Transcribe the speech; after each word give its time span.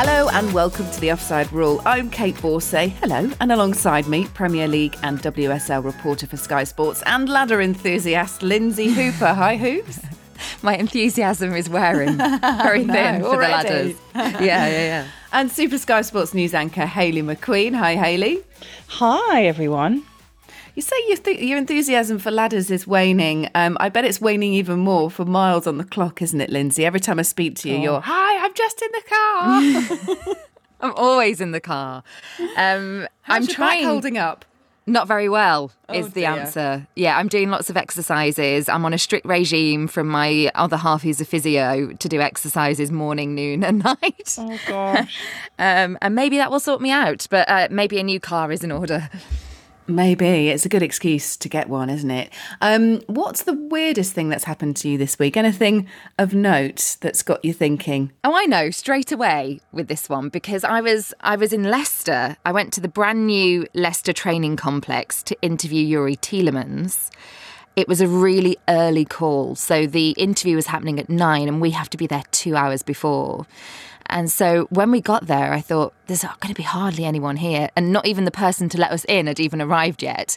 Hello 0.00 0.28
and 0.28 0.54
welcome 0.54 0.88
to 0.92 1.00
the 1.00 1.10
Offside 1.10 1.52
Rule. 1.52 1.82
I'm 1.84 2.08
Kait 2.08 2.34
Borsay. 2.34 2.90
Hello, 2.90 3.28
and 3.40 3.50
alongside 3.50 4.06
me, 4.06 4.26
Premier 4.26 4.68
League 4.68 4.96
and 5.02 5.18
WSL 5.18 5.82
reporter 5.84 6.24
for 6.24 6.36
Sky 6.36 6.62
Sports 6.62 7.02
and 7.04 7.28
ladder 7.28 7.60
enthusiast 7.60 8.40
Lynsey 8.44 8.90
Hooper. 8.90 9.34
Hi, 9.34 9.56
Hoops. 9.56 9.98
My 10.62 10.76
enthusiasm 10.76 11.52
is 11.52 11.68
wearing 11.68 12.16
very 12.16 12.84
no, 12.84 12.94
thin 12.94 13.22
for 13.22 13.26
already. 13.26 13.94
the 13.94 13.98
ladders. 14.14 14.40
yeah, 14.40 14.68
yeah, 14.68 14.70
yeah. 14.70 15.08
And 15.32 15.50
Super 15.50 15.78
Sky 15.78 16.02
Sports 16.02 16.32
news 16.32 16.54
anchor 16.54 16.86
Hayley 16.86 17.22
McQueen. 17.22 17.74
Hi, 17.74 17.96
Hayley. 17.96 18.44
Hi, 18.86 19.46
everyone. 19.46 20.04
You 20.78 20.82
say 20.82 20.94
your, 21.08 21.16
th- 21.16 21.40
your 21.40 21.58
enthusiasm 21.58 22.20
for 22.20 22.30
ladders 22.30 22.70
is 22.70 22.86
waning. 22.86 23.48
Um, 23.56 23.76
I 23.80 23.88
bet 23.88 24.04
it's 24.04 24.20
waning 24.20 24.52
even 24.52 24.78
more 24.78 25.10
for 25.10 25.24
miles 25.24 25.66
on 25.66 25.76
the 25.76 25.82
clock, 25.82 26.22
isn't 26.22 26.40
it, 26.40 26.50
Lynsey? 26.50 26.84
Every 26.86 27.00
time 27.00 27.18
I 27.18 27.22
speak 27.22 27.56
to 27.56 27.68
you, 27.68 27.78
Oh. 27.78 27.82
you're, 27.82 28.00
hi, 28.00 28.44
I'm 28.44 28.54
just 28.54 28.80
in 28.80 28.88
the 28.92 30.28
car. 30.28 30.36
I'm 30.80 30.92
always 30.94 31.40
in 31.40 31.50
the 31.50 31.58
car. 31.60 32.04
Um, 32.56 33.08
How's 33.22 33.36
I'm 33.36 33.42
your 33.42 33.48
back 33.48 33.56
trying. 33.56 33.84
holding 33.86 34.18
up? 34.18 34.44
Not 34.86 35.08
very 35.08 35.28
well 35.28 35.72
Oh, 35.88 35.94
is 35.94 36.12
the 36.12 36.20
dear. 36.20 36.30
answer. 36.30 36.86
Yeah, 36.94 37.18
I'm 37.18 37.26
doing 37.26 37.50
lots 37.50 37.68
of 37.70 37.76
exercises. 37.76 38.68
I'm 38.68 38.84
on 38.84 38.94
a 38.94 38.98
strict 38.98 39.26
regime 39.26 39.88
from 39.88 40.06
my 40.06 40.48
other 40.54 40.76
half 40.76 41.02
who's 41.02 41.20
a 41.20 41.24
physio 41.24 41.92
to 41.92 42.08
do 42.08 42.20
exercises 42.20 42.92
morning, 42.92 43.34
noon, 43.34 43.64
and 43.64 43.82
night. 43.84 44.36
Oh, 44.38 44.58
gosh. 44.68 45.18
um, 45.58 45.98
and 46.00 46.14
maybe 46.14 46.36
that 46.36 46.52
will 46.52 46.60
sort 46.60 46.80
me 46.80 46.92
out, 46.92 47.26
but 47.30 47.48
uh, 47.48 47.66
maybe 47.68 47.98
a 47.98 48.04
new 48.04 48.20
car 48.20 48.52
is 48.52 48.62
in 48.62 48.70
order. 48.70 49.10
Maybe. 49.90 50.50
It's 50.50 50.66
a 50.66 50.68
good 50.68 50.82
excuse 50.82 51.34
to 51.38 51.48
get 51.48 51.70
one, 51.70 51.88
isn't 51.88 52.10
it? 52.10 52.30
Um, 52.60 53.00
what's 53.06 53.44
the 53.44 53.54
weirdest 53.54 54.12
thing 54.12 54.28
that's 54.28 54.44
happened 54.44 54.76
to 54.76 54.88
you 54.88 54.98
this 54.98 55.18
week? 55.18 55.34
Anything 55.34 55.88
of 56.18 56.34
note 56.34 56.98
that's 57.00 57.22
got 57.22 57.42
you 57.42 57.54
thinking? 57.54 58.12
Oh, 58.22 58.36
I 58.36 58.44
know 58.44 58.68
straight 58.68 59.12
away 59.12 59.60
with 59.72 59.88
this 59.88 60.10
one 60.10 60.28
because 60.28 60.62
I 60.62 60.82
was 60.82 61.14
I 61.20 61.36
was 61.36 61.54
in 61.54 61.64
Leicester. 61.64 62.36
I 62.44 62.52
went 62.52 62.74
to 62.74 62.82
the 62.82 62.88
brand 62.88 63.26
new 63.26 63.66
Leicester 63.72 64.12
training 64.12 64.56
complex 64.56 65.22
to 65.22 65.40
interview 65.40 65.96
Youri 65.96 66.20
Tielemans. 66.20 67.08
It 67.78 67.86
was 67.86 68.00
a 68.00 68.08
really 68.08 68.58
early 68.68 69.04
call, 69.04 69.54
so 69.54 69.86
the 69.86 70.10
interview 70.10 70.56
was 70.56 70.66
happening 70.66 70.98
at 70.98 71.08
nine, 71.08 71.46
and 71.46 71.60
we 71.60 71.70
have 71.70 71.88
to 71.90 71.96
be 71.96 72.08
there 72.08 72.24
two 72.32 72.56
hours 72.56 72.82
before. 72.82 73.46
And 74.06 74.32
so 74.32 74.66
when 74.70 74.90
we 74.90 75.00
got 75.00 75.28
there, 75.28 75.52
I 75.52 75.60
thought 75.60 75.94
there's 76.08 76.22
going 76.22 76.48
to 76.48 76.54
be 76.54 76.64
hardly 76.64 77.04
anyone 77.04 77.36
here, 77.36 77.70
and 77.76 77.92
not 77.92 78.04
even 78.04 78.24
the 78.24 78.32
person 78.32 78.68
to 78.70 78.78
let 78.78 78.90
us 78.90 79.04
in 79.04 79.28
had 79.28 79.38
even 79.38 79.62
arrived 79.62 80.02
yet. 80.02 80.36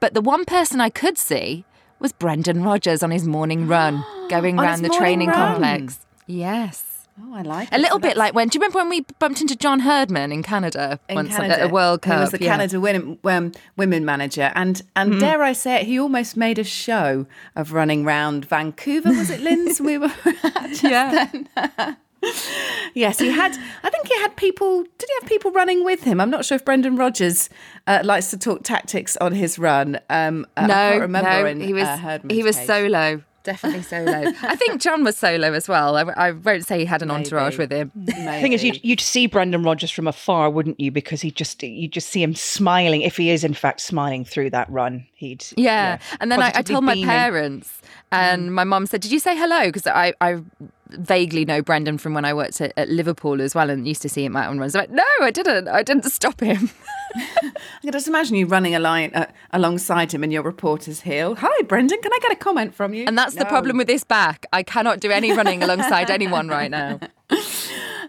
But 0.00 0.14
the 0.14 0.20
one 0.20 0.44
person 0.44 0.80
I 0.80 0.90
could 0.90 1.16
see 1.16 1.64
was 2.00 2.12
Brendan 2.12 2.64
Rodgers 2.64 3.04
on 3.04 3.12
his 3.12 3.24
morning 3.24 3.68
run, 3.68 4.04
going 4.28 4.58
On 4.58 4.64
around 4.64 4.82
the 4.82 4.88
training 4.88 5.28
run? 5.28 5.36
complex. 5.60 6.00
Yes. 6.26 6.89
Oh, 7.22 7.34
I 7.34 7.42
like 7.42 7.70
A 7.70 7.74
it. 7.74 7.80
little 7.80 7.96
So 7.98 8.02
bit 8.02 8.16
like 8.16 8.34
when, 8.34 8.48
do 8.48 8.56
you 8.56 8.60
remember 8.60 8.78
when 8.78 8.88
we 8.88 9.00
bumped 9.18 9.40
into 9.40 9.56
John 9.56 9.80
Herdman 9.80 10.32
in 10.32 10.42
Canada 10.42 10.98
in 11.08 11.16
once 11.16 11.28
Canada, 11.30 11.60
at 11.60 11.66
a 11.66 11.72
World 11.72 12.02
Cup? 12.02 12.14
He 12.14 12.20
was 12.20 12.30
the 12.30 12.42
yeah. 12.42 12.52
Canada 12.52 12.80
women, 12.80 13.18
um, 13.24 13.52
women 13.76 14.04
manager, 14.04 14.52
and 14.54 14.80
and 14.96 15.20
dare 15.20 15.42
I 15.42 15.52
say 15.52 15.80
it, 15.80 15.86
he 15.86 15.98
almost 16.00 16.36
made 16.36 16.58
a 16.58 16.64
show 16.64 17.26
of 17.56 17.72
running 17.72 18.04
round 18.04 18.44
Vancouver. 18.46 19.10
Was 19.10 19.30
it 19.30 19.40
Linz? 19.40 19.80
we 19.80 19.98
were 19.98 20.12
Yeah. 20.82 21.30
yes, 22.94 23.18
he 23.18 23.28
had. 23.30 23.56
I 23.82 23.90
think 23.90 24.06
he 24.08 24.18
had 24.20 24.36
people. 24.36 24.82
Did 24.82 25.08
he 25.08 25.14
have 25.20 25.28
people 25.28 25.50
running 25.52 25.84
with 25.84 26.04
him? 26.04 26.20
I'm 26.20 26.30
not 26.30 26.44
sure 26.44 26.56
if 26.56 26.64
Brendan 26.64 26.96
Rodgers 26.96 27.48
uh, 27.86 28.00
likes 28.04 28.30
to 28.30 28.38
talk 28.38 28.62
tactics 28.62 29.16
on 29.18 29.32
his 29.32 29.58
run. 29.58 29.98
Um, 30.10 30.46
uh, 30.56 30.66
no, 30.66 30.74
I 30.74 30.90
can't 30.90 31.00
remember. 31.02 31.30
no, 31.30 31.46
in, 31.46 31.60
he 31.60 31.72
was 31.72 31.84
uh, 31.84 32.18
he 32.28 32.42
was 32.42 32.56
case. 32.56 32.66
solo. 32.66 33.22
Definitely 33.42 33.82
solo. 33.82 34.12
I 34.42 34.56
think 34.56 34.80
John 34.80 35.02
was 35.02 35.16
solo 35.16 35.52
as 35.52 35.68
well. 35.68 35.96
I, 35.96 36.02
I 36.02 36.30
won't 36.32 36.66
say 36.66 36.78
he 36.78 36.84
had 36.84 37.00
an 37.02 37.10
entourage 37.10 37.56
with 37.56 37.72
him. 37.72 37.90
The 37.94 38.12
thing 38.12 38.52
is, 38.52 38.62
you'd, 38.62 38.82
you'd 38.84 39.00
see 39.00 39.26
Brendan 39.26 39.62
Rodgers 39.62 39.90
from 39.90 40.06
afar, 40.06 40.50
wouldn't 40.50 40.78
you? 40.78 40.90
Because 40.90 41.22
he 41.22 41.30
just 41.30 41.62
you 41.62 41.88
just 41.88 42.08
see 42.08 42.22
him 42.22 42.34
smiling. 42.34 43.02
If 43.02 43.16
he 43.16 43.30
is 43.30 43.42
in 43.42 43.54
fact 43.54 43.80
smiling 43.80 44.24
through 44.24 44.50
that 44.50 44.70
run, 44.70 45.06
he'd 45.14 45.44
Yeah. 45.56 45.98
And 46.20 46.30
then 46.30 46.42
I, 46.42 46.48
I 46.48 46.50
positively 46.52 46.74
told 46.74 46.84
my 46.84 47.04
parents, 47.04 47.80
and 48.12 48.50
mm. 48.50 48.52
my 48.52 48.64
mum 48.64 48.86
said, 48.86 49.00
Did 49.00 49.12
you 49.12 49.18
say 49.18 49.36
hello? 49.36 49.66
Because 49.66 49.86
I, 49.86 50.12
I 50.20 50.42
vaguely 50.94 51.44
know 51.44 51.62
Brendan 51.62 51.98
from 51.98 52.14
when 52.14 52.24
I 52.24 52.34
worked 52.34 52.60
at, 52.60 52.72
at 52.76 52.88
Liverpool 52.88 53.40
as 53.40 53.54
well 53.54 53.70
and 53.70 53.86
used 53.86 54.02
to 54.02 54.08
see 54.08 54.24
him 54.24 54.36
out 54.36 54.50
on 54.50 54.58
runs. 54.58 54.74
I'm 54.74 54.80
like, 54.80 54.90
No, 54.90 55.04
I 55.20 55.30
didn't. 55.30 55.68
I 55.68 55.82
didn't 55.82 56.04
stop 56.04 56.40
him. 56.40 56.70
I 57.14 57.52
can 57.82 57.92
just 57.92 58.08
imagine 58.08 58.36
you 58.36 58.46
running 58.46 58.74
a 58.74 58.78
line 58.78 59.10
uh, 59.14 59.26
alongside 59.50 60.12
him 60.12 60.22
in 60.22 60.30
your 60.30 60.42
reporter's 60.42 61.00
heel. 61.00 61.34
Hi, 61.36 61.62
Brendan. 61.62 62.00
Can 62.00 62.12
I 62.12 62.18
get 62.20 62.32
a 62.32 62.36
comment 62.36 62.74
from 62.74 62.94
you? 62.94 63.04
And 63.06 63.18
that's 63.18 63.34
the 63.34 63.46
problem 63.46 63.76
with 63.76 63.86
this 63.88 64.04
back. 64.04 64.46
I 64.52 64.62
cannot 64.62 65.00
do 65.00 65.10
any 65.10 65.32
running 65.32 65.62
alongside 65.64 66.10
anyone 66.10 66.48
right 66.48 66.70
now. 66.70 67.00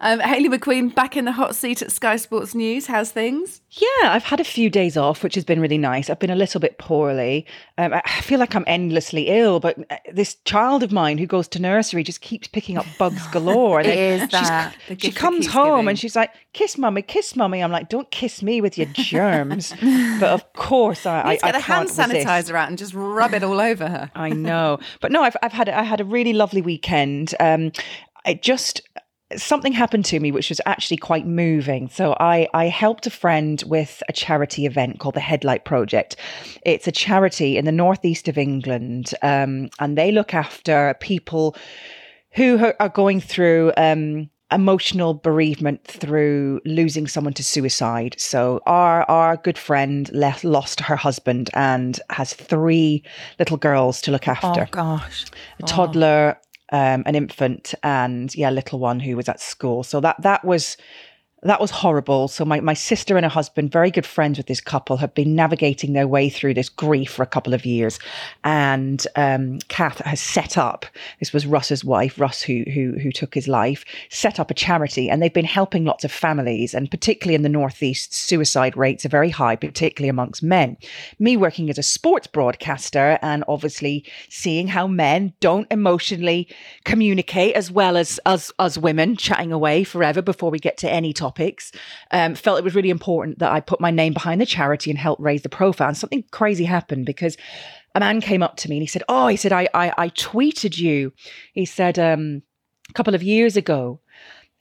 Um, 0.04 0.20
Hayley 0.20 0.50
McQueen 0.50 0.94
back 0.94 1.16
in 1.16 1.26
the 1.26 1.32
hot 1.32 1.56
seat 1.56 1.84
at 1.84 1.92
Sky 1.92 2.16
Sports 2.16 2.56
News. 2.56 2.88
How's 2.88 3.12
things? 3.12 3.62
Yeah, 3.70 3.88
I've 4.06 4.24
had 4.24 4.40
a 4.40 4.44
few 4.44 4.68
days 4.68 4.98
off, 4.98 5.24
which 5.24 5.36
has 5.36 5.46
been 5.46 5.60
really 5.62 5.78
nice. 5.78 6.10
I've 6.10 6.18
been 6.18 6.32
a 6.32 6.36
little 6.36 6.60
bit 6.60 6.80
poorly. 6.80 7.46
Um, 7.78 7.94
I 7.94 8.22
feel 8.22 8.40
like 8.40 8.56
I'm 8.56 8.64
endlessly 8.66 9.28
ill, 9.28 9.60
but 9.60 9.78
uh, 9.92 9.98
this 10.12 10.38
child 10.44 10.82
of 10.82 10.92
mine 10.92 11.20
who 11.20 11.28
goes 11.28 11.48
to 11.50 11.62
nursery 11.62 12.04
just 12.04 12.22
keeps 12.22 12.48
picking 12.48 12.80
up 12.80 12.88
bugs 12.98 13.26
galore. 13.32 13.80
It 13.80 13.86
is 13.86 14.28
that. 14.30 14.76
She 14.98 15.12
comes 15.12 15.46
home 15.46 15.82
giving. 15.82 15.90
and 15.90 16.00
she's 16.00 16.16
like, 16.16 16.32
"Kiss 16.54 16.80
mummy, 16.80 17.04
kiss 17.04 17.36
mummy." 17.36 17.62
I'm 17.62 17.72
like, 17.72 17.88
"Don't 17.88 18.10
kiss 18.10 18.42
me 18.42 18.60
with 18.60 18.80
your 18.80 18.88
germs." 18.94 19.72
but 20.20 20.30
of 20.30 20.52
course, 20.54 21.06
I, 21.06 21.22
I, 21.22 21.36
get 21.36 21.44
I 21.44 21.52
the 21.52 21.60
hand 21.60 21.90
resist. 21.90 22.10
sanitizer 22.10 22.56
out 22.56 22.70
and 22.70 22.78
just 22.78 22.96
rub 22.96 23.36
it 23.36 23.44
all 23.44 23.62
over 23.62 23.88
her. 23.88 24.12
I 24.16 24.30
know, 24.30 24.80
but 25.00 25.12
no, 25.12 25.22
I've 25.22 25.38
I've 25.44 25.54
had 25.54 25.70
I 25.70 25.84
had 25.84 26.02
a 26.02 26.06
really 26.06 26.34
lovely 26.34 26.64
weekend. 26.64 27.36
Um, 27.40 27.72
I 28.26 28.34
just 28.36 28.82
something 29.38 29.74
happened 29.74 30.06
to 30.06 30.20
me 30.20 30.32
which 30.32 30.50
was 30.50 30.62
actually 30.66 30.98
quite 30.98 31.26
moving. 31.26 31.90
So 31.90 32.16
I, 32.20 32.48
I 32.54 32.66
helped 32.66 33.08
a 33.08 33.10
friend 33.10 33.64
with 33.68 34.02
a 34.10 34.14
charity 34.14 34.66
event 34.66 35.00
called 35.00 35.16
the 35.16 35.20
Headlight 35.22 35.66
Project. 35.66 36.16
It's 36.66 36.88
a 36.88 36.92
charity 36.92 37.58
in 37.58 37.66
the 37.66 37.72
northeast 37.72 38.28
of 38.28 38.38
England, 38.38 39.14
um, 39.22 39.70
and 39.80 39.98
they 39.98 40.12
look 40.12 40.34
after 40.34 40.96
people 41.00 41.56
who 42.32 42.74
are 42.80 42.90
going 42.90 43.20
through 43.20 43.74
um, 43.78 44.30
emotional 44.52 45.14
bereavement 45.14 45.84
through 45.86 46.60
losing 46.66 47.08
someone 47.08 47.34
to 47.34 47.44
suicide. 47.44 48.16
So 48.18 48.62
our 48.66 49.10
our 49.10 49.38
good 49.38 49.58
friend 49.58 50.10
left, 50.14 50.44
lost 50.44 50.82
her 50.82 50.96
husband 50.96 51.50
and 51.54 52.00
has 52.10 52.34
three 52.34 53.04
little 53.40 53.58
girls 53.58 54.02
to 54.02 54.12
look 54.12 54.28
after. 54.28 54.64
Oh 54.64 54.68
gosh, 54.72 55.26
a 55.60 55.64
toddler, 55.64 56.38
um, 56.72 57.04
an 57.06 57.16
infant, 57.16 57.74
and 57.84 58.34
yeah, 58.36 58.50
little 58.50 58.80
one 58.80 59.00
who 59.00 59.16
was 59.16 59.30
at 59.30 59.40
school. 59.40 59.84
So 59.84 60.00
that 60.02 60.22
that 60.22 60.44
was 60.44 60.78
that 61.44 61.60
was 61.60 61.72
horrible. 61.72 62.28
So 62.28 62.46
my, 62.46 62.60
my 62.60 62.76
sister 62.76 63.18
and 63.18 63.26
her 63.26 63.30
husband, 63.30 63.72
very 63.72 63.90
good 63.90 64.06
friends 64.06 64.38
with 64.38 64.46
this 64.46 64.62
couple, 64.62 64.98
have 64.98 65.16
been 65.16 65.36
navigating 65.36 65.94
their 65.94 66.08
way 66.08 66.30
through 66.30 66.54
this 66.54 66.70
grief 66.70 67.12
for 67.12 67.24
a 67.24 67.28
couple 67.28 67.56
of 67.56 67.66
years. 67.66 68.00
And 68.44 69.06
um, 69.16 69.58
Kath 69.68 70.00
has 70.00 70.22
set 70.22 70.56
up. 70.58 70.86
This 71.20 71.34
was 71.34 71.48
Russ's 71.48 71.84
wife, 71.84 72.20
Russ, 72.20 72.44
who 72.44 72.64
who 72.72 72.94
who 73.00 73.12
took 73.12 73.34
his 73.34 73.48
life. 73.48 73.84
Set 74.10 74.40
up 74.40 74.52
a 74.52 74.54
charity, 74.54 75.10
and 75.10 75.22
they've 75.22 75.34
been 75.34 75.46
helping 75.46 75.84
lots 75.84 76.04
of 76.04 76.12
families, 76.12 76.76
and 76.76 76.92
particularly 76.92 77.34
in 77.36 77.42
the 77.42 77.50
northeast, 77.50 78.14
suicide 78.14 78.78
rates 78.78 79.06
are 79.06 79.10
very 79.10 79.32
high, 79.32 79.56
particularly 79.56 80.10
amongst 80.10 80.44
men. 80.44 80.78
Me 81.18 81.38
working 81.38 81.70
as 81.72 81.80
a 81.80 81.84
sports 81.84 82.28
broadcaster, 82.28 83.18
and 83.24 83.44
obviously 83.48 84.06
seeing 84.30 84.68
how 84.68 84.86
men 84.86 85.34
don't 85.40 85.68
emotionally 85.72 86.48
communicate 86.84 87.56
as 87.56 87.72
well 87.72 87.98
as 87.98 88.20
us 88.28 88.52
as 88.60 88.78
women, 88.78 89.16
chatting 89.16 89.52
away 89.52 89.84
forever 89.84 90.22
before 90.22 90.52
we 90.52 90.60
get 90.60 90.78
to 90.78 90.90
any 90.90 91.12
topic 91.14 91.31
topics. 91.32 91.72
Um, 92.12 92.36
felt 92.36 92.60
it 92.60 92.64
was 92.64 92.76
really 92.76 92.90
important 92.90 93.40
that 93.40 93.52
I 93.52 93.60
put 93.60 93.80
my 93.80 93.92
name 93.92 94.14
behind 94.14 94.42
the 94.42 94.46
charity 94.46 94.90
and 94.90 95.00
help 95.00 95.20
raise 95.20 95.42
the 95.42 95.50
profile. 95.50 95.90
And 95.90 95.98
something 95.98 96.24
crazy 96.32 96.66
happened 96.66 97.06
because 97.06 97.38
a 97.96 98.00
man 98.00 98.22
came 98.22 98.44
up 98.44 98.58
to 98.58 98.70
me 98.70 98.78
and 98.78 98.84
he 98.84 98.88
said, 98.88 99.04
"Oh, 99.10 99.28
he 99.28 99.38
said 99.38 99.52
I 99.52 99.68
I, 99.74 99.94
I 99.98 100.10
tweeted 100.10 100.78
you." 100.78 101.14
He 101.54 101.66
said 101.66 101.98
um, 102.00 102.42
a 102.90 102.94
couple 102.94 103.16
of 103.16 103.24
years 103.24 103.58
ago. 103.58 104.00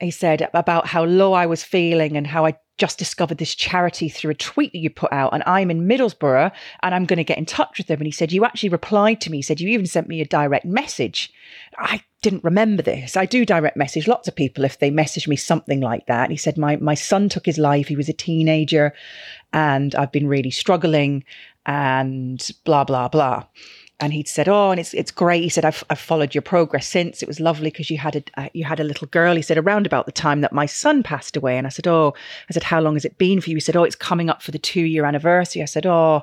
He 0.01 0.11
said 0.11 0.49
about 0.55 0.87
how 0.87 1.05
low 1.05 1.35
I 1.35 1.45
was 1.45 1.63
feeling 1.63 2.17
and 2.17 2.27
how 2.27 2.47
I 2.47 2.57
just 2.79 2.99
discovered 2.99 3.37
this 3.37 3.55
charity 3.55 4.09
through 4.09 4.31
a 4.31 4.35
tweet 4.35 4.73
that 4.73 4.79
you 4.79 4.89
put 4.89 5.13
out, 5.13 5.35
and 5.35 5.43
I'm 5.47 5.71
in 5.71 5.87
Middlesbrough 5.87 6.51
and 6.83 6.95
I'm 6.95 7.05
going 7.05 7.19
to 7.19 7.25
get 7.25 7.37
in 7.37 7.45
touch 7.45 7.77
with 7.77 7.87
them. 7.87 7.99
And 7.99 8.07
he 8.07 8.13
said, 8.13 8.33
You 8.33 8.45
actually 8.45 8.71
replied 8.71 9.21
to 9.21 9.31
me. 9.31 9.39
He 9.39 9.43
said, 9.43 9.61
You 9.61 9.69
even 9.69 9.87
sent 9.87 10.09
me 10.09 10.21
a 10.21 10.27
direct 10.27 10.65
message. 10.65 11.31
I 11.77 12.03
didn't 12.23 12.45
remember 12.45 12.83
this. 12.83 13.17
I 13.17 13.27
do 13.27 13.47
direct 13.47 13.77
message 13.77 14.07
lots 14.07 14.29
of 14.29 14.37
people 14.37 14.65
if 14.65 14.79
they 14.79 14.91
message 14.91 15.27
me 15.27 15.37
something 15.37 15.81
like 15.81 16.07
that. 16.07 16.31
He 16.31 16.37
said, 16.37 16.59
My 16.59 16.77
my 16.77 16.95
son 16.95 17.29
took 17.29 17.47
his 17.47 17.59
life. 17.59 17.89
He 17.89 17.97
was 17.97 18.09
a 18.09 18.15
teenager 18.15 18.93
and 19.53 19.95
I've 19.95 20.13
been 20.13 20.29
really 20.29 20.51
struggling 20.51 21.25
and 21.67 22.47
blah, 22.65 22.85
blah, 22.85 23.09
blah 23.09 23.45
and 24.01 24.13
he'd 24.13 24.29
said, 24.29 24.49
"Oh, 24.49 24.71
and 24.71 24.81
it's 24.81 24.95
it's 24.95 25.11
great." 25.11 25.43
He 25.43 25.49
said, 25.49 25.65
"I've, 25.65 25.85
I've 25.91 25.99
followed 25.99 26.35
your 26.35 26.43
progress 26.43 26.87
since. 26.87 27.23
It 27.23 27.29
was 27.29 27.39
lovely 27.39 27.71
because 27.71 27.91
you 27.91 27.99
had 27.99 28.17
a 28.17 28.23
uh, 28.41 28.49
you 28.55 28.65
had 28.65 28.81
a 28.81 28.85
little 28.85 29.07
girl." 29.09 29.37
He 29.37 29.43
said, 29.43 29.59
"Around 29.59 29.87
about 29.87 30.07
the 30.07 30.13
time 30.13 30.41
that 30.41 30.53
my 30.53 30.67
son 30.67 31.03
passed 31.03 31.37
away." 31.37 31.59
And 31.59 31.67
I 31.67 31.71
said, 31.71 31.87
"Oh," 31.87 32.15
I 32.49 32.53
said, 32.53 32.65
"How 32.65 32.81
long 32.81 32.95
has 32.95 33.05
it 33.05 33.19
been 33.19 33.41
for 33.41 33.51
you?" 33.51 33.57
He 33.57 33.61
said, 33.61 33.77
"Oh, 33.77 33.85
it's 33.85 33.97
coming 33.97 34.31
up 34.31 34.43
for 34.43 34.51
the 34.51 34.59
two 34.59 34.83
year 34.83 35.05
anniversary." 35.05 35.63
I 35.63 35.67
said, 35.67 35.87
"Oh, 35.87 36.23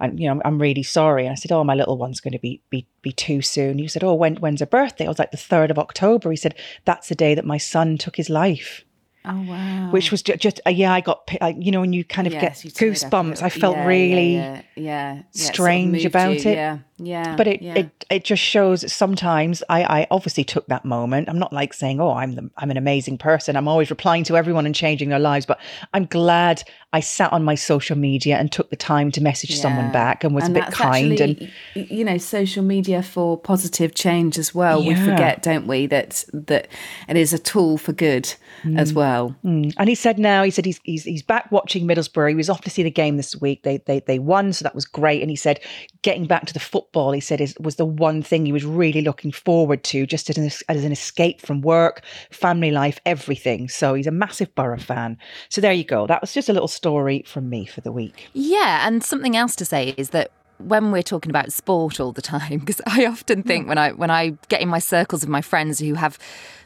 and 0.00 0.18
you 0.18 0.26
know, 0.26 0.32
I'm, 0.32 0.42
I'm 0.44 0.58
really 0.62 0.82
sorry." 0.82 1.24
And 1.24 1.32
I 1.32 1.36
said, 1.36 1.52
"Oh, 1.52 1.64
my 1.64 1.74
little 1.74 1.98
one's 1.98 2.20
going 2.20 2.32
to 2.32 2.38
be 2.38 2.62
be 2.70 2.86
be 3.02 3.12
two 3.12 3.42
soon." 3.42 3.78
He 3.78 3.88
said, 3.88 4.04
"Oh, 4.04 4.14
when 4.14 4.36
when's 4.36 4.60
her 4.60 4.66
birthday?" 4.66 5.04
I 5.04 5.08
was 5.08 5.18
like, 5.18 5.30
"The 5.30 5.36
third 5.36 5.70
of 5.70 5.78
October." 5.78 6.30
He 6.30 6.36
said, 6.36 6.54
"That's 6.84 7.08
the 7.08 7.14
day 7.14 7.34
that 7.34 7.44
my 7.44 7.58
son 7.58 7.98
took 7.98 8.16
his 8.16 8.30
life." 8.30 8.84
Oh 9.24 9.42
wow! 9.42 9.90
Which 9.90 10.10
was 10.10 10.22
just, 10.22 10.40
just 10.40 10.60
uh, 10.66 10.70
yeah, 10.70 10.92
I 10.92 11.00
got 11.02 11.28
uh, 11.40 11.52
you 11.58 11.70
know 11.70 11.80
when 11.80 11.92
you 11.92 12.04
kind 12.04 12.26
of 12.26 12.32
Yes, 12.32 12.62
get 12.62 12.72
teared 12.72 13.04
up 13.04 13.12
a 13.12 13.16
goosebumps. 13.16 13.42
I 13.42 13.50
felt 13.50 13.76
Yeah, 13.76 13.86
really 13.86 14.34
yeah, 14.34 14.62
yeah. 14.76 15.18
It 15.18 15.24
sort 15.36 15.48
of 15.50 15.54
strange 15.54 16.04
about 16.06 16.44
you, 16.44 16.50
it. 16.52 16.80
Yeah, 16.98 17.30
yeah, 17.30 17.36
But 17.36 17.46
it, 17.46 17.62
yeah. 17.62 17.74
it 17.74 18.04
it 18.10 18.24
just 18.24 18.42
shows 18.42 18.90
sometimes 18.92 19.62
I 19.68 19.82
I 20.00 20.06
obviously 20.10 20.44
took 20.44 20.66
that 20.66 20.84
moment. 20.84 21.28
I'm 21.28 21.38
not 21.38 21.52
like 21.52 21.72
saying 21.74 22.00
oh 22.00 22.12
I'm 22.12 22.32
the 22.34 22.50
I'm 22.56 22.70
an 22.70 22.76
amazing 22.76 23.18
person. 23.18 23.56
I'm 23.56 23.68
always 23.68 23.90
replying 23.90 24.24
to 24.24 24.36
everyone 24.36 24.66
and 24.66 24.74
changing 24.74 25.08
their 25.08 25.18
lives. 25.18 25.46
But 25.46 25.58
I'm 25.94 26.06
glad 26.06 26.62
I 26.92 27.00
sat 27.00 27.32
on 27.32 27.44
my 27.44 27.54
social 27.54 27.96
media 27.96 28.36
and 28.38 28.50
took 28.50 28.70
the 28.70 28.76
time 28.76 29.10
to 29.12 29.22
message 29.22 29.56
someone 29.58 29.92
back 29.92 30.24
and 30.24 30.34
was 30.34 30.48
a 30.48 30.50
bit 30.50 30.66
kind 30.72 31.20
and 31.20 31.30
actually, 31.32 31.52
y- 31.76 31.86
you 31.90 32.04
know 32.04 32.16
social 32.18 32.62
media 32.64 33.02
for 33.02 33.36
positive 33.38 33.94
change 33.94 34.38
as 34.38 34.54
well. 34.54 34.82
We 34.82 34.94
forget, 34.94 35.42
don't 35.42 35.66
we, 35.66 35.86
that 35.86 36.24
that 36.32 36.68
it 37.08 37.16
is 37.16 37.32
a 37.32 37.38
tool 37.38 37.76
for 37.78 37.92
good 37.92 38.32
as 38.76 38.92
well. 38.92 39.36
Mm. 39.44 39.74
And 39.76 39.88
he 39.88 39.94
said 39.94 40.18
now, 40.18 40.42
he 40.42 40.50
said 40.50 40.64
he's, 40.64 40.80
he's 40.84 41.04
he's 41.04 41.22
back 41.22 41.52
watching 41.52 41.86
Middlesbrough. 41.86 42.30
He 42.30 42.34
was 42.34 42.48
off 42.50 42.62
to 42.62 42.70
see 42.70 42.82
the 42.82 42.90
game 42.90 43.16
this 43.16 43.36
week. 43.40 43.62
They 43.62 43.78
they 43.78 44.00
they 44.00 44.18
won, 44.18 44.52
so 44.52 44.62
that 44.62 44.74
was 44.74 44.84
great. 44.86 45.20
And 45.20 45.30
he 45.30 45.36
said 45.36 45.60
getting 46.02 46.26
back 46.26 46.46
to 46.46 46.54
the 46.54 46.60
football, 46.60 46.87
he 46.92 47.20
said 47.20 47.40
is 47.40 47.54
was 47.60 47.76
the 47.76 47.84
one 47.84 48.22
thing 48.22 48.46
he 48.46 48.52
was 48.52 48.64
really 48.64 49.02
looking 49.02 49.32
forward 49.32 49.84
to, 49.84 50.06
just 50.06 50.30
as 50.30 50.38
an, 50.38 50.50
as 50.68 50.84
an 50.84 50.92
escape 50.92 51.40
from 51.40 51.60
work, 51.60 52.02
family 52.30 52.70
life, 52.70 52.98
everything. 53.06 53.68
So 53.68 53.94
he's 53.94 54.06
a 54.06 54.12
massive 54.12 54.54
Borough 54.54 54.78
fan. 54.78 55.18
So 55.48 55.60
there 55.60 55.72
you 55.72 55.84
go. 55.84 56.06
That 56.06 56.20
was 56.20 56.32
just 56.32 56.48
a 56.48 56.52
little 56.52 56.68
story 56.68 57.22
from 57.26 57.48
me 57.48 57.66
for 57.66 57.80
the 57.80 57.92
week. 57.92 58.28
Yeah, 58.32 58.86
and 58.86 59.02
something 59.04 59.36
else 59.36 59.54
to 59.56 59.64
say 59.64 59.94
is 59.96 60.10
that 60.10 60.30
when 60.58 60.90
we're 60.90 61.02
talking 61.02 61.30
about 61.30 61.52
sport 61.52 62.00
all 62.00 62.12
the 62.12 62.22
time, 62.22 62.58
because 62.58 62.80
I 62.86 63.06
often 63.06 63.42
think 63.42 63.68
when 63.68 63.78
I 63.78 63.92
when 63.92 64.10
I 64.10 64.34
get 64.48 64.60
in 64.60 64.68
my 64.68 64.78
circles 64.78 65.22
of 65.22 65.28
my 65.28 65.40
friends 65.40 65.78
who 65.78 65.94
have 65.94 66.18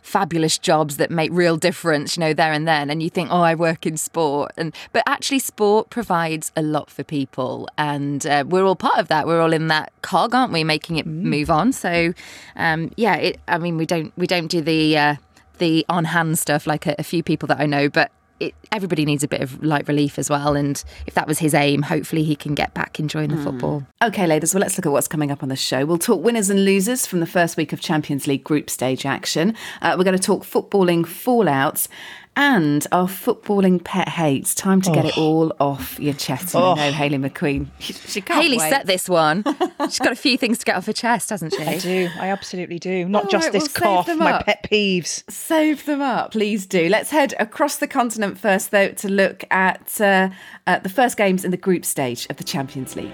fabulous 0.03 0.59
jobs 0.59 0.97
that 0.97 1.11
make 1.11 1.31
real 1.33 1.57
difference, 1.57 2.17
you 2.17 2.21
know, 2.21 2.35
there 2.35 2.53
and 2.53 2.67
then, 2.67 2.91
and 2.91 3.03
you 3.03 3.09
think, 3.09 3.29
oh, 3.31 3.43
I 3.43 3.55
work 3.55 3.87
in 3.87 3.97
sport, 3.97 4.53
and 4.57 4.75
but 4.93 5.03
actually, 5.07 5.39
sport 5.39 5.91
provides 5.91 6.53
a 6.57 6.63
lot 6.63 6.91
for 6.91 7.05
people, 7.05 7.69
and 7.79 8.27
uh, 8.27 8.45
we're 8.47 8.65
all 8.65 8.77
part 8.77 8.99
of 8.99 9.09
that. 9.09 9.27
We're 9.27 9.41
all 9.41 9.53
in 9.53 9.69
that 9.69 9.93
cog, 10.03 10.35
aren't 10.35 10.53
we, 10.53 10.65
making 10.65 10.97
it 10.97 11.07
move 11.07 11.51
on? 11.51 11.73
So, 11.73 12.15
um, 12.57 12.91
yeah, 12.97 13.17
it, 13.17 13.41
I 13.49 13.59
mean, 13.59 13.77
we 13.77 13.87
don't 13.87 14.13
we 14.17 14.27
don't 14.27 14.49
do 14.49 14.61
the 14.61 14.99
uh, 14.99 15.17
the 15.59 15.85
on 15.89 16.07
hand 16.07 16.39
stuff 16.39 16.67
like 16.67 16.87
a, 16.87 16.95
a 16.99 17.03
few 17.03 17.23
people 17.23 17.47
that 17.49 17.61
I 17.61 17.67
know, 17.67 17.89
but 17.89 18.11
it, 18.43 18.55
everybody 18.73 19.05
needs 19.05 19.23
a 19.23 19.29
bit 19.29 19.41
of 19.41 19.63
light 19.63 19.87
relief 19.87 20.19
as 20.19 20.29
well. 20.29 20.57
And 20.57 20.83
if 21.07 21.15
that 21.15 21.29
was 21.29 21.39
his 21.39 21.55
aim, 21.55 21.83
hopefully 21.83 22.25
he 22.25 22.35
can 22.35 22.55
get 22.55 22.75
back 22.75 22.99
enjoying 22.99 23.31
the 23.31 23.37
football. 23.37 23.87
Okay, 24.03 24.27
ladies, 24.27 24.53
well, 24.53 24.61
let's 24.61 24.77
look 24.77 24.87
at 24.87 24.93
what's 24.93 25.09
coming 25.09 25.31
up 25.31 25.43
on 25.43 25.49
the 25.49 25.57
show. 25.57 25.87
We'll 25.87 25.99
talk 25.99 26.23
winners 26.23 26.51
and 26.51 26.65
losers 26.65 27.07
from 27.07 27.21
the 27.21 27.27
first 27.27 27.57
week 27.57 27.73
of 27.73 27.81
Champions 27.81 28.27
League 28.27 28.43
group 28.43 28.69
stage 28.69 29.07
action. 29.07 29.55
Uh, 29.81 29.95
we're 29.97 30.05
going 30.05 30.19
to 30.19 30.23
talk 30.23 30.43
footballing 30.43 31.03
fallouts 31.03 31.89
and 32.37 32.87
our 32.93 33.07
footballing 33.07 33.83
pet 33.83 34.09
hates. 34.09 34.55
Time 34.55 34.81
to 34.83 34.91
get 34.91 35.05
it 35.05 35.19
all 35.19 35.53
off 35.61 35.99
your 36.01 36.15
chest. 36.15 36.55
And 36.55 36.65
I 36.65 36.75
know 36.75 36.93
Hayley 36.93 37.19
McQueen. 37.19 37.67
She 37.79 38.21
can't 38.21 38.43
Haley 38.43 38.59
wait. 38.59 38.71
set 38.71 38.87
this 38.87 39.09
one. 39.09 39.45
She's 39.85 39.99
got 39.99 40.13
a 40.13 40.17
few 40.17 40.39
things 40.39 40.59
to 40.59 40.65
get 40.65 40.77
off 40.77 40.87
her 40.87 40.93
chest, 40.93 41.31
hasn't 41.31 41.53
she? 41.55 41.63
I 41.63 41.79
do. 41.79 42.09
I 42.19 42.29
absolutely 42.29 42.79
do. 42.79 43.07
Not 43.09 43.25
All 43.25 43.31
just 43.31 43.45
right, 43.47 43.53
this 43.53 43.63
we'll 43.65 43.97
cough, 43.97 44.07
them 44.07 44.19
my 44.19 44.33
up. 44.33 44.47
pet 44.47 44.67
peeves. 44.71 45.31
Save 45.31 45.85
them 45.85 46.01
up, 46.01 46.33
please 46.33 46.67
do. 46.67 46.89
Let's 46.89 47.11
head 47.11 47.35
across 47.39 47.77
the 47.77 47.89
continent 47.89 48.39
first, 48.39 48.71
though, 48.71 48.89
to 48.89 49.09
look 49.09 49.45
at, 49.51 50.01
uh, 50.01 50.31
at 50.67 50.83
the 50.83 50.89
first 50.89 51.17
games 51.17 51.45
in 51.45 51.51
the 51.51 51.57
group 51.57 51.85
stage 51.85 52.27
of 52.31 52.37
the 52.39 52.45
Champions 52.45 52.97
League. 52.97 53.13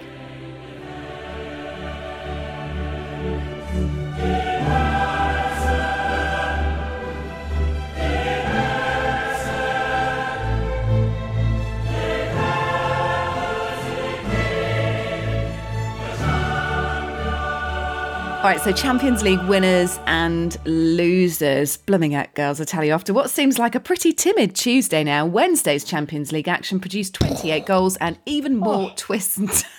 All 18.38 18.44
right, 18.44 18.60
so 18.60 18.70
Champions 18.70 19.24
League 19.24 19.42
winners 19.48 19.98
and 20.06 20.56
losers. 20.64 21.76
Blooming 21.76 22.14
at 22.14 22.36
girls, 22.36 22.60
I 22.60 22.64
tell 22.64 22.84
you, 22.84 22.92
after 22.92 23.12
what 23.12 23.30
seems 23.30 23.58
like 23.58 23.74
a 23.74 23.80
pretty 23.80 24.12
timid 24.12 24.54
Tuesday 24.54 25.02
now, 25.02 25.26
Wednesday's 25.26 25.82
Champions 25.82 26.30
League 26.30 26.46
action 26.46 26.78
produced 26.78 27.14
28 27.14 27.66
goals 27.66 27.96
and 27.96 28.16
even 28.26 28.56
more 28.56 28.90
oh. 28.90 28.92
twists 28.94 29.38
and 29.38 29.50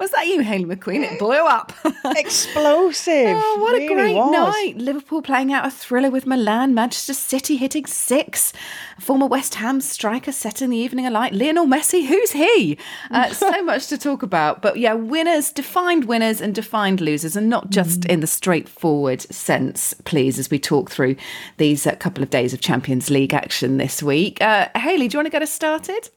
Was 0.00 0.10
that 0.10 0.26
you, 0.26 0.40
Hayley 0.40 0.64
McQueen? 0.64 1.02
It 1.02 1.18
blew 1.18 1.32
up. 1.46 1.72
Explosive. 2.16 3.36
Oh, 3.36 3.58
what 3.60 3.74
a 3.80 3.86
great 3.86 4.14
was. 4.14 4.32
night. 4.32 4.74
Liverpool 4.76 5.22
playing 5.22 5.52
out 5.52 5.66
a 5.66 5.70
thriller 5.70 6.10
with 6.10 6.26
Milan, 6.26 6.74
Manchester 6.74 7.14
City 7.14 7.56
hitting 7.56 7.86
six. 7.86 8.52
Former 9.00 9.26
West 9.26 9.56
Ham 9.56 9.80
striker 9.80 10.32
setting 10.32 10.70
the 10.70 10.76
evening 10.76 11.06
alight. 11.06 11.32
Lionel 11.32 11.66
Messi, 11.66 12.06
who's 12.06 12.32
he? 12.32 12.78
Uh, 13.10 13.32
so 13.32 13.62
much 13.64 13.86
to 13.88 13.98
talk 13.98 14.22
about. 14.22 14.62
But 14.62 14.78
yeah, 14.78 14.94
winners, 14.94 15.52
defined 15.52 16.04
winners 16.06 16.40
and 16.40 16.54
defined 16.54 17.00
losers, 17.00 17.36
and 17.36 17.48
not 17.48 17.70
just 17.70 18.00
Mm. 18.02 18.06
in 18.10 18.20
the 18.20 18.26
straightforward 18.26 19.22
sense, 19.22 19.94
please, 20.04 20.38
as 20.38 20.50
we 20.50 20.58
talk 20.58 20.90
through 20.90 21.16
these 21.56 21.86
uh, 21.86 21.94
couple 21.96 22.22
of 22.22 22.30
days 22.30 22.52
of 22.52 22.60
Champions 22.60 23.10
League 23.10 23.32
action 23.32 23.76
this 23.78 24.02
week. 24.02 24.40
Uh, 24.42 24.68
Hayley, 24.76 25.08
do 25.08 25.14
you 25.14 25.18
want 25.18 25.26
to 25.26 25.30
get 25.30 25.42
us 25.42 25.52
started? 25.52 26.10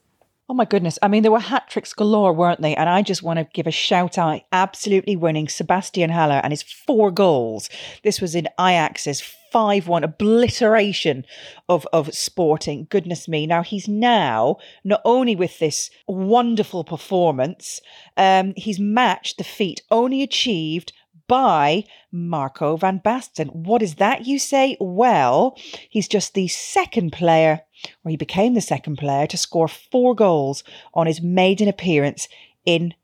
Oh 0.50 0.52
my 0.52 0.64
goodness. 0.64 0.98
I 1.00 1.06
mean, 1.06 1.22
there 1.22 1.30
were 1.30 1.38
hat 1.38 1.68
tricks 1.68 1.92
galore, 1.92 2.32
weren't 2.32 2.60
they? 2.60 2.74
And 2.74 2.88
I 2.88 3.02
just 3.02 3.22
want 3.22 3.38
to 3.38 3.46
give 3.54 3.68
a 3.68 3.70
shout 3.70 4.18
out 4.18 4.40
absolutely 4.50 5.14
winning 5.14 5.46
Sebastian 5.46 6.10
Haller 6.10 6.40
and 6.42 6.52
his 6.52 6.64
four 6.64 7.12
goals. 7.12 7.70
This 8.02 8.20
was 8.20 8.34
in 8.34 8.48
Ajax's 8.58 9.20
5 9.52 9.86
1 9.86 10.02
obliteration 10.02 11.24
of, 11.68 11.86
of 11.92 12.12
Sporting. 12.12 12.88
Goodness 12.90 13.28
me. 13.28 13.46
Now, 13.46 13.62
he's 13.62 13.86
now, 13.86 14.56
not 14.82 15.00
only 15.04 15.36
with 15.36 15.60
this 15.60 15.88
wonderful 16.08 16.82
performance, 16.82 17.80
um, 18.16 18.52
he's 18.56 18.80
matched 18.80 19.38
the 19.38 19.44
feat 19.44 19.82
only 19.88 20.20
achieved 20.20 20.92
by 21.30 21.84
Marco 22.10 22.76
van 22.76 22.98
Basten. 22.98 23.54
What 23.54 23.82
is 23.82 23.94
that, 23.94 24.26
you 24.26 24.40
say? 24.40 24.76
Well, 24.80 25.56
he's 25.88 26.08
just 26.08 26.34
the 26.34 26.48
second 26.48 27.12
player, 27.12 27.60
or 28.04 28.10
he 28.10 28.16
became 28.16 28.54
the 28.54 28.60
second 28.60 28.96
player, 28.96 29.28
to 29.28 29.36
score 29.36 29.68
four 29.68 30.16
goals 30.16 30.64
on 30.92 31.06
his 31.06 31.22
maiden 31.22 31.68
appearance 31.68 32.26
in 32.66 32.94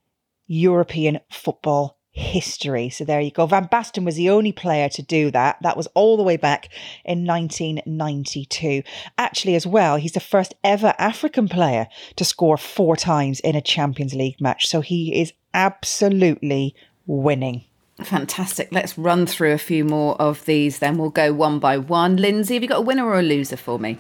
European 0.49 1.21
football 1.31 1.99
history. 2.11 2.89
So 2.89 3.05
there 3.05 3.21
you 3.21 3.31
go. 3.31 3.47
Van 3.47 3.69
Basten 3.69 4.05
was 4.05 4.17
the 4.17 4.31
only 4.31 4.51
player 4.51 4.89
to 4.89 5.03
do 5.03 5.31
that. 5.31 5.59
That 5.63 5.77
was 5.77 5.87
all 5.95 6.17
the 6.17 6.25
way 6.25 6.37
back 6.37 6.69
in 7.05 7.27
1992. 7.27 8.83
Actually, 9.19 9.55
as 9.55 9.69
well, 9.69 9.99
he's 9.99 10.13
the 10.13 10.21
first 10.21 10.53
ever 10.65 10.95
African 10.99 11.47
player 11.49 11.87
to 12.17 12.25
score 12.25 12.57
four 12.57 12.97
times 12.97 13.39
in 13.39 13.55
a 13.55 13.61
Champions 13.61 14.15
League 14.15 14.41
match. 14.41 14.67
So 14.67 14.81
he 14.81 15.21
is 15.21 15.33
absolutely 15.55 16.75
winning. 17.07 17.67
Fantastic. 18.03 18.69
Let's 18.73 18.99
run 18.99 19.27
through 19.27 19.53
a 19.53 19.59
few 19.59 19.85
more 19.85 20.21
of 20.21 20.45
these, 20.45 20.79
then 20.79 20.99
we'll 20.99 21.11
go 21.11 21.33
one 21.33 21.59
by 21.59 21.79
one. 21.79 22.17
Lynsey, 22.17 22.55
have 22.55 22.63
you 22.63 22.69
got 22.69 22.79
a 22.79 22.83
winner 22.83 23.07
or 23.07 23.19
a 23.19 23.23
loser 23.23 23.57
for 23.57 23.79
me? 23.79 23.99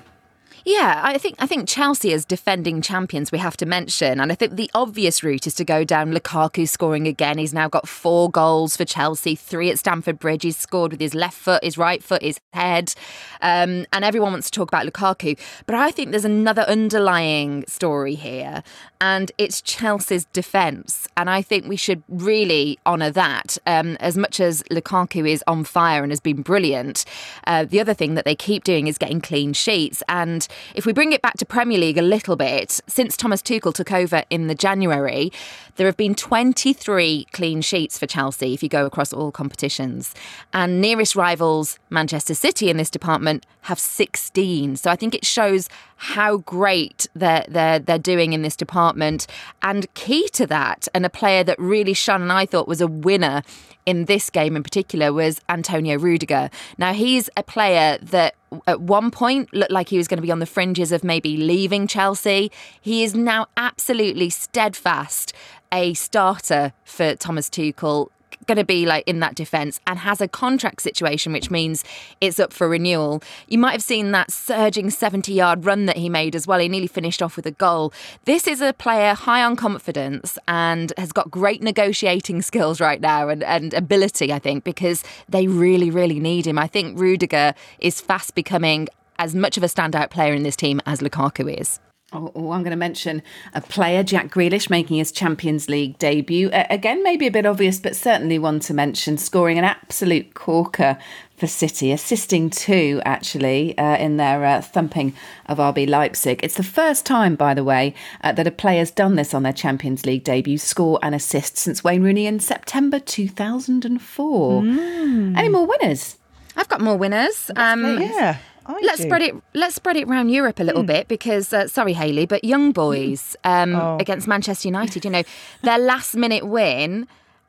Yeah, 0.69 1.01
I 1.05 1.17
think 1.17 1.37
I 1.39 1.47
think 1.47 1.69
Chelsea 1.69 2.13
as 2.13 2.25
defending 2.25 2.83
champions 2.83 3.31
we 3.31 3.39
have 3.39 3.57
to 3.59 3.67
mention, 3.67 4.19
and 4.19 4.33
I 4.33 4.35
think 4.35 4.57
the 4.57 4.69
obvious 4.75 5.23
route 5.23 5.47
is 5.47 5.55
to 5.55 5.65
go 5.65 5.85
down 5.85 6.13
Lukaku 6.13 6.69
scoring 6.69 7.07
again. 7.07 7.39
He's 7.39 7.55
now 7.55 7.69
got 7.69 7.87
four 7.87 8.29
goals 8.29 8.77
for 8.77 8.85
Chelsea, 8.85 9.37
three 9.37 9.71
at 9.71 9.79
Stamford 9.79 10.19
Bridge. 10.19 10.43
He's 10.43 10.57
scored 10.57 10.91
with 10.91 11.01
his 11.01 11.15
left 11.15 11.39
foot, 11.39 11.63
his 11.63 11.79
right 11.79 12.03
foot, 12.03 12.21
his 12.21 12.41
head, 12.53 12.95
um, 13.43 13.87
and 13.93 14.05
everyone 14.05 14.33
wants 14.33 14.51
to 14.51 14.59
talk 14.59 14.69
about 14.69 14.85
Lukaku. 14.85 15.39
But 15.67 15.77
I 15.77 15.93
think 15.93 16.11
there's 16.11 16.25
another 16.25 16.63
underlying 16.63 17.65
story 17.69 18.17
here, 18.17 18.65
and 19.01 19.31
it's 19.39 19.63
Chelsea's 19.63 20.25
defence, 20.33 21.07
and 21.17 21.31
I 21.31 21.43
think 21.43 21.69
we 21.69 21.77
should 21.77 22.03
really 22.09 22.77
honour 22.85 23.13
that. 23.13 23.57
Um, 23.69 23.97
as 24.01 24.19
much 24.19 24.41
as 24.41 24.65
Lukaku 24.65 25.31
is 25.31 25.45
on 25.47 25.63
fire 25.63 26.03
and 26.03 26.11
has 26.11 26.19
been 26.19 26.43
brilliant, 26.43 27.05
uh, 27.47 27.67
the 27.67 27.79
other 27.79 27.95
thing 27.95 28.15
that 28.17 28.25
they 28.25 28.35
keep 28.35 28.65
doing 28.65 28.89
is 28.89 28.99
getting 28.99 29.21
clean 29.21 29.53
sheets 29.53 30.03
and 30.09 30.49
if 30.75 30.87
we 30.87 30.93
bring 30.93 31.13
it 31.13 31.23
back 31.23 31.37
to 31.39 31.47
Premier 31.47 31.79
League 31.79 31.99
a 31.99 32.03
little 32.03 32.37
bit, 32.37 32.81
since 32.87 33.17
Thomas 33.17 33.43
Tuchel 33.43 33.75
took 33.75 33.93
over 33.93 34.23
in 34.31 34.47
the 34.47 34.55
January, 34.55 35.33
there 35.77 35.87
have 35.87 35.97
been 35.97 36.15
23 36.15 37.27
clean 37.33 37.61
sheets 37.61 37.99
for 37.99 38.07
Chelsea 38.07 38.55
if 38.55 38.63
you 38.63 38.69
go 38.69 38.87
across 38.87 39.13
all 39.13 39.31
competitions. 39.31 40.15
And 40.53 40.81
nearest 40.81 41.15
rivals, 41.17 41.79
Manchester 41.91 42.35
City, 42.35 42.71
in 42.71 42.77
this 42.77 42.91
department 42.91 43.45
have 43.63 43.79
16. 43.79 44.77
So 44.77 44.91
I 44.91 44.97
think 44.97 45.15
it 45.15 45.25
shows 45.25 45.69
how 45.97 46.39
great 46.39 47.07
they're, 47.15 47.45
they're, 47.49 47.79
they're 47.79 47.99
doing 47.99 48.33
in 48.33 48.43
this 48.43 48.57
department. 48.57 49.27
And 49.63 49.93
key 49.95 50.29
to 50.31 50.47
that, 50.47 50.89
and 50.95 51.05
a 51.05 51.11
player 51.11 51.43
that 51.45 51.59
really 51.59 51.95
shone 51.95 52.23
and 52.23 52.33
I 52.33 52.47
thought 52.47 52.69
was 52.69 52.81
a 52.81 52.87
winner 52.87 53.43
in 53.87 54.05
this 54.05 54.28
game 54.28 54.57
in 54.57 54.62
particular 54.62 55.12
was 55.12 55.40
Antonio 55.49 55.97
Rudiger. 55.97 56.50
Now, 56.76 56.93
he's 56.93 57.31
a 57.37 57.43
player 57.43 57.99
that 58.02 58.35
at 58.66 58.81
one 58.81 59.11
point 59.11 59.52
looked 59.55 59.71
like 59.71 59.88
he 59.88 59.97
was 59.97 60.09
going 60.09 60.19
to 60.19 60.23
be 60.23 60.31
on 60.31 60.40
the 60.40 60.47
fringes 60.47 60.93
of 60.93 61.02
maybe 61.05 61.37
leaving 61.37 61.87
Chelsea. 61.87 62.50
He 62.81 63.05
is 63.05 63.14
now 63.14 63.47
absolutely 63.57 64.31
steadfast 64.31 65.33
a 65.73 65.95
starter 65.95 66.73
for 66.85 67.14
Thomas 67.14 67.49
Tuchel 67.49 68.09
going 68.47 68.59
to 68.59 68.65
be 68.65 68.87
like 68.87 69.05
in 69.07 69.21
that 69.21 69.35
defence 69.35 69.81
and 69.87 69.99
has 70.00 70.21
a 70.21 70.29
contract 70.29 70.83
situation, 70.83 71.33
which 71.33 71.50
means 71.50 71.85
it's 72.21 72.38
up 72.41 72.53
for 72.53 72.69
renewal. 72.69 73.23
You 73.49 73.59
might 73.59 73.73
have 73.73 73.83
seen 73.83 74.12
that 74.12 74.31
surging 74.31 74.91
70 74.91 75.33
yard 75.33 75.65
run 75.65 75.87
that 75.87 75.97
he 75.97 76.09
made 76.09 76.35
as 76.35 76.47
well. 76.47 76.59
He 76.59 76.69
nearly 76.69 76.87
finished 76.87 77.23
off 77.23 77.37
with 77.37 77.47
a 77.47 77.50
goal. 77.50 77.93
This 78.25 78.47
is 78.47 78.61
a 78.61 78.73
player 78.73 79.15
high 79.15 79.43
on 79.43 79.57
confidence 79.57 80.38
and 80.49 80.93
has 80.97 81.12
got 81.12 81.31
great 81.31 81.62
negotiating 81.62 82.43
skills 82.43 82.81
right 82.81 83.00
now 83.00 83.29
and, 83.29 83.43
and 83.43 83.75
ability, 83.75 84.33
I 84.33 84.38
think, 84.38 84.65
because 84.65 85.05
they 85.29 85.47
really, 85.47 85.91
really 85.91 86.21
need 86.21 86.47
him. 86.47 86.59
I 86.59 86.67
think 86.67 86.99
Rudiger 86.99 87.55
is 87.79 88.00
fast 88.00 88.35
becoming 88.35 88.88
as 89.19 89.35
much 89.35 89.57
of 89.57 89.62
a 89.62 89.67
standout 89.67 90.11
player 90.11 90.35
in 90.35 90.43
this 90.43 90.57
team 90.57 90.81
as 90.87 91.00
Lukaku 91.00 91.61
is. 91.61 91.81
Oh, 92.17 92.33
oh, 92.35 92.51
I'm 92.53 92.63
going 92.63 92.71
to 92.71 92.77
mention 92.77 93.23
a 93.53 93.61
player, 93.61 94.03
Jack 94.03 94.31
Grealish, 94.31 94.71
making 94.71 94.97
his 94.97 95.13
Champions 95.13 95.69
League 95.69 95.99
debut. 95.99 96.49
Uh, 96.49 96.65
again, 96.71 97.03
maybe 97.03 97.27
a 97.27 97.31
bit 97.31 97.45
obvious, 97.45 97.79
but 97.79 97.95
certainly 97.95 98.39
one 98.39 98.59
to 98.61 98.73
mention, 98.73 99.19
scoring 99.19 99.59
an 99.59 99.65
absolute 99.65 100.33
corker 100.33 100.97
for 101.37 101.47
City, 101.47 101.93
assisting 101.93 102.49
two 102.49 103.03
actually 103.05 103.77
uh, 103.77 103.99
in 103.99 104.17
their 104.17 104.43
uh, 104.47 104.63
thumping 104.63 105.13
of 105.45 105.59
RB 105.59 105.87
Leipzig. 105.87 106.41
It's 106.43 106.57
the 106.57 106.63
first 106.63 107.05
time, 107.05 107.37
by 107.37 107.53
the 107.53 107.65
way, 107.65 107.95
uh, 108.23 108.33
that 108.33 108.47
a 108.47 108.51
player's 108.51 108.91
done 108.91 109.17
this 109.17 109.35
on 109.35 109.43
their 109.43 109.53
Champions 109.53 110.07
League 110.07 110.25
debut, 110.25 110.57
score 110.57 110.99
and 111.03 111.15
assist 111.15 111.59
since 111.59 111.85
Wayne 111.85 112.03
Rooney 112.03 112.27
in 112.27 112.41
September 112.41 112.99
2004. 112.99 114.63
Mm. 114.63 115.37
Any 115.37 115.49
more 115.51 115.67
winners? 115.67 116.17
I've 116.57 116.71
got 116.71 116.81
more 116.81 116.97
winners. 116.97 117.51
Um, 117.55 118.01
yeah. 118.01 118.39
I 118.69 118.81
let's 118.83 118.99
do. 118.99 119.05
spread 119.05 119.23
it. 119.23 119.35
Let's 119.55 119.75
spread 119.77 119.97
it 119.97 120.09
around 120.09 120.29
Europe 120.31 120.59
a 120.61 120.65
little 120.65 120.83
Hmm. 120.83 120.87
bit 120.89 121.09
because, 121.09 121.53
uh, 121.53 121.69
sorry, 121.69 121.93
Haley, 121.95 122.27
but 122.27 122.45
young 122.45 122.73
boys 122.73 123.37
um, 123.45 123.75
Oh. 123.75 123.97
against 124.01 124.27
Manchester 124.29 124.69
United. 124.69 125.05
You 125.05 125.11
know, 125.11 125.23
their 125.63 125.79
last 125.79 126.15
minute 126.17 126.47
win, 126.47 127.07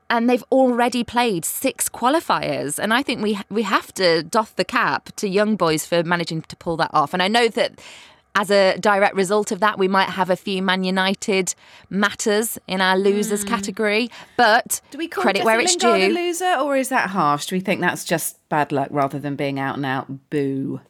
and 0.09 0.29
they've 0.29 0.43
already 0.51 1.03
played 1.03 1.43
six 1.43 1.89
qualifiers. 1.89 2.79
And 2.79 2.93
I 2.93 3.03
think 3.03 3.21
we 3.21 3.39
we 3.49 3.63
have 3.63 3.93
to 3.95 4.23
doff 4.23 4.55
the 4.55 4.63
cap 4.65 5.09
to 5.17 5.27
young 5.27 5.55
boys 5.55 5.85
for 5.85 6.03
managing 6.03 6.43
to 6.43 6.55
pull 6.55 6.77
that 6.77 6.91
off. 6.93 7.13
And 7.13 7.21
I 7.23 7.27
know 7.27 7.47
that. 7.49 7.79
As 8.39 8.51
a 8.51 8.77
direct 8.77 9.15
result 9.15 9.51
of 9.51 9.61
that, 9.61 9.79
we 9.79 9.87
might 9.87 10.09
have 10.09 10.29
a 10.29 10.35
few 10.35 10.61
Man 10.61 10.83
United 10.83 11.55
matters 11.89 12.59
in 12.67 12.81
our 12.81 12.95
losers 12.95 13.43
category, 13.43 14.11
but. 14.37 14.79
Do 14.91 14.99
we 14.99 15.07
call 15.07 15.23
credit 15.23 15.43
where 15.43 15.59
it's 15.59 15.71
Lingard 15.81 16.01
a 16.01 16.07
due. 16.09 16.13
loser, 16.13 16.53
or 16.61 16.75
is 16.77 16.89
that 16.89 17.09
harsh? 17.09 17.47
Do 17.47 17.55
we 17.55 17.61
think 17.61 17.81
that's 17.81 18.05
just 18.05 18.37
bad 18.47 18.71
luck 18.71 18.89
rather 18.91 19.17
than 19.17 19.35
being 19.35 19.59
out 19.59 19.75
and 19.75 19.85
out 19.87 20.29
boo? 20.29 20.81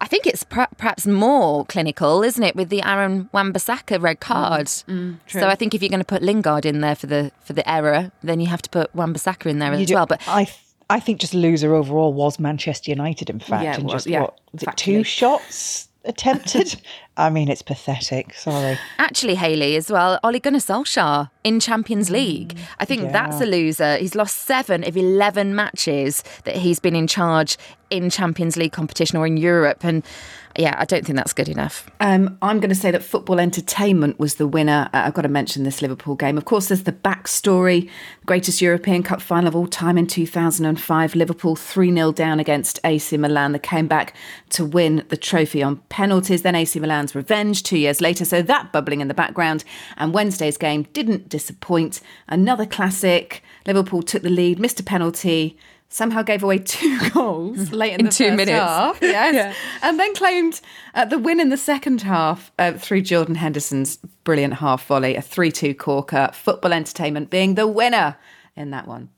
I 0.00 0.06
think 0.06 0.26
it's 0.26 0.42
per- 0.44 0.68
perhaps 0.76 1.06
more 1.06 1.64
clinical, 1.66 2.22
isn't 2.22 2.42
it, 2.42 2.56
with 2.56 2.68
the 2.68 2.82
Aaron 2.82 3.28
Wan-Bissaka 3.32 4.00
red 4.00 4.18
mm, 4.18 4.20
card? 4.20 4.66
Mm, 4.66 5.18
true. 5.26 5.40
so 5.40 5.48
I 5.48 5.54
think 5.54 5.74
if 5.74 5.82
you're 5.82 5.88
going 5.90 6.00
to 6.00 6.04
put 6.04 6.22
Lingard 6.22 6.64
in 6.64 6.80
there 6.80 6.94
for 6.94 7.06
the 7.06 7.32
for 7.44 7.52
the 7.52 7.68
error, 7.68 8.12
then 8.22 8.40
you 8.40 8.46
have 8.48 8.62
to 8.62 8.70
put 8.70 8.94
Wan-Bissaka 8.94 9.46
in 9.46 9.58
there 9.58 9.74
You 9.74 9.80
as 9.80 9.86
do- 9.88 9.94
well. 9.94 10.06
But 10.06 10.22
I, 10.26 10.48
I 10.90 11.00
think 11.00 11.20
just 11.20 11.34
loser 11.34 11.74
overall 11.74 12.12
was 12.12 12.38
Manchester 12.38 12.90
United, 12.90 13.30
in 13.30 13.40
fact, 13.40 13.64
Yeah, 13.64 13.74
and 13.74 13.84
was, 13.84 13.92
just 13.92 14.06
yeah, 14.06 14.22
what 14.22 14.38
was 14.52 14.62
it, 14.62 14.76
two 14.76 15.02
shots 15.04 15.88
attempted? 16.04 16.80
I 17.16 17.30
mean, 17.30 17.48
it's 17.48 17.62
pathetic. 17.62 18.34
Sorry. 18.34 18.78
actually, 18.98 19.36
Haley 19.36 19.76
as 19.76 19.90
well, 19.90 20.18
Ole 20.24 20.40
Gunnar 20.40 20.58
Solskjaer 20.58 21.30
in 21.44 21.60
Champions 21.60 22.08
mm. 22.08 22.12
League. 22.12 22.58
I 22.80 22.84
think 22.84 23.12
that's 23.12 23.40
a 23.40 23.46
loser. 23.46 23.96
He's 23.96 24.14
lost 24.14 24.38
seven 24.38 24.84
of 24.84 24.96
eleven 24.96 25.54
matches 25.54 26.24
that 26.44 26.56
he's 26.56 26.80
been 26.80 26.96
in 26.96 27.06
charge 27.06 27.56
in 27.90 28.10
Champions 28.10 28.56
League 28.56 28.72
competition 28.72 29.18
or 29.18 29.26
in 29.26 29.36
Europe, 29.36 29.84
and 29.84 30.02
yeah, 30.56 30.76
I 30.78 30.84
don't 30.84 31.04
think 31.04 31.16
that's 31.16 31.32
good 31.32 31.48
enough. 31.48 31.90
Um, 31.98 32.38
I'm 32.40 32.60
going 32.60 32.68
to 32.68 32.76
say 32.76 32.92
that 32.92 33.02
Football 33.02 33.40
Entertainment 33.40 34.20
was 34.20 34.36
the 34.36 34.46
winner. 34.46 34.88
Uh, 34.92 35.02
I've 35.06 35.14
got 35.14 35.22
to 35.22 35.28
mention 35.28 35.64
this 35.64 35.82
Liverpool 35.82 36.14
game. 36.14 36.38
Of 36.38 36.44
course, 36.44 36.68
there's 36.68 36.84
the 36.84 36.92
backstory. 36.92 37.90
Greatest 38.24 38.62
European 38.62 39.02
Cup 39.02 39.20
final 39.20 39.48
of 39.48 39.56
all 39.56 39.66
time 39.66 39.98
in 39.98 40.06
2005. 40.06 41.16
Liverpool 41.16 41.56
3 41.56 41.92
0 41.92 42.12
down 42.12 42.38
against 42.38 42.78
AC 42.84 43.16
Milan. 43.16 43.50
They 43.50 43.58
came 43.58 43.88
back 43.88 44.14
to 44.50 44.64
win 44.64 45.04
the 45.08 45.16
trophy 45.16 45.60
on 45.62 45.78
penalties. 45.88 46.42
Then 46.42 46.54
AC 46.54 46.78
Milan's 46.78 47.16
revenge 47.16 47.64
two 47.64 47.78
years 47.78 48.00
later. 48.00 48.24
So 48.24 48.40
that 48.42 48.72
bubbling 48.72 49.00
in 49.00 49.08
the 49.08 49.14
background. 49.14 49.64
And 49.96 50.14
Wednesday's 50.14 50.56
game 50.56 50.84
didn't 50.92 51.28
disappoint. 51.28 52.00
Another 52.28 52.64
classic. 52.66 53.42
Liverpool 53.66 54.02
took 54.02 54.22
the 54.22 54.30
lead, 54.30 54.60
missed 54.60 54.78
a 54.78 54.84
penalty. 54.84 55.58
Somehow 55.88 56.22
gave 56.22 56.42
away 56.42 56.58
two 56.58 56.98
goals 57.10 57.70
late 57.72 57.92
in, 57.94 58.00
In 58.00 58.06
the 58.06 58.12
two 58.12 58.24
first 58.24 58.36
minutes. 58.36 58.50
half. 58.58 58.98
Yes. 59.02 59.56
And 59.82 59.98
then 60.00 60.12
claimed 60.14 60.60
uh, 60.94 61.04
the 61.04 61.18
win 61.18 61.38
in 61.40 61.50
the 61.50 61.56
second 61.56 62.02
half 62.02 62.50
uh, 62.58 62.72
through 62.72 63.02
Jordan 63.02 63.36
Henderson's 63.36 63.98
brilliant 64.24 64.54
half 64.54 64.86
volley, 64.86 65.14
a 65.14 65.22
3 65.22 65.52
2 65.52 65.74
corker. 65.74 66.30
Football 66.32 66.72
Entertainment 66.72 67.30
being 67.30 67.54
the 67.54 67.66
winner 67.68 68.16
in 68.56 68.70
that 68.70 68.88
one. 68.88 69.10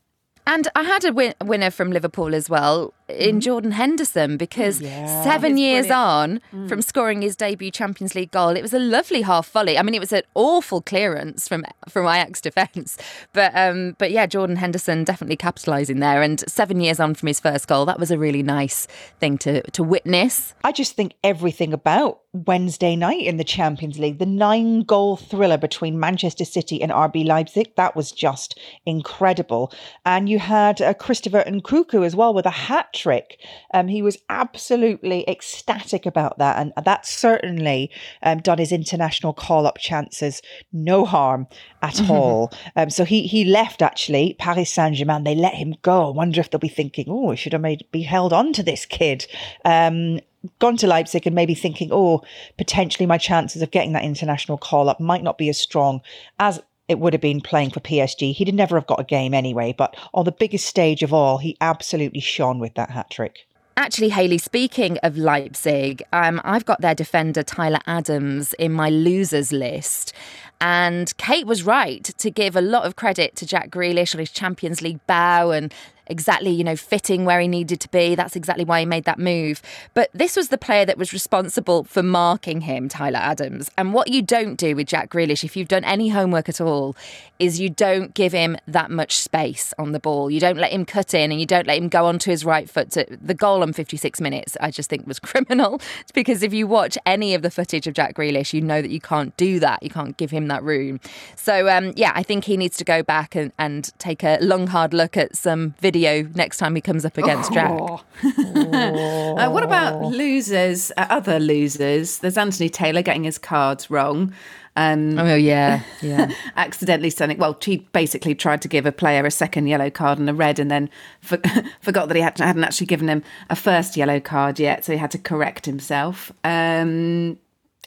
And 0.47 0.69
I 0.77 0.83
had 0.83 1.05
a 1.05 1.13
win- 1.13 1.35
winner 1.43 1.71
from 1.71 1.91
Liverpool 1.93 2.35
as 2.35 2.51
well 2.51 2.93
in 3.09 3.41
Jordan 3.41 3.73
Henderson 3.73 4.37
because 4.37 4.79
seven 4.79 5.57
He's 5.57 5.61
years 5.61 5.87
brilliant. 5.87 6.43
on 6.53 6.69
from 6.69 6.83
scoring 6.83 7.23
his 7.23 7.37
debut 7.37 7.71
Champions 7.71 8.15
League 8.15 8.31
goal, 8.31 8.51
it 8.51 8.63
was 8.63 8.75
a 8.75 8.79
lovely 8.79 9.23
half 9.23 9.51
volley. 9.51 9.79
I 9.79 9.83
mean, 9.83 9.95
it 9.95 10.01
was 10.01 10.13
an 10.13 10.23
awful 10.35 10.81
clearance 10.81 11.47
from 11.47 11.65
from 11.89 12.07
Ajax 12.07 12.41
defence, 12.41 12.99
but 13.33 13.53
um, 13.55 13.95
but 13.99 14.11
yeah, 14.11 14.27
Jordan 14.27 14.57
Henderson 14.57 15.05
definitely 15.05 15.37
capitalising 15.37 16.01
there. 16.01 16.23
And 16.23 16.41
seven 16.49 16.81
years 16.81 16.99
on 16.99 17.15
from 17.15 17.29
his 17.29 17.41
first 17.41 17.69
goal, 17.69 17.87
that 17.87 18.01
was 18.01 18.11
a 18.11 18.19
really 18.19 18.43
nice 18.43 18.87
thing 19.21 19.39
to 19.39 19.63
to 19.71 19.83
witness. 19.83 20.55
I 20.65 20.73
just 20.73 20.97
think 20.97 21.15
everything 21.23 21.73
about 21.73 22.21
Wednesday 22.33 22.97
night 22.97 23.23
in 23.23 23.37
the 23.37 23.45
Champions 23.45 23.99
League, 23.99 24.19
the 24.19 24.27
nine 24.27 24.83
goal 24.83 25.17
thriller 25.17 25.57
between 25.57 25.99
Manchester 25.99 26.45
City 26.45 26.83
and 26.83 26.93
RB 26.93 27.25
Leipzig, 27.25 27.75
that 27.77 27.97
was 27.97 28.13
just 28.13 28.59
incredible. 28.85 29.73
And 30.05 30.29
you 30.29 30.39
had 30.39 30.83
uh, 30.83 30.93
Christopher 30.95 31.45
Nkunku 31.47 32.05
as 32.05 32.15
well 32.15 32.35
with 32.35 32.47
a 32.47 32.51
hat 32.51 32.96
trick. 32.97 33.39
Um, 33.73 33.89
he 33.89 34.03
was 34.03 34.19
absolutely 34.29 35.29
ecstatic 35.29 36.07
about 36.07 36.39
that, 36.39 36.59
and 36.59 36.73
that 36.85 37.07
certainly 37.07 37.91
um, 38.23 38.39
done 38.41 38.59
his 38.59 38.73
international 38.73 39.33
call 39.33 39.67
up 39.67 39.79
chances 39.79 40.43
no 40.73 41.05
harm 41.05 41.47
at 41.83 41.95
mm-hmm. 41.95 42.11
all. 42.11 42.53
Um, 42.75 42.91
so 42.91 43.05
he 43.05 43.27
he 43.27 43.45
left 43.45 43.83
actually 43.83 44.35
Paris 44.39 44.73
Saint 44.73 44.97
Germain. 44.97 45.25
They 45.25 45.35
let 45.35 45.55
him 45.55 45.75
go. 45.83 46.09
I 46.09 46.11
wonder 46.11 46.41
if 46.41 46.51
they'll 46.51 46.59
be 46.59 46.69
thinking, 46.69 47.07
oh, 47.09 47.31
we 47.31 47.37
should 47.37 47.53
have 47.53 47.63
made 47.63 47.85
be 47.93 48.03
held 48.03 48.33
on 48.33 48.53
to 48.55 48.63
this 48.63 48.87
kid. 48.87 49.27
Um, 49.65 50.21
gone 50.59 50.77
to 50.79 50.87
Leipzig 50.87 51.27
and 51.27 51.35
maybe 51.35 51.55
thinking, 51.55 51.91
oh, 51.93 52.23
potentially 52.57 53.07
my 53.07 53.19
chances 53.19 53.63
of 53.63 53.71
getting 53.71 53.93
that 53.93 54.05
international 54.05 54.59
call 54.59 54.89
up 54.89 55.01
might 55.01 55.23
not 55.23 55.39
be 55.39 55.49
as 55.49 55.59
strong 55.59 56.01
as 56.39 56.61
it 56.89 56.99
would 56.99 57.13
have 57.13 57.23
been 57.23 57.41
playing 57.41 57.71
for 57.71 57.81
PSG. 57.81 58.33
He'd 58.33 58.55
never 58.55 58.77
have 58.77 58.87
got 58.87 59.01
a 59.01 59.05
game 59.05 59.35
anyway, 59.35 59.75
but 59.77 59.97
on 60.15 60.25
the 60.25 60.33
biggest 60.33 60.67
stage 60.67 61.03
of 61.03 61.13
all, 61.13 61.39
he 61.39 61.57
absolutely 61.61 62.21
shone 62.21 62.59
with 62.59 62.75
that 62.75 62.91
hat 62.91 63.11
trick. 63.11 63.47
Actually, 63.79 64.09
Haley, 64.09 64.39
speaking 64.39 64.97
of 65.03 65.19
Leipzig, 65.19 66.03
um, 66.11 66.41
I've 66.45 66.65
got 66.65 66.81
their 66.81 66.95
defender 66.95 67.43
Tyler 67.43 67.81
Adams 67.87 68.55
in 68.55 68.73
my 68.73 68.89
losers 68.89 69.53
list. 69.53 70.15
And 70.63 71.15
Kate 71.19 71.47
was 71.47 71.63
right 71.63 72.03
to 72.03 72.31
give 72.31 72.57
a 72.57 72.63
lot 72.63 72.87
of 72.87 72.97
credit 72.97 73.37
to 73.37 73.47
Jack 73.47 73.69
Grealish 73.69 74.15
on 74.15 74.21
his 74.21 74.31
Champions 74.31 74.81
League 74.81 75.01
bow 75.07 75.51
and 75.51 75.75
exactly, 76.07 76.51
you 76.51 76.65
know, 76.65 76.77
fitting 76.77 77.25
where 77.25 77.41
he 77.41 77.49
needed 77.49 77.81
to 77.81 77.89
be. 77.89 78.15
That's 78.15 78.37
exactly 78.37 78.65
why 78.65 78.81
he 78.81 78.87
made 78.87 79.05
that 79.05 79.19
move. 79.19 79.63
But 79.95 80.11
this 80.13 80.37
was 80.37 80.49
the 80.49 80.59
player 80.59 80.85
that 80.85 80.99
was 80.99 81.13
responsible 81.13 81.85
for 81.85 82.03
marking 82.03 82.63
him, 82.63 82.89
Tyler 82.89 83.19
Adams. 83.19 83.71
And 83.77 83.93
what 83.93 84.09
you 84.09 84.23
don't 84.23 84.57
do 84.57 84.77
with 84.77 84.87
Jack 84.87 85.11
Grealish, 85.11 85.45
if 85.45 85.57
you've 85.57 85.69
done 85.69 85.85
any 85.85 86.09
homework 86.09 86.49
at 86.49 86.61
all, 86.61 86.97
is 87.39 87.61
you 87.61 87.69
don't 87.69 88.15
give 88.15 88.33
him 88.33 88.57
that 88.67 88.91
much 88.91 89.17
space 89.17 89.75
on 89.79 89.93
the 89.93 90.01
ball. 90.01 90.31
You 90.31 90.41
don't 90.41 90.57
let 90.57 90.73
him 90.73 90.85
cut 90.85 91.13
in 91.13 91.31
and 91.31 91.41
you 91.41 91.47
don't 91.47 91.67
let 91.67 91.79
him 91.79 91.89
go 91.89 92.07
onto 92.07 92.31
his 92.31 92.45
right 92.45 92.69
foot. 92.69 92.91
To, 92.93 93.07
the 93.11 93.35
goal 93.35 93.63
on 93.63 93.73
56 93.73 94.21
minutes, 94.21 94.57
I 94.61 94.71
just 94.71 94.89
think 94.89 95.07
was 95.07 95.19
criminal. 95.21 95.81
It's 96.01 96.13
because 96.13 96.43
if 96.43 96.55
you 96.55 96.67
watch 96.67 96.97
any 97.05 97.35
of 97.35 97.43
the 97.43 97.51
footage 97.51 97.87
of 97.87 97.95
Jack 97.95 98.15
Grealish, 98.15 98.53
you 98.53 98.61
know 98.61 98.81
that 98.81 98.91
you 98.91 99.01
can't 99.01 99.37
do 99.37 99.61
that. 99.61 99.83
You 99.83 99.91
can't 99.91 100.17
give 100.17 100.31
him 100.31 100.49
that 100.49 100.63
room. 100.63 101.01
So, 101.35 101.69
um, 101.69 101.93
yeah, 101.97 102.13
I 102.15 102.23
think 102.23 102.45
he 102.45 102.57
needs 102.57 102.77
to 102.79 102.85
go 102.85 103.03
back 103.03 103.35
and, 103.35 103.53
and 103.59 103.93
take 103.99 104.23
a 104.23 104.39
long, 104.41 104.69
hard 104.69 104.95
look 104.95 105.17
at 105.17 105.37
some 105.37 105.75
video 105.81 105.96
video 105.97 106.29
next 106.35 106.59
time 106.59 106.75
he 106.75 106.81
comes 106.81 107.05
up 107.05 107.17
against 107.17 107.51
oh. 107.53 107.55
Jack. 107.55 107.71
uh, 108.25 109.51
what 109.51 109.63
about 109.63 110.03
losers, 110.03 110.93
uh, 110.97 111.07
other 111.11 111.41
losers? 111.41 112.19
There's 112.19 112.37
Anthony 112.37 112.69
Taylor 112.69 113.03
getting 113.03 113.25
his 113.25 113.39
cards 113.39 113.91
wrong. 113.91 114.33
Um, 114.79 115.19
oh 115.19 115.35
yeah, 115.35 115.83
yeah. 116.03 116.31
accidentally 116.57 117.09
sending. 117.09 117.39
Well, 117.39 117.57
he 117.63 117.79
basically 117.93 118.35
tried 118.35 118.61
to 118.61 118.69
give 118.69 118.85
a 118.85 118.93
player 118.93 119.25
a 119.25 119.31
second 119.31 119.69
yellow 119.69 119.89
card 119.89 120.19
and 120.19 120.29
a 120.29 120.35
red, 120.35 120.59
and 120.59 120.71
then 120.71 120.91
for, 121.23 121.39
forgot 121.81 122.09
that 122.09 122.17
he 122.17 122.23
had, 122.23 122.39
hadn't 122.39 122.63
actually 122.63 122.87
given 122.87 123.09
him 123.09 123.23
a 123.49 123.57
first 123.57 123.97
yellow 123.97 124.21
card 124.21 124.61
yet, 124.61 124.85
so 124.85 124.93
he 124.93 124.99
had 124.99 125.11
to 125.13 125.19
correct 125.19 125.65
himself. 125.65 126.31
Um, 126.45 127.39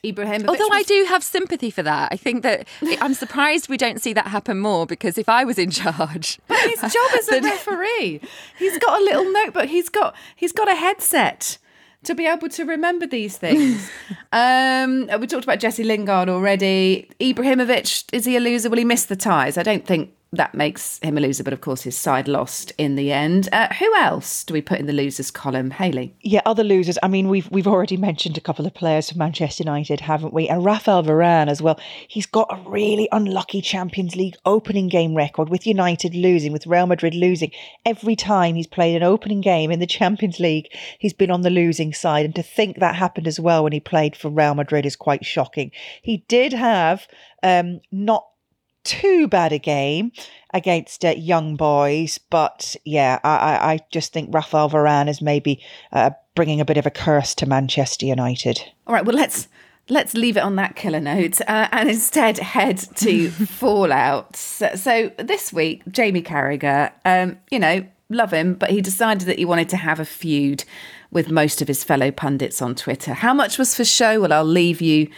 Ibrahimovic. 0.03 0.47
Although 0.47 0.69
I 0.71 0.83
do 0.83 1.05
have 1.09 1.23
sympathy 1.23 1.71
for 1.71 1.83
that. 1.83 2.09
I 2.11 2.17
think 2.17 2.43
that 2.43 2.67
I'm 3.01 3.13
surprised 3.13 3.69
we 3.69 3.77
don't 3.77 4.01
see 4.01 4.13
that 4.13 4.27
happen 4.27 4.59
more 4.59 4.85
because 4.85 5.17
if 5.17 5.29
I 5.29 5.43
was 5.43 5.57
in 5.57 5.71
charge, 5.81 6.39
but 6.47 6.59
his 6.59 6.81
job 6.81 7.11
as 7.17 7.29
a 7.29 7.41
referee, 7.43 8.21
he's 8.57 8.77
got 8.79 8.99
a 8.99 9.03
little 9.03 9.31
notebook. 9.31 9.67
He's 9.67 9.89
got 9.89 10.15
he's 10.35 10.51
got 10.51 10.69
a 10.69 10.75
headset 10.75 11.57
to 12.03 12.15
be 12.15 12.25
able 12.25 12.49
to 12.49 12.63
remember 12.65 13.05
these 13.05 13.37
things. 13.37 13.89
um, 14.31 15.09
we 15.19 15.27
talked 15.27 15.43
about 15.43 15.59
Jesse 15.59 15.83
Lingard 15.83 16.29
already. 16.29 17.09
Ibrahimovic 17.19 18.05
is 18.13 18.25
he 18.25 18.35
a 18.35 18.39
loser? 18.39 18.69
Will 18.69 18.77
he 18.77 18.85
miss 18.85 19.05
the 19.05 19.15
ties? 19.15 19.57
I 19.57 19.63
don't 19.63 19.85
think 19.85 20.11
that 20.31 20.53
makes 20.53 20.99
him 20.99 21.17
a 21.17 21.21
loser, 21.21 21.43
but 21.43 21.53
of 21.53 21.61
course 21.61 21.81
his 21.81 21.97
side 21.97 22.27
lost 22.27 22.71
in 22.77 22.95
the 22.95 23.11
end. 23.11 23.49
Uh, 23.51 23.73
who 23.73 23.95
else 23.95 24.43
do 24.43 24.53
we 24.53 24.61
put 24.61 24.79
in 24.79 24.85
the 24.85 24.93
losers 24.93 25.31
column, 25.31 25.71
Haley? 25.71 26.15
Yeah, 26.21 26.41
other 26.45 26.63
losers. 26.63 26.99
I 27.01 27.07
mean, 27.07 27.29
we've 27.29 27.49
we've 27.49 27.67
already 27.67 27.97
mentioned 27.97 28.37
a 28.37 28.41
couple 28.41 28.67
of 28.67 28.73
players 28.75 29.09
from 29.09 29.17
Manchester 29.17 29.63
United, 29.63 30.01
haven't 30.01 30.33
we? 30.33 30.47
And 30.47 30.63
Rafael 30.63 31.03
Varane 31.03 31.47
as 31.47 31.61
well. 31.61 31.79
He's 32.07 32.27
got 32.27 32.47
a 32.51 32.69
really 32.69 33.09
unlucky 33.11 33.61
Champions 33.61 34.15
League 34.15 34.35
opening 34.45 34.87
game 34.87 35.15
record 35.15 35.49
with 35.49 35.65
United 35.65 36.13
losing, 36.13 36.51
with 36.51 36.67
Real 36.67 36.85
Madrid 36.85 37.15
losing. 37.15 37.51
Every 37.85 38.15
time 38.15 38.55
he's 38.55 38.67
played 38.67 38.95
an 38.95 39.03
opening 39.03 39.41
game 39.41 39.71
in 39.71 39.79
the 39.79 39.87
Champions 39.87 40.39
League, 40.39 40.67
he's 40.99 41.13
been 41.13 41.31
on 41.31 41.41
the 41.41 41.49
losing 41.49 41.91
side. 41.91 42.25
And 42.25 42.35
to 42.35 42.43
think 42.43 42.77
that 42.77 42.95
happened 42.95 43.27
as 43.27 43.39
well 43.39 43.63
when 43.63 43.73
he 43.73 43.79
played 43.79 44.15
for 44.15 44.29
Real 44.29 44.53
Madrid 44.53 44.85
is 44.85 44.95
quite 44.95 45.25
shocking. 45.25 45.71
He 46.03 46.17
did 46.27 46.53
have 46.53 47.07
um, 47.41 47.81
not 47.91 48.25
too 48.89 49.27
bad 49.27 49.53
a 49.53 49.59
game 49.59 50.11
against 50.51 51.05
uh, 51.05 51.09
young 51.09 51.55
boys, 51.55 52.17
but 52.29 52.75
yeah, 52.83 53.19
I, 53.23 53.73
I 53.73 53.79
just 53.91 54.13
think 54.13 54.33
Rafael 54.33 54.69
Varane 54.69 55.07
is 55.07 55.21
maybe 55.21 55.63
uh, 55.91 56.09
bringing 56.33 56.59
a 56.59 56.65
bit 56.65 56.77
of 56.77 56.87
a 56.87 56.91
curse 56.91 57.35
to 57.35 57.45
Manchester 57.45 58.07
United. 58.07 58.59
All 58.87 58.93
right, 58.95 59.05
well 59.05 59.15
let's 59.15 59.47
let's 59.89 60.15
leave 60.15 60.37
it 60.37 60.41
on 60.41 60.55
that 60.55 60.75
killer 60.75 60.99
note 60.99 61.39
uh, 61.41 61.67
and 61.71 61.89
instead 61.89 62.37
head 62.55 62.79
to 62.95 63.29
Fallout. 63.31 64.35
So, 64.35 64.75
so, 64.75 65.11
this 65.17 65.53
week, 65.53 65.83
Jamie 65.91 66.23
Carragher, 66.23 66.91
um, 67.05 67.37
you 67.51 67.59
know, 67.59 67.85
love 68.09 68.33
him, 68.33 68.55
but 68.55 68.71
he 68.71 68.81
decided 68.81 69.27
that 69.27 69.37
he 69.37 69.45
wanted 69.45 69.69
to 69.69 69.77
have 69.77 69.99
a 69.99 70.05
feud 70.05 70.63
with 71.11 71.29
most 71.29 71.61
of 71.61 71.67
his 71.67 71.83
fellow 71.83 72.09
pundits 72.09 72.59
on 72.61 72.73
Twitter. 72.73 73.13
How 73.13 73.35
much 73.35 73.59
was 73.59 73.75
for 73.75 73.85
show? 73.85 74.21
Well, 74.21 74.33
I'll 74.33 74.43
leave 74.43 74.81
you 74.81 75.09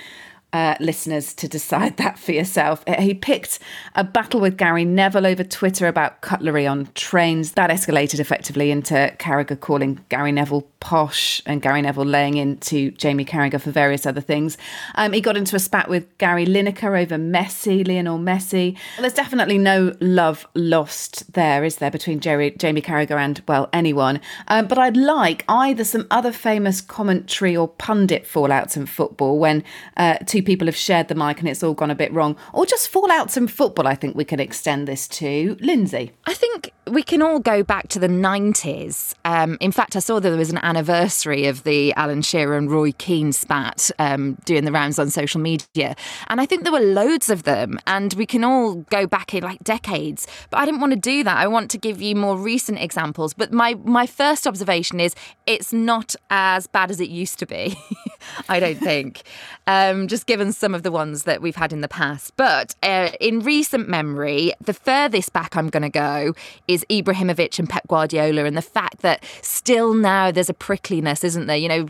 uh, 0.54 0.76
listeners 0.80 1.34
to 1.36 1.48
decide 1.48 1.98
that 1.98 2.20
for 2.20 2.32
yourself. 2.32 2.84
Uh, 2.88 3.02
he 3.02 3.14
picked 3.14 3.60
a 3.96 4.04
battle 4.04 4.40
with 4.40 4.58
Gary 4.58 4.86
Neville 4.86 5.26
over 5.26 5.44
Twitter 5.44 5.88
about 5.88 6.22
cutlery 6.22 6.68
on 6.68 6.90
trains. 6.96 7.54
That 7.54 7.70
escalated 7.70 8.20
effectively 8.20 8.72
into 8.72 9.14
Carragher 9.20 9.60
calling 9.60 10.04
Gary 10.10 10.32
Neville 10.32 10.68
posh 10.80 11.42
and 11.46 11.62
Gary 11.62 11.82
Neville 11.82 12.06
laying 12.06 12.38
into 12.38 12.92
Jamie 12.92 13.26
Carragher 13.26 13.62
for 13.62 13.72
various 13.72 14.06
other 14.06 14.22
things. 14.22 14.58
Um, 14.96 15.14
he 15.14 15.22
got 15.22 15.38
into 15.38 15.56
a 15.56 15.60
spat 15.60 15.90
with 15.90 16.18
Gary 16.18 16.46
Lineker 16.46 17.00
over 17.02 17.16
Messi, 17.16 17.88
Lionel 17.88 18.20
Messi. 18.20 18.74
Well, 18.74 19.02
there's 19.02 19.14
definitely 19.14 19.58
no 19.58 19.96
love 20.02 20.48
lost 20.56 21.32
there, 21.34 21.64
is 21.64 21.78
there, 21.78 21.92
between 21.92 22.20
Jerry, 22.20 22.52
Jamie 22.52 22.82
Carragher 22.82 23.20
and, 23.20 23.42
well, 23.48 23.70
anyone. 23.72 24.20
Um, 24.48 24.68
but 24.68 24.78
I'd 24.78 24.98
like 24.98 25.46
either 25.48 25.84
some 25.84 26.08
other 26.10 26.32
famous 26.32 26.82
commentary 26.82 27.56
or 27.56 27.68
pundit 27.68 28.26
fallouts 28.26 28.76
in 28.76 28.86
football 28.86 29.40
when 29.40 29.64
uh, 29.98 30.16
two 30.26 30.41
people 30.42 30.68
have 30.68 30.76
shared 30.76 31.08
the 31.08 31.16
mic 31.16 31.40
and 31.40 31.48
it's 31.48 31.64
all 31.64 31.74
gone 31.74 31.92
a 31.92 31.96
bit 31.96 32.14
wrong, 32.14 32.36
or 32.54 32.66
just 32.66 32.92
fallouts 32.92 33.38
in 33.38 33.48
football, 33.48 33.88
I 33.88 33.96
think 33.96 34.16
we 34.16 34.26
can 34.26 34.40
extend 34.40 34.88
this 34.88 35.08
to. 35.10 35.58
Lynsey. 35.60 36.12
I 36.26 36.34
think 36.34 36.72
we 36.88 37.04
can 37.04 37.22
all 37.22 37.40
go 37.40 37.64
back 37.64 37.88
to 37.90 38.00
the 38.00 38.08
90s. 38.08 39.14
Um, 39.24 39.58
in 39.62 39.72
fact, 39.72 39.96
I 39.96 40.00
saw 40.00 40.20
that 40.20 40.30
there 40.30 40.38
was 40.38 40.50
an 40.50 40.58
anniversary 40.58 41.46
of 41.46 41.64
the 41.64 41.94
Alan 41.94 42.22
Shearer 42.22 42.58
and 42.58 42.70
Roy 42.70 42.92
Keane 42.94 43.32
spat 43.32 43.92
um, 44.00 44.38
doing 44.46 44.66
the 44.66 44.72
rounds 44.72 45.00
on 45.00 45.10
social 45.10 45.40
media. 45.40 45.96
And 46.28 46.42
I 46.42 46.46
think 46.46 46.64
there 46.64 46.72
were 46.72 46.80
loads 46.80 47.30
of 47.30 47.44
them. 47.44 47.80
And 47.88 48.14
we 48.16 48.26
can 48.26 48.44
all 48.44 48.76
go 48.90 49.08
back 49.08 49.34
in 49.34 49.44
like 49.44 49.64
decades. 49.64 50.28
But 50.50 50.58
I 50.58 50.66
didn't 50.66 50.82
want 50.82 50.94
to 50.94 51.00
do 51.00 51.24
that. 51.24 51.38
I 51.38 51.48
want 51.48 51.72
to 51.72 51.78
give 51.78 52.02
you 52.02 52.16
more 52.16 52.38
recent 52.38 52.80
examples. 52.80 53.34
But 53.34 53.52
my, 53.54 53.76
my 53.86 54.06
first 54.06 54.48
observation 54.48 55.00
is 55.00 55.16
it's 55.46 55.72
not 55.72 56.16
as 56.30 56.68
bad 56.68 56.92
as 56.92 57.00
it 57.00 57.10
used 57.10 57.40
to 57.40 57.46
be, 57.46 57.78
I 58.50 58.60
don't 58.60 58.78
think. 58.78 59.24
Um, 59.68 60.08
just 60.08 60.28
given 60.32 60.54
some 60.54 60.74
of 60.74 60.82
the 60.82 60.94
ones 60.94 61.24
that 61.24 61.42
we've 61.42 61.58
had 61.58 61.74
in 61.74 61.82
the 61.82 61.90
past. 61.90 62.32
But 62.38 62.74
uh, 62.82 63.10
in 63.20 63.42
recent 63.42 63.90
memory, 63.90 64.54
the 64.62 64.74
furthest 64.74 65.34
back 65.34 65.58
I'm 65.58 65.68
going 65.68 65.84
to 65.84 65.90
go 65.90 66.34
is 66.70 66.86
Ibrahimovic 66.90 67.60
and 67.60 67.68
Pep 67.68 67.86
Guardiola, 67.90 68.46
and 68.46 68.56
the 68.56 68.62
fact 68.62 69.02
that 69.02 69.26
still 69.42 69.94
now 69.94 70.32
there's 70.32 70.50
a 70.50 70.54
prickliness, 70.54 71.26
isn't 71.26 71.48
there? 71.48 71.58
You 71.58 71.68
know, 71.68 71.90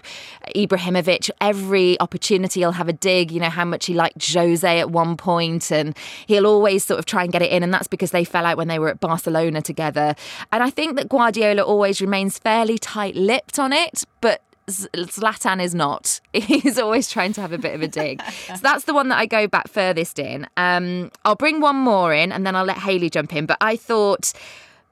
Ibrahimovic, 0.56 1.30
every 1.40 2.00
opportunity 2.00 2.62
he'll 2.62 2.72
have 2.72 2.90
a 2.90 2.94
dig, 2.94 3.32
you 3.32 3.40
know, 3.40 3.52
how 3.52 3.64
much 3.64 3.86
he 3.86 3.94
liked 3.94 4.34
Jose 4.34 4.80
at 4.80 4.90
one 4.90 5.18
point, 5.18 5.72
and 5.72 5.96
he'll 6.26 6.48
always 6.48 6.84
sort 6.84 6.98
of 6.98 7.06
try 7.06 7.22
and 7.22 7.32
get 7.32 7.44
it 7.44 7.52
in, 7.52 7.62
and 7.62 7.72
that's 7.72 7.88
because 7.88 8.10
they 8.10 8.24
fell 8.24 8.48
out 8.48 8.58
when 8.58 8.70
they 8.70 8.80
were 8.80 8.90
at 8.90 9.00
Barcelona 9.00 9.62
together. 9.62 10.16
And 10.52 10.64
I 10.64 10.72
think 10.72 10.96
that 10.96 11.10
Guardiola 11.10 11.62
always 11.62 12.02
remains 12.02 12.40
fairly 12.40 12.80
tight 12.80 13.16
lipped 13.16 13.60
on 13.60 13.72
it, 13.72 14.04
but 14.20 14.42
Zlatan 14.80 15.62
is 15.62 15.76
not. 15.76 16.20
He's 16.34 16.78
always 16.78 17.10
trying 17.10 17.34
to 17.34 17.42
have 17.42 17.52
a 17.52 17.58
bit 17.58 17.74
of 17.74 17.82
a 17.82 17.88
dig. 17.88 18.22
so 18.48 18.58
that's 18.62 18.86
the 18.86 18.94
one 18.94 19.10
that 19.10 19.18
I 19.18 19.26
go 19.26 19.48
back 19.48 19.68
furthest 19.68 20.20
in. 20.20 20.48
Um, 20.58 21.12
I'll 21.26 21.36
bring 21.36 21.62
one 21.62 21.76
more 21.76 22.14
in 22.14 22.32
and 22.32 22.46
then 22.46 22.56
I'll 22.56 22.66
let 22.66 22.78
Haley 22.78 23.10
jump 23.10 23.36
in. 23.36 23.46
But 23.46 23.58
I 23.62 23.76
thought 23.76 24.34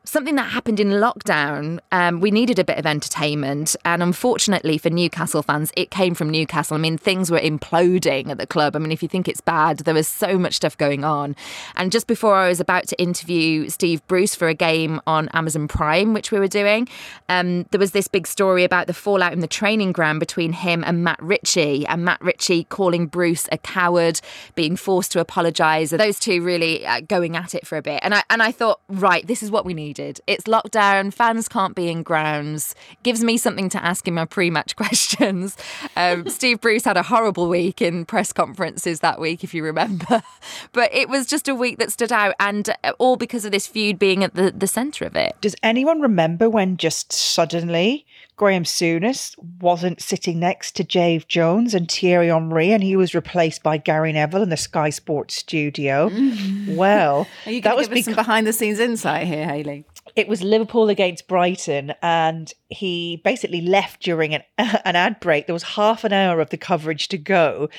something 0.09 0.35
that 0.35 0.51
happened 0.51 0.79
in 0.79 0.89
lockdown. 0.89 1.79
Um, 1.91 2.19
we 2.19 2.31
needed 2.31 2.57
a 2.57 2.63
bit 2.63 2.77
of 2.77 2.85
entertainment, 2.85 3.75
and 3.85 4.01
unfortunately 4.01 4.77
for 4.77 4.89
Newcastle 4.89 5.43
fans, 5.43 5.71
it 5.77 5.91
came 5.91 6.15
from 6.15 6.29
Newcastle. 6.29 6.75
I 6.75 6.79
mean, 6.79 6.97
things 6.97 7.29
were 7.29 7.39
imploding 7.39 8.29
at 8.29 8.39
the 8.39 8.47
club. 8.47 8.75
I 8.75 8.79
mean, 8.79 8.91
if 8.91 9.03
you 9.03 9.09
think 9.09 9.27
it's 9.27 9.41
bad, 9.41 9.79
there 9.79 9.93
was 9.93 10.07
so 10.07 10.39
much 10.39 10.55
stuff 10.55 10.77
going 10.77 11.03
on. 11.03 11.35
And 11.75 11.91
just 11.91 12.07
before 12.07 12.35
I 12.35 12.47
was 12.47 12.59
about 12.59 12.87
to 12.87 12.99
interview 12.99 13.69
Steve 13.69 14.05
Bruce 14.07 14.33
for 14.33 14.47
a 14.47 14.53
game 14.53 14.99
on 15.05 15.29
Amazon 15.29 15.67
Prime, 15.67 16.13
which 16.13 16.31
we 16.31 16.39
were 16.39 16.47
doing, 16.47 16.87
um, 17.29 17.63
there 17.71 17.79
was 17.79 17.91
this 17.91 18.07
big 18.07 18.25
story 18.25 18.63
about 18.63 18.87
the 18.87 18.93
fallout 18.93 19.33
in 19.33 19.41
the 19.41 19.47
training 19.47 19.91
ground 19.91 20.19
between 20.19 20.53
him 20.53 20.83
and 20.85 21.03
Matt 21.03 21.21
Ritchie, 21.21 21.85
and 21.85 22.03
Matt 22.03 22.21
Ritchie 22.21 22.63
calling 22.65 23.05
Bruce 23.05 23.47
a 23.51 23.57
coward, 23.59 24.21
being 24.55 24.75
forced 24.75 25.11
to 25.11 25.19
apologise. 25.19 25.91
Those 25.91 26.19
two 26.19 26.41
really 26.41 26.85
uh, 26.85 27.01
going 27.01 27.35
at 27.35 27.53
it 27.53 27.67
for 27.67 27.77
a 27.77 27.81
bit, 27.81 27.99
and 28.01 28.15
I 28.15 28.23
and 28.29 28.41
I 28.41 28.51
thought, 28.51 28.79
right, 28.89 29.25
this 29.27 29.43
is 29.43 29.51
what 29.51 29.65
we 29.65 29.73
need 29.73 29.98
decided. 29.99 30.21
It's 30.27 30.45
lockdown, 30.45 31.13
fans 31.13 31.47
can't 31.47 31.75
be 31.75 31.89
in 31.89 32.03
grounds. 32.03 32.75
Gives 33.03 33.23
me 33.23 33.37
something 33.37 33.69
to 33.69 33.83
ask 33.83 34.07
in 34.07 34.13
my 34.13 34.25
pre 34.25 34.49
match 34.49 34.75
questions. 34.75 35.57
Um, 35.95 36.27
Steve 36.29 36.61
Bruce 36.61 36.85
had 36.85 36.97
a 36.97 37.03
horrible 37.03 37.49
week 37.49 37.81
in 37.81 38.05
press 38.05 38.33
conferences 38.33 39.01
that 39.01 39.19
week, 39.19 39.43
if 39.43 39.53
you 39.53 39.63
remember. 39.63 40.23
But 40.71 40.93
it 40.93 41.09
was 41.09 41.25
just 41.25 41.47
a 41.47 41.55
week 41.55 41.79
that 41.79 41.91
stood 41.91 42.11
out, 42.11 42.35
and 42.39 42.69
uh, 42.83 42.93
all 42.99 43.17
because 43.17 43.45
of 43.45 43.51
this 43.51 43.67
feud 43.67 43.97
being 43.97 44.23
at 44.23 44.35
the, 44.35 44.51
the 44.51 44.67
centre 44.67 45.05
of 45.05 45.15
it. 45.15 45.35
Does 45.41 45.55
anyone 45.63 45.99
remember 45.99 46.49
when 46.49 46.77
just 46.77 47.11
suddenly 47.11 48.05
Graham 48.39 48.63
Souness 48.63 49.37
wasn't 49.59 50.01
sitting 50.01 50.39
next 50.39 50.73
to 50.77 50.83
Dave 50.85 51.27
Jones 51.27 51.73
and 51.73 51.91
Thierry 51.91 52.29
Henry 52.29 52.71
and 52.71 52.81
he 52.81 52.95
was 52.95 53.13
replaced 53.13 53.63
by 53.63 53.75
Gary 53.75 54.13
Neville 54.13 54.41
in 54.41 54.47
the 54.47 54.55
Sky 54.55 54.91
Sports 54.91 55.35
studio? 55.35 56.07
Mm-hmm. 56.07 56.77
Well, 56.77 57.27
Are 57.45 57.51
you 57.51 57.61
that 57.63 57.75
was 57.75 57.89
give 57.89 58.05
some 58.05 58.15
behind 58.15 58.47
the 58.47 58.53
scenes 58.53 58.79
insight 58.79 59.27
here, 59.27 59.45
Haley? 59.45 59.83
it 60.15 60.27
was 60.27 60.41
Liverpool 60.41 60.89
against 60.89 61.27
Brighton, 61.27 61.93
and 62.01 62.53
he 62.69 63.21
basically 63.23 63.61
left 63.61 64.01
during 64.01 64.35
an, 64.35 64.43
an 64.57 64.95
ad 64.95 65.19
break. 65.19 65.47
There 65.47 65.53
was 65.53 65.63
half 65.63 66.03
an 66.03 66.13
hour 66.13 66.39
of 66.41 66.49
the 66.49 66.57
coverage 66.57 67.07
to 67.09 67.17
go. 67.17 67.69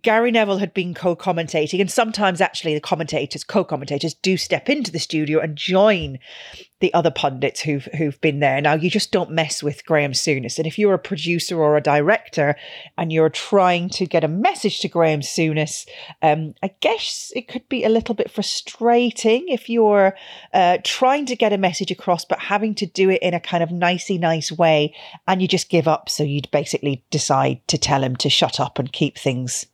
Gary 0.00 0.30
Neville 0.30 0.58
had 0.58 0.72
been 0.72 0.94
co 0.94 1.14
commentating, 1.14 1.78
and 1.78 1.90
sometimes 1.90 2.40
actually 2.40 2.72
the 2.72 2.80
commentators, 2.80 3.44
co 3.44 3.64
commentators, 3.64 4.14
do 4.14 4.38
step 4.38 4.70
into 4.70 4.90
the 4.90 4.98
studio 4.98 5.40
and 5.40 5.56
join 5.56 6.18
the 6.80 6.92
other 6.94 7.10
pundits 7.10 7.60
who've 7.60 7.84
who've 7.98 8.18
been 8.22 8.40
there. 8.40 8.62
Now 8.62 8.74
you 8.74 8.88
just 8.88 9.12
don't 9.12 9.30
mess 9.30 9.62
with 9.62 9.84
Graham 9.84 10.12
Souness. 10.12 10.56
And 10.56 10.66
if 10.66 10.78
you're 10.78 10.94
a 10.94 10.98
producer 10.98 11.58
or 11.58 11.76
a 11.76 11.82
director 11.82 12.56
and 12.96 13.12
you're 13.12 13.28
trying 13.28 13.90
to 13.90 14.06
get 14.06 14.24
a 14.24 14.28
message 14.28 14.80
to 14.80 14.88
Graham 14.88 15.20
Souness, 15.20 15.86
um, 16.22 16.54
I 16.62 16.70
guess 16.80 17.30
it 17.36 17.46
could 17.48 17.68
be 17.68 17.84
a 17.84 17.90
little 17.90 18.14
bit 18.14 18.30
frustrating 18.30 19.48
if 19.48 19.68
you're 19.68 20.16
uh, 20.54 20.78
trying 20.82 21.26
to 21.26 21.36
get 21.36 21.52
a 21.52 21.58
message 21.58 21.90
across, 21.90 22.24
but 22.24 22.38
having 22.38 22.74
to 22.76 22.86
do 22.86 23.10
it 23.10 23.22
in 23.22 23.34
a 23.34 23.40
kind 23.40 23.62
of 23.62 23.70
nicey 23.70 24.16
nice 24.16 24.50
way, 24.50 24.94
and 25.28 25.42
you 25.42 25.48
just 25.48 25.68
give 25.68 25.86
up. 25.86 26.08
So 26.08 26.22
you'd 26.22 26.50
basically 26.50 27.04
decide 27.10 27.60
to 27.68 27.76
tell 27.76 28.02
him 28.02 28.16
to 28.16 28.30
shut 28.30 28.58
up 28.58 28.78
and 28.78 28.90
keep 28.90 29.18
things 29.18 29.66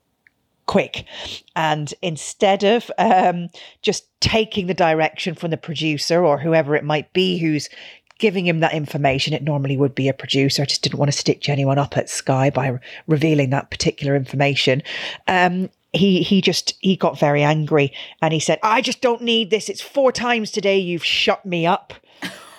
quick. 0.70 1.04
And 1.56 1.92
instead 2.00 2.62
of 2.62 2.92
um, 2.96 3.48
just 3.82 4.04
taking 4.20 4.68
the 4.68 4.74
direction 4.74 5.34
from 5.34 5.50
the 5.50 5.56
producer 5.56 6.24
or 6.24 6.38
whoever 6.38 6.76
it 6.76 6.84
might 6.84 7.12
be 7.12 7.38
who's 7.38 7.68
giving 8.20 8.46
him 8.46 8.60
that 8.60 8.72
information, 8.72 9.34
it 9.34 9.42
normally 9.42 9.76
would 9.76 9.96
be 9.96 10.06
a 10.06 10.14
producer. 10.14 10.62
I 10.62 10.66
just 10.66 10.82
didn't 10.82 11.00
want 11.00 11.10
to 11.10 11.18
stitch 11.18 11.48
anyone 11.48 11.78
up 11.78 11.96
at 11.96 12.08
Sky 12.08 12.50
by 12.50 12.68
re- 12.68 12.78
revealing 13.08 13.50
that 13.50 13.72
particular 13.72 14.14
information. 14.14 14.84
Um, 15.26 15.70
he 15.92 16.22
he 16.22 16.40
just 16.40 16.74
he 16.78 16.94
got 16.94 17.18
very 17.18 17.42
angry 17.42 17.92
and 18.22 18.32
he 18.32 18.38
said, 18.38 18.60
"I 18.62 18.80
just 18.80 19.00
don't 19.00 19.22
need 19.22 19.50
this. 19.50 19.68
It's 19.68 19.80
four 19.80 20.12
times 20.12 20.52
today 20.52 20.78
you've 20.78 21.04
shut 21.04 21.44
me 21.44 21.66
up." 21.66 21.94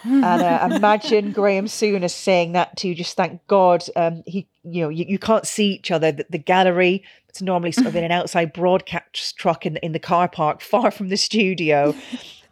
And 0.03 0.41
uh, 0.41 0.67
imagine 0.75 1.31
Graham 1.31 1.65
Souness 1.65 2.11
saying 2.11 2.53
that 2.53 2.77
to 2.77 2.87
you. 2.87 2.95
Just 2.95 3.15
thank 3.15 3.45
God 3.47 3.83
um, 3.95 4.23
he, 4.25 4.47
you 4.63 4.81
know, 4.83 4.89
you, 4.89 5.05
you 5.07 5.19
can't 5.19 5.45
see 5.45 5.71
each 5.73 5.91
other. 5.91 6.11
The, 6.11 6.25
the 6.29 6.37
gallery, 6.37 7.03
it's 7.29 7.41
normally 7.41 7.71
sort 7.71 7.87
of 7.87 7.95
in 7.95 8.03
an 8.03 8.11
outside 8.11 8.53
broadcast 8.53 9.37
truck 9.37 9.65
in 9.65 9.73
the, 9.73 9.85
in 9.85 9.91
the 9.91 9.99
car 9.99 10.27
park, 10.27 10.61
far 10.61 10.91
from 10.91 11.09
the 11.09 11.17
studio. 11.17 11.93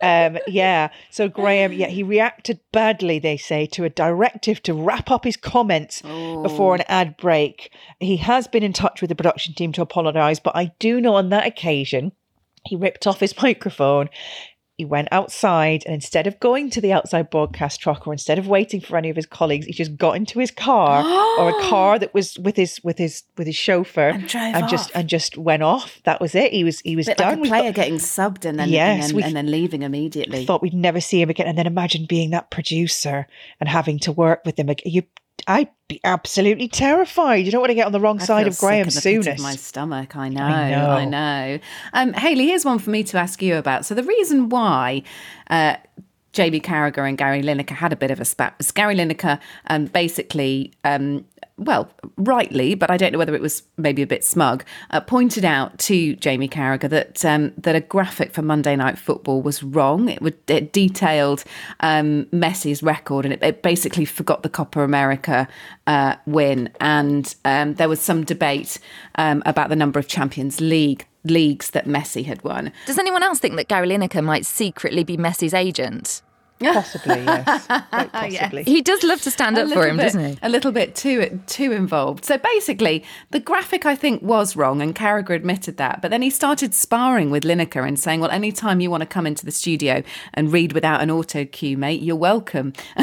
Um, 0.01 0.37
yeah. 0.47 0.89
So 1.09 1.27
Graham, 1.27 1.73
yeah, 1.73 1.87
he 1.87 2.03
reacted 2.03 2.59
badly, 2.71 3.19
they 3.19 3.37
say, 3.37 3.65
to 3.67 3.83
a 3.83 3.89
directive 3.89 4.63
to 4.63 4.73
wrap 4.73 5.11
up 5.11 5.25
his 5.25 5.35
comments 5.35 6.01
before 6.01 6.75
an 6.75 6.83
ad 6.87 7.17
break. 7.17 7.71
He 7.99 8.17
has 8.17 8.47
been 8.47 8.63
in 8.63 8.73
touch 8.73 9.01
with 9.01 9.09
the 9.09 9.15
production 9.15 9.53
team 9.53 9.73
to 9.73 9.81
apologise, 9.81 10.39
but 10.39 10.55
I 10.55 10.71
do 10.79 11.01
know 11.01 11.15
on 11.15 11.29
that 11.29 11.45
occasion 11.45 12.13
he 12.65 12.75
ripped 12.75 13.07
off 13.07 13.19
his 13.19 13.35
microphone. 13.41 14.09
He 14.79 14.85
went 14.85 15.09
outside 15.11 15.83
and 15.85 15.93
instead 15.93 16.25
of 16.25 16.39
going 16.39 16.69
to 16.69 16.79
the 16.79 16.93
outside 16.93 17.29
broadcast 17.29 17.81
truck 17.81 18.07
or 18.07 18.13
instead 18.13 18.39
of 18.39 18.47
waiting 18.47 18.79
for 18.79 18.95
any 18.95 19.09
of 19.09 19.17
his 19.17 19.25
colleagues, 19.25 19.65
he 19.65 19.73
just 19.73 19.97
got 19.97 20.15
into 20.15 20.39
his 20.39 20.51
car 20.51 21.03
or 21.37 21.49
a 21.49 21.63
car 21.69 21.99
that 21.99 22.13
was 22.13 22.39
with 22.39 22.55
his 22.55 22.81
with 22.81 22.97
his 22.97 23.23
with 23.37 23.45
his 23.45 23.57
chauffeur 23.57 24.07
and, 24.09 24.25
drove 24.25 24.69
just 24.69 24.89
and 24.95 25.09
just 25.09 25.37
went 25.37 25.63
off. 25.63 25.99
That 26.05 26.21
was 26.21 26.33
it. 26.33 26.53
He 26.53 26.63
was 26.63 26.79
he 26.79 26.95
was 26.95 27.07
done. 27.07 27.17
like 27.17 27.39
a 27.39 27.41
player 27.49 27.63
thought- 27.65 27.75
getting 27.75 27.95
subbed 27.95 28.45
and 28.45 28.57
then, 28.57 28.69
Yes, 28.69 29.09
and, 29.09 29.17
then, 29.19 29.27
and 29.27 29.35
then 29.35 29.51
leaving 29.51 29.81
immediately. 29.81 30.45
thought 30.45 30.61
we'd 30.61 30.73
never 30.73 31.01
see 31.01 31.21
him 31.21 31.29
again. 31.29 31.47
And 31.47 31.57
then 31.57 31.67
imagine 31.67 32.05
being 32.05 32.29
that 32.29 32.49
producer 32.49 33.27
and 33.59 33.67
having 33.67 33.99
to 33.99 34.13
work 34.13 34.43
with 34.45 34.57
him. 34.57 34.69
again. 34.69 34.89
You, 34.93 35.03
I'd 35.47 35.69
be 35.87 35.99
absolutely 36.03 36.67
terrified. 36.67 37.45
You 37.45 37.51
don't 37.51 37.61
want 37.61 37.71
to 37.71 37.75
get 37.75 37.85
on 37.85 37.91
the 37.91 37.99
wrong 37.99 38.21
I 38.21 38.25
side 38.25 38.47
of 38.47 38.57
Graham 38.57 38.89
sick 38.89 39.25
of 39.25 39.39
my 39.39 39.55
stomach. 39.55 40.15
I 40.15 40.29
know. 40.29 40.43
I 40.43 40.71
I 40.71 41.05
know. 41.05 41.09
know. 41.09 41.59
Um, 41.93 42.13
Haley, 42.13 42.47
here's 42.47 42.65
one 42.65 42.79
for 42.79 42.89
me 42.89 43.03
to 43.05 43.17
ask 43.17 43.41
you 43.41 43.55
about. 43.55 43.85
So 43.85 43.95
the 43.95 44.03
reason 44.03 44.49
why. 44.49 45.03
Uh, 45.49 45.75
JB 46.39 46.61
Carragher 46.61 47.05
and 47.05 47.17
Gary 47.17 47.41
Lineker 47.41 47.71
had 47.71 47.91
a 47.91 47.97
bit 47.97 48.11
of 48.11 48.21
a 48.21 48.25
spat. 48.25 48.55
Gary 48.73 48.95
Lineker 48.95 49.41
um, 49.67 49.87
basically, 49.87 50.71
um, 50.85 51.25
well, 51.57 51.91
rightly, 52.15 52.75
but 52.75 52.89
I 52.89 52.95
don't 52.95 53.11
know 53.11 53.17
whether 53.17 53.35
it 53.35 53.41
was 53.41 53.63
maybe 53.75 54.01
a 54.01 54.07
bit 54.07 54.23
smug, 54.23 54.63
uh, 54.91 55.01
pointed 55.01 55.43
out 55.43 55.77
to 55.79 56.15
Jamie 56.15 56.47
Carragher 56.47 56.89
that 56.91 57.25
um, 57.25 57.51
that 57.57 57.75
a 57.75 57.81
graphic 57.81 58.31
for 58.31 58.41
Monday 58.41 58.77
Night 58.77 58.97
Football 58.97 59.41
was 59.41 59.61
wrong. 59.63 60.07
It, 60.07 60.21
would, 60.21 60.37
it 60.47 60.71
detailed 60.71 61.43
um, 61.81 62.23
Messi's 62.27 62.81
record, 62.81 63.25
and 63.25 63.33
it, 63.33 63.43
it 63.43 63.61
basically 63.61 64.05
forgot 64.05 64.41
the 64.41 64.49
Copa 64.49 64.81
America 64.81 65.45
uh, 65.87 66.15
win. 66.25 66.69
And 66.79 67.35
um, 67.43 67.73
there 67.73 67.89
was 67.89 67.99
some 67.99 68.23
debate 68.23 68.79
um, 69.15 69.43
about 69.45 69.67
the 69.67 69.75
number 69.75 69.99
of 69.99 70.07
Champions 70.07 70.61
League 70.61 71.05
leagues 71.25 71.71
that 71.71 71.85
Messi 71.85 72.23
had 72.23 72.41
won. 72.45 72.71
Does 72.85 72.97
anyone 72.97 73.23
else 73.23 73.39
think 73.39 73.57
that 73.57 73.67
Gary 73.67 73.89
Lineker 73.89 74.23
might 74.23 74.45
secretly 74.45 75.03
be 75.03 75.17
Messi's 75.17 75.53
agent? 75.53 76.21
Possibly, 76.73 77.23
yes. 77.23 77.65
Quite 77.67 78.11
possibly. 78.11 78.63
He 78.63 78.81
does 78.81 79.01
love 79.03 79.21
to 79.21 79.31
stand 79.31 79.57
A 79.57 79.61
up 79.63 79.69
for 79.71 79.87
him, 79.87 79.95
bit- 79.97 80.03
doesn't 80.03 80.25
he? 80.25 80.37
A 80.41 80.49
little 80.49 80.71
bit 80.71 80.93
too 80.95 81.41
too 81.47 81.71
involved. 81.71 82.25
So 82.25 82.37
basically, 82.37 83.03
the 83.31 83.39
graphic 83.39 83.85
I 83.85 83.95
think 83.95 84.21
was 84.21 84.55
wrong, 84.57 84.81
and 84.81 84.93
Carragher 84.93 85.35
admitted 85.35 85.77
that. 85.77 86.01
But 86.01 86.11
then 86.11 86.21
he 86.21 86.29
started 86.29 86.73
sparring 86.73 87.31
with 87.31 87.43
Lineker 87.43 87.87
and 87.87 87.97
saying, 87.97 88.19
"Well, 88.19 88.29
anytime 88.31 88.81
you 88.81 88.91
want 88.91 89.01
to 89.01 89.07
come 89.07 89.25
into 89.25 89.45
the 89.45 89.51
studio 89.51 90.03
and 90.33 90.51
read 90.51 90.73
without 90.73 91.01
an 91.01 91.09
auto 91.09 91.45
cue, 91.45 91.77
mate, 91.77 92.01
you're 92.01 92.15
welcome." 92.17 92.73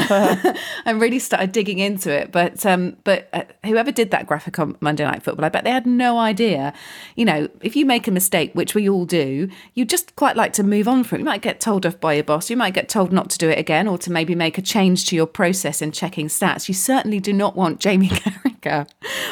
and 0.84 1.00
really 1.00 1.18
started 1.18 1.52
digging 1.52 1.78
into 1.78 2.10
it. 2.12 2.32
But 2.32 2.64
um, 2.66 2.96
but 3.04 3.28
uh, 3.32 3.44
whoever 3.64 3.90
did 3.90 4.10
that 4.10 4.26
graphic 4.26 4.58
on 4.58 4.76
Monday 4.80 5.04
Night 5.04 5.22
Football, 5.22 5.44
I 5.46 5.48
bet 5.48 5.64
they 5.64 5.70
had 5.70 5.86
no 5.86 6.18
idea. 6.18 6.72
You 7.14 7.24
know, 7.24 7.48
if 7.62 7.74
you 7.76 7.86
make 7.86 8.06
a 8.06 8.10
mistake, 8.10 8.52
which 8.54 8.74
we 8.74 8.88
all 8.88 9.06
do, 9.06 9.48
you 9.74 9.84
just 9.84 10.14
quite 10.16 10.36
like 10.36 10.52
to 10.54 10.62
move 10.62 10.88
on 10.88 11.04
from 11.04 11.16
it. 11.16 11.20
You 11.20 11.24
might 11.24 11.42
get 11.42 11.60
told 11.60 11.86
off 11.86 11.98
by 12.00 12.14
your 12.14 12.24
boss. 12.24 12.50
You 12.50 12.56
might 12.56 12.74
get 12.74 12.88
told 12.88 13.12
not 13.12 13.30
to 13.30 13.38
do 13.38 13.45
it 13.48 13.58
again, 13.58 13.88
or 13.88 13.98
to 13.98 14.12
maybe 14.12 14.34
make 14.34 14.58
a 14.58 14.62
change 14.62 15.06
to 15.06 15.16
your 15.16 15.26
process 15.26 15.82
in 15.82 15.92
checking 15.92 16.28
stats. 16.28 16.68
You 16.68 16.74
certainly 16.74 17.20
do 17.20 17.32
not 17.32 17.56
want 17.56 17.80
Jamie 17.80 18.08
Carragher 18.10 18.88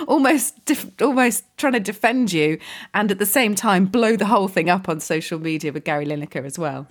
almost 0.06 0.64
def- 0.64 0.90
almost 1.00 1.44
trying 1.56 1.74
to 1.74 1.80
defend 1.80 2.32
you, 2.32 2.58
and 2.92 3.10
at 3.10 3.18
the 3.18 3.26
same 3.26 3.54
time 3.54 3.86
blow 3.86 4.16
the 4.16 4.26
whole 4.26 4.48
thing 4.48 4.70
up 4.70 4.88
on 4.88 5.00
social 5.00 5.38
media 5.38 5.72
with 5.72 5.84
Gary 5.84 6.06
Lineker 6.06 6.44
as 6.44 6.58
well. 6.58 6.86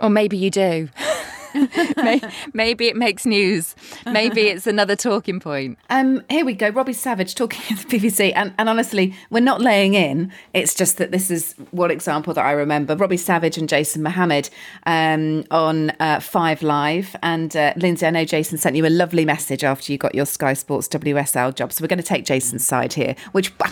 Or 0.00 0.08
maybe 0.08 0.36
you 0.36 0.50
do. 0.50 0.88
May- 1.96 2.20
maybe 2.52 2.88
it 2.88 2.96
makes 2.96 3.26
news. 3.26 3.74
Maybe 4.06 4.42
it's 4.42 4.66
another 4.66 4.96
talking 4.96 5.40
point. 5.40 5.78
Um, 5.88 6.22
here 6.28 6.44
we 6.44 6.54
go. 6.54 6.68
Robbie 6.70 6.92
Savage 6.92 7.34
talking 7.34 7.76
to 7.76 7.86
the 7.86 7.98
BBC, 7.98 8.32
and, 8.34 8.54
and 8.58 8.68
honestly, 8.68 9.14
we're 9.30 9.40
not 9.40 9.60
laying 9.60 9.94
in. 9.94 10.32
It's 10.54 10.74
just 10.74 10.98
that 10.98 11.10
this 11.10 11.30
is 11.30 11.54
one 11.70 11.90
example 11.90 12.34
that 12.34 12.44
I 12.44 12.52
remember. 12.52 12.96
Robbie 12.96 13.16
Savage 13.16 13.58
and 13.58 13.68
Jason 13.68 14.02
Mohammad 14.02 14.50
um, 14.86 15.44
on 15.50 15.90
uh, 16.00 16.20
Five 16.20 16.62
Live, 16.62 17.16
and 17.22 17.54
uh, 17.56 17.72
Lynsey, 17.76 18.06
I 18.06 18.10
know 18.10 18.24
Jason 18.24 18.58
sent 18.58 18.76
you 18.76 18.86
a 18.86 18.88
lovely 18.88 19.24
message 19.24 19.64
after 19.64 19.92
you 19.92 19.98
got 19.98 20.14
your 20.14 20.26
Sky 20.26 20.52
Sports 20.52 20.88
WSL 20.88 21.54
job. 21.54 21.72
So 21.72 21.82
we're 21.82 21.88
going 21.88 21.98
to 21.98 22.04
take 22.04 22.24
Jason's 22.24 22.66
side 22.66 22.92
here, 22.92 23.14
which. 23.32 23.52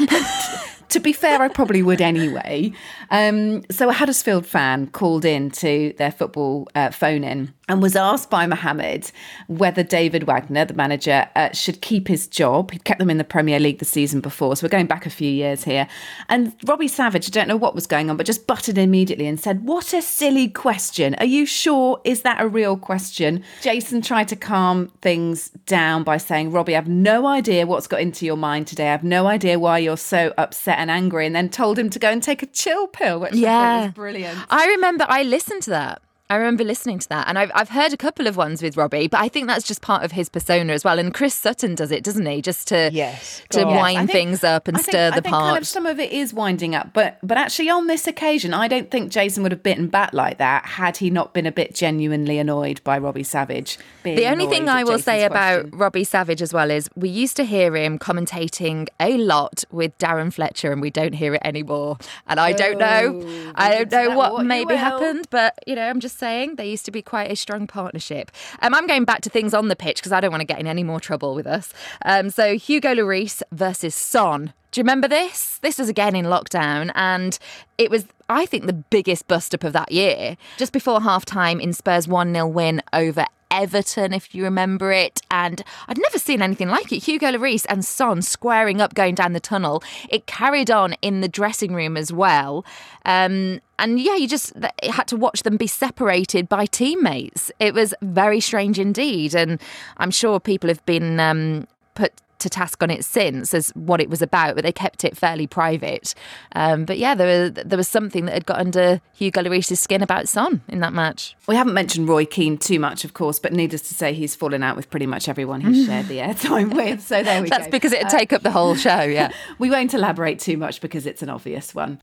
To 0.91 1.01
be 1.01 1.13
fair, 1.13 1.43
I 1.43 1.49
probably 1.49 1.83
would 1.83 2.01
anyway. 2.01 2.73
Um, 3.11 3.63
so, 3.71 3.91
a 3.91 3.93
Huddersfield 3.93 4.47
fan 4.47 4.87
called 4.87 5.27
in 5.27 5.51
to 5.51 5.93
their 5.99 6.11
football 6.11 6.67
uh, 6.75 6.93
phone 6.93 7.25
in 7.25 7.53
and 7.69 7.83
was 7.83 7.95
asked 7.97 8.31
by 8.31 8.47
Mohammad 8.47 9.11
whether 9.47 9.83
David 9.83 10.25
Wagner, 10.25 10.65
the 10.65 10.75
manager, 10.75 11.29
uh, 11.37 11.53
should 11.53 11.81
keep 11.81 12.09
his 12.09 12.27
job. 12.27 12.71
He'd 12.71 12.85
kept 12.85 12.99
them 12.99 13.11
in 13.11 13.19
the 13.19 13.25
Premier 13.25 13.61
League 13.61 13.79
the 13.79 13.85
season 13.85 14.21
before, 14.21 14.57
so 14.57 14.65
we're 14.65 14.71
going 14.71 14.87
back 14.87 15.07
a 15.07 15.11
few 15.11 15.31
years 15.31 15.65
here. 15.65 15.87
And 16.29 16.55
Robbie 16.65 16.89
Savage, 16.89 17.29
I 17.29 17.31
don't 17.31 17.49
know 17.49 17.57
what 17.57 17.75
was 17.75 17.87
going 17.87 18.11
on, 18.11 18.17
but 18.17 18.27
just 18.27 18.47
butted 18.47 18.79
immediately 18.79 19.27
and 19.27 19.39
said, 19.39 19.65
What 19.65 19.93
a 19.93 20.03
silly 20.03 20.49
question. 20.49 21.15
Are 21.17 21.25
you 21.27 21.45
sure? 21.47 22.01
Is 22.05 22.23
that 22.23 22.41
a 22.41 22.49
real 22.49 22.77
question? 22.77 23.45
Jason 23.63 24.01
tried 24.03 24.29
to 24.29 24.37
calm 24.37 24.89
things 25.03 25.51
down 25.67 26.03
by 26.05 26.17
saying, 26.17 26.51
Robbie, 26.53 26.77
I've 26.77 26.89
no 26.89 27.27
idea 27.27 27.67
what's 27.67 27.87
got 27.87 28.01
into 28.01 28.25
your 28.27 28.37
mind 28.37 28.67
today. 28.67 28.91
I've 28.91 29.05
no 29.05 29.27
idea 29.27 29.59
why 29.59 29.79
you're 29.79 29.97
so 29.97 30.33
upset 30.39 30.79
and 30.79 30.91
angry, 30.91 31.27
and 31.27 31.35
then 31.37 31.49
told 31.49 31.79
him 31.79 31.91
to 31.91 31.99
go 31.99 32.09
and 32.11 32.23
take 32.23 32.43
a 32.43 32.47
chill 32.47 32.87
pill, 32.87 33.21
which 33.21 33.33
I 33.33 33.35
thought 33.35 33.41
Yeah. 33.41 33.83
was 33.87 33.93
brilliant. 33.93 34.39
I 34.51 34.67
remember 34.69 35.05
I 35.09 35.23
listened 35.23 35.63
to 35.65 35.71
that. 35.71 36.03
I 36.31 36.37
remember 36.37 36.63
listening 36.63 36.99
to 36.99 37.09
that, 37.09 37.27
and 37.29 37.39
I've 37.39 37.51
I've 37.55 37.71
heard 37.71 37.93
a 37.93 37.97
couple 37.97 38.27
of 38.27 38.37
ones 38.37 38.63
with 38.63 38.77
Robbie, 38.77 39.09
but 39.09 39.21
I 39.21 39.29
think 39.29 39.47
that's 39.47 39.67
just 39.67 39.81
part 39.81 40.03
of 40.05 40.13
his 40.13 40.29
persona 40.29 40.73
as 40.75 40.85
well. 40.85 40.99
And 40.99 41.15
Chris 41.15 41.33
Sutton 41.35 41.75
does 41.75 41.91
it, 41.91 42.05
doesn't 42.05 42.27
he? 42.27 42.43
Just 42.43 42.69
to 42.69 42.91
yes, 42.93 43.43
to 43.51 43.63
God. 43.65 43.75
wind 43.75 43.99
I 43.99 44.01
think- 44.07 44.11
things 44.13 44.45
up 44.45 44.69
and 44.69 44.77
I 44.77 44.81
think- 44.81 44.91
stir 44.93 45.07
I 45.07 45.17
the 45.17 45.23
think 45.23 45.33
pot. 45.33 45.53
Kind 45.53 45.63
of 45.63 45.67
some 45.67 45.87
of 45.87 45.99
it 45.99 46.13
is 46.13 46.35
winding 46.35 46.75
up, 46.75 46.93
but 46.93 47.19
but 47.23 47.39
actually 47.39 47.71
on 47.71 47.87
this 47.87 48.07
occasion, 48.07 48.53
I 48.53 48.69
don't 48.69 48.91
think 48.91 49.11
Jason 49.11 49.43
would 49.43 49.53
have 49.53 49.63
bitten 49.63 49.87
back 49.89 50.13
like 50.13 50.37
that 50.39 50.67
had 50.67 50.99
he 50.99 51.09
not 51.09 51.33
been 51.33 51.47
a 51.47 51.53
bit 51.53 51.75
genuinely 51.75 52.39
annoyed 52.39 52.83
by 52.85 52.99
Robbie 52.99 53.23
Savage. 53.23 53.79
being 54.03 54.17
The 54.17 54.27
only 54.27 54.47
thing 54.49 54.69
I 54.69 54.81
at 54.81 54.87
will 54.87 54.99
say 54.99 55.21
Jason's 55.21 55.31
about 55.33 55.61
question. 55.63 55.79
Robbie 55.79 56.05
Savage 56.05 56.43
as 56.43 56.53
well 56.53 56.71
is 56.71 56.91
we 56.95 57.09
used 57.09 57.37
to 57.37 57.45
hear 57.45 57.75
him 57.75 57.99
commentating 57.99 58.87
a 59.01 59.17
lot 59.17 59.65
with 59.71 59.97
Darren 59.99 60.31
Fletcher, 60.33 60.73
and 60.73 60.83
we 60.83 60.91
don't 60.91 61.15
hear 61.15 61.35
it 61.35 61.43
anymore. 61.45 61.97
And 62.27 62.39
I 62.39 62.53
don't 62.53 62.79
know, 62.79 63.23
Oh, 63.25 63.53
I 63.55 63.85
don't 63.85 63.91
know 63.91 64.17
what, 64.17 64.33
what 64.35 64.45
maybe 64.47 64.75
happened, 64.75 65.27
but 65.31 65.59
you 65.67 65.75
know, 65.75 65.89
I'm 65.89 66.01
just 66.01 66.18
saying 66.19 66.57
they 66.57 66.69
used 66.69 66.85
to 66.85 66.91
be 66.91 67.03
quite 67.03 67.31
a 67.31 67.37
strong 67.37 67.67
partnership. 67.67 68.31
Um, 68.61 68.75
I'm 68.75 68.87
going 68.87 69.05
back 69.05 69.23
to 69.23 69.31
things 69.31 69.55
on 69.55 69.69
the 69.69 69.77
pitch 69.77 69.97
because 69.97 70.13
I 70.13 70.21
don't 70.21 70.31
want 70.31 70.41
to 70.41 70.47
get 70.47 70.61
in 70.61 70.67
any 70.67 70.83
more 70.83 71.01
trouble 71.01 71.35
with 71.35 71.47
us. 71.47 71.73
Um, 72.05 72.31
so 72.31 72.57
Hugo 72.57 72.95
Lloris 72.95 73.43
versus 73.53 73.95
Son. 73.95 74.53
Do 74.71 74.81
you 74.81 74.83
remember 74.83 75.09
this? 75.09 75.59
This 75.63 75.79
was 75.79 75.89
again 75.89 76.15
in 76.15 76.27
lockdown, 76.27 76.93
and 76.95 77.39
it 77.79 77.91
was, 77.91 78.05
I 78.29 78.45
think, 78.45 78.67
the 78.67 78.75
biggest 78.75 79.27
bust 79.27 79.55
up 79.55 79.65
of 79.65 79.73
that 79.73 79.91
year. 79.91 80.37
Just 80.59 80.75
before 80.75 81.01
half 81.01 81.25
time 81.25 81.59
in 81.59 81.73
Spurs' 81.73 82.07
1 82.07 82.35
0 82.35 82.47
win 82.49 82.83
over 82.93 83.25
Everton, 83.51 84.13
if 84.13 84.35
you 84.35 84.45
remember 84.45 84.93
it. 84.93 85.21
And 85.31 85.63
I'd 85.89 85.99
never 85.99 86.19
seen 86.19 86.43
anything 86.43 86.69
like 86.69 86.93
it. 86.93 87.05
Hugo 87.05 87.33
Lloris 87.33 87.67
and 87.69 87.85
Son 87.85 88.23
squaring 88.23 88.81
up 88.81 88.95
going 88.95 89.15
down 89.15 89.33
the 89.33 89.41
tunnel. 89.41 89.83
It 90.09 90.27
carried 90.27 90.71
on 90.71 90.95
in 91.03 91.21
the 91.21 91.29
dressing 91.29 91.75
room 91.75 91.97
as 91.97 92.13
well. 92.13 92.65
Um, 93.05 93.61
and 93.79 94.01
yeah, 94.01 94.17
you 94.17 94.29
just 94.29 94.53
had 94.83 95.07
to 95.09 95.17
watch 95.17 95.43
them 95.43 95.57
be 95.57 95.67
separated 95.67 96.49
by 96.49 96.67
teammates. 96.67 97.51
It 97.59 97.75
was 97.75 97.95
very 98.03 98.41
strange 98.41 98.79
indeed. 98.79 99.35
And 99.35 99.61
I'm 99.97 100.11
sure 100.11 100.41
people 100.41 100.69
have 100.69 100.85
been 100.85 101.21
um, 101.21 101.67
put 101.95 102.13
to 102.39 102.49
task 102.49 102.83
on 102.83 102.91
it 102.91 103.05
since 103.05 103.53
as 103.55 103.71
what 103.71 104.01
it 104.01 104.09
was 104.09 104.23
about, 104.23 104.55
but 104.55 104.65
they 104.65 104.73
kept 104.73 105.05
it 105.05 105.17
fairly 105.17 105.47
private. 105.47 106.15
Um, 106.55 106.85
but 106.85 106.99
yeah, 106.99 107.15
there 107.15 107.45
was, 107.55 107.65
there 107.65 107.77
was 107.77 107.89
something 107.89 108.25
that 108.27 108.33
had 108.33 108.47
got 108.47 108.59
under 108.59 109.01
Hugo 109.15 109.43
Lloris's 109.43 109.81
skin 109.81 110.03
about 110.03 110.29
Son 110.29 110.61
in 110.69 110.81
that 110.81 110.93
match. 110.93 111.37
We 111.47 111.57
haven't 111.57 111.75
mentioned 111.75 112.09
Roy 112.09 112.25
Keane 112.25 112.59
too 112.59 112.79
much, 112.79 113.05
of 113.05 113.15
course, 113.15 113.39
but 113.39 113.53
needless 113.53 113.83
to 113.89 113.95
say, 113.95 114.13
he's 114.13 114.35
fallen 114.35 114.63
out 114.63 114.77
with 114.77 114.91
pretty 114.91 115.07
much 115.07 115.29
everyone 115.29 115.61
he's 115.61 115.87
shared 115.87 116.07
the 116.09 116.19
airtime 116.19 116.75
with. 116.75 117.01
So 117.03 117.23
there 117.23 117.43
we 117.43 117.49
That's 117.49 117.59
go. 117.59 117.65
That's 117.65 117.71
because 117.71 117.93
it'd 117.93 118.07
Uh, 118.07 118.11
take 118.11 118.33
up 118.33 118.43
the 118.43 118.51
whole 118.51 118.75
show, 118.75 119.03
yeah. 119.03 119.31
we 119.59 119.71
won't 119.71 119.93
elaborate 119.95 120.39
too 120.39 120.57
much 120.57 120.81
because 120.81 121.07
it's 121.07 121.23
an 121.23 121.29
obvious 121.31 121.75
one. 121.75 122.01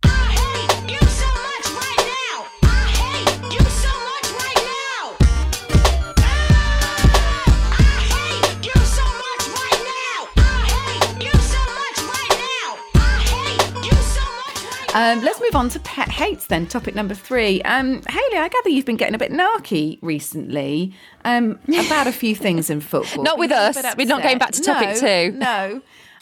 Um, 14.96 15.22
let's 15.24 15.42
move 15.42 15.56
on 15.56 15.68
to 15.70 15.80
pet 15.82 16.08
hates 16.08 16.48
then. 16.48 16.68
Topic 16.68 16.96
number 16.96 17.14
three. 17.14 17.62
Um, 17.64 18.02
Haley, 18.08 18.38
I 18.38 18.48
gather 18.48 18.70
you've 18.70 18.86
been 18.86 18.96
getting 18.96 19.14
a 19.14 19.18
bit 19.18 19.30
narky 19.30 20.00
recently 20.02 20.94
um, 21.26 21.60
about 21.68 22.08
a 22.08 22.14
few 22.14 22.34
things 22.34 22.70
in 22.70 22.80
football. 22.80 23.22
Not 23.22 23.38
with 23.38 23.52
us. 23.52 23.76
We're 23.98 24.08
not 24.08 24.24
going 24.24 24.38
back 24.38 24.52
to 24.52 24.62
topic 24.62 24.90
No, 24.90 24.96
two. 24.96 25.32
No. 25.38 25.82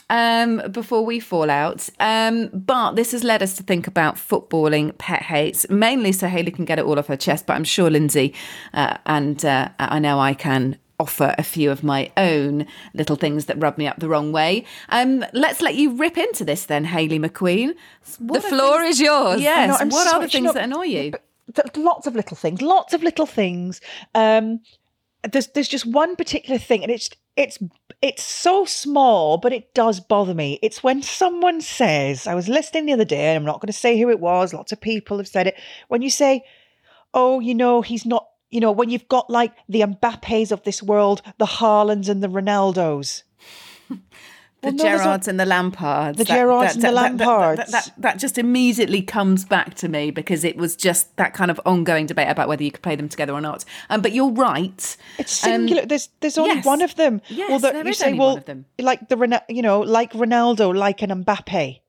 Um, 0.10 0.72
before 0.72 1.06
we 1.06 1.20
fall 1.20 1.52
out. 1.52 1.88
Um, 2.00 2.48
but 2.48 2.94
this 2.94 3.12
has 3.12 3.24
led 3.24 3.44
us 3.44 3.56
to 3.58 3.64
think 3.64 3.86
about 3.86 4.16
footballing 4.16 4.98
pet 4.98 5.22
hates, 5.22 5.70
mainly 5.70 6.12
so 6.12 6.28
Haley 6.28 6.50
can 6.50 6.66
get 6.66 6.80
it 6.80 6.86
all 6.86 6.98
off 6.98 7.08
her 7.08 7.16
chest. 7.16 7.46
But 7.46 7.54
I'm 7.54 7.64
sure 7.64 7.92
Lynsey 7.92 8.34
uh, 8.74 8.98
and 9.06 9.46
uh, 9.46 9.70
I 9.78 10.00
know 10.00 10.20
I 10.20 10.34
can 10.34 10.80
offer 11.00 11.34
a 11.38 11.44
few 11.44 11.72
of 11.72 11.84
my 11.84 12.12
own 12.18 12.66
little 12.94 13.16
things 13.16 13.46
that 13.46 13.60
rub 13.62 13.78
me 13.78 13.88
up 13.88 14.00
the 14.00 14.08
wrong 14.10 14.32
way. 14.32 14.66
Um, 14.90 15.26
let's 15.34 15.62
let 15.62 15.76
you 15.76 15.96
rip 15.96 16.18
into 16.18 16.46
this 16.46 16.66
then, 16.66 16.86
Haley 16.86 17.20
McQueen. 17.20 17.74
What 18.20 18.42
the 18.44 18.48
floor 18.50 18.80
things- 18.82 18.96
is 18.96 19.02
yours. 19.02 19.42
Yes. 19.42 19.58
I 19.58 19.68
know, 19.68 19.78
I'm 19.80 19.90
what 19.90 20.08
are 20.08 20.20
the 20.20 20.26
switching 20.26 20.44
things 20.44 20.50
up- 20.50 20.56
that 20.56 20.64
annoy 20.66 20.84
you? 20.84 21.14
Th- 21.54 21.76
lots 21.76 22.08
of 22.08 22.16
little 22.16 22.38
things 22.38 22.62
lots 22.62 22.94
of 22.94 23.04
little 23.04 23.26
things 23.26 23.82
um 24.16 24.62
there's 25.30 25.48
there's 25.48 25.68
just 25.68 25.86
one 25.86 26.16
particular 26.16 26.58
thing 26.58 26.84
and 26.84 26.92
it's 26.92 27.10
it's 27.36 27.60
it's 28.02 28.24
so 28.24 28.64
small 28.64 29.38
but 29.38 29.52
it 29.52 29.74
does 29.74 30.00
bother 30.00 30.34
me 30.34 30.58
it's 30.64 30.82
when 30.84 31.02
someone 31.02 31.60
says 31.60 32.28
i 32.28 32.34
was 32.34 32.48
listening 32.48 32.86
the 32.86 32.94
other 32.94 33.04
day 33.06 33.26
and 33.28 33.36
i'm 33.38 33.46
not 33.46 33.60
going 33.60 33.68
to 33.68 33.74
say 33.74 34.00
who 34.00 34.10
it 34.10 34.22
was 34.22 34.54
lots 34.54 34.72
of 34.72 34.80
people 34.80 35.18
have 35.18 35.28
said 35.28 35.46
it 35.46 35.56
when 35.90 36.02
you 36.02 36.10
say 36.10 36.44
oh 37.14 37.42
you 37.42 37.54
know 37.54 37.82
he's 37.82 38.06
not 38.06 38.30
you 38.54 38.60
know 38.62 38.72
when 38.72 38.90
you've 38.90 39.08
got 39.10 39.30
like 39.30 39.52
the 39.68 39.82
mbappes 39.82 40.52
of 40.52 40.64
this 40.64 40.82
world 40.82 41.22
the 41.40 41.46
Haalands 41.46 42.08
and 42.10 42.22
the 42.24 42.28
ronaldos 42.30 43.24
The 44.62 44.70
Well, 44.72 44.78
Gerrards 44.78 45.04
not- 45.06 45.28
and 45.28 45.40
the 45.42 45.44
Lampards. 45.46 46.16
The 46.16 46.24
Gerrards 46.24 46.76
and 46.76 46.84
the 46.84 46.92
that, 46.94 47.18
that, 47.18 47.28
Lampards. 47.28 47.72
that, 47.72 47.92
that 47.98 48.18
just 48.18 48.38
immediately 48.38 49.02
comes 49.02 49.44
back 49.44 49.74
to 49.76 49.90
me 49.90 50.10
because 50.10 50.46
it 50.46 50.56
was 50.56 50.78
just 50.78 51.14
that 51.18 51.34
kind 51.34 51.52
of 51.52 51.60
ongoing 51.66 52.06
debate 52.06 52.30
about 52.30 52.48
whether 52.48 52.64
you 52.64 52.72
could 52.72 52.82
play 52.82 52.96
them 52.96 53.10
together 53.10 53.34
or 53.34 53.42
not. 53.42 53.66
Um, 53.90 54.00
but 54.02 54.14
you're 54.14 54.32
right. 54.32 54.96
It's 55.20 55.44
Um, 55.44 55.50
singular. 55.52 55.86
there's 55.86 56.08
there's 56.22 56.38
only 56.38 56.56
yes. 56.56 56.66
one 56.66 56.82
of 56.82 56.96
them. 56.96 57.20
Yes, 57.28 57.50
well, 57.50 57.60
that 57.60 57.74
there 57.74 57.84
you 57.84 57.90
is 57.90 57.98
say, 57.98 58.06
only 58.06 58.20
well, 58.20 58.30
one 58.30 58.38
of 58.38 58.46
them. 58.46 58.66
like 58.80 59.10
the 59.10 59.44
you 59.50 59.62
know, 59.62 59.82
like 59.82 60.14
Ronaldo, 60.14 60.74
like 60.74 61.02
an 61.02 61.10
Mbappe, 61.26 61.82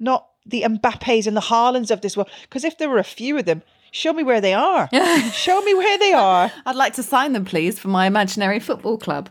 not 0.00 0.26
the 0.44 0.62
Mbappes 0.62 1.28
and 1.28 1.36
the 1.36 1.42
Haalands 1.42 1.92
of 1.92 2.00
this 2.00 2.16
world. 2.16 2.28
Because 2.42 2.64
if 2.64 2.76
there 2.76 2.90
were 2.90 2.98
a 2.98 3.04
few 3.04 3.38
of 3.38 3.44
them, 3.44 3.62
show 3.94 4.12
me 4.12 4.22
where 4.22 4.40
they 4.40 4.52
are. 4.54 4.88
show 5.32 5.62
me 5.62 5.72
where 5.74 5.98
they 5.98 6.12
are. 6.12 6.52
I'd 6.66 6.76
like 6.76 6.94
to 6.94 7.02
sign 7.02 7.32
them, 7.32 7.44
please, 7.44 7.78
for 7.78 7.88
my 7.88 8.06
imaginary 8.06 8.58
football 8.60 8.98
club 8.98 9.30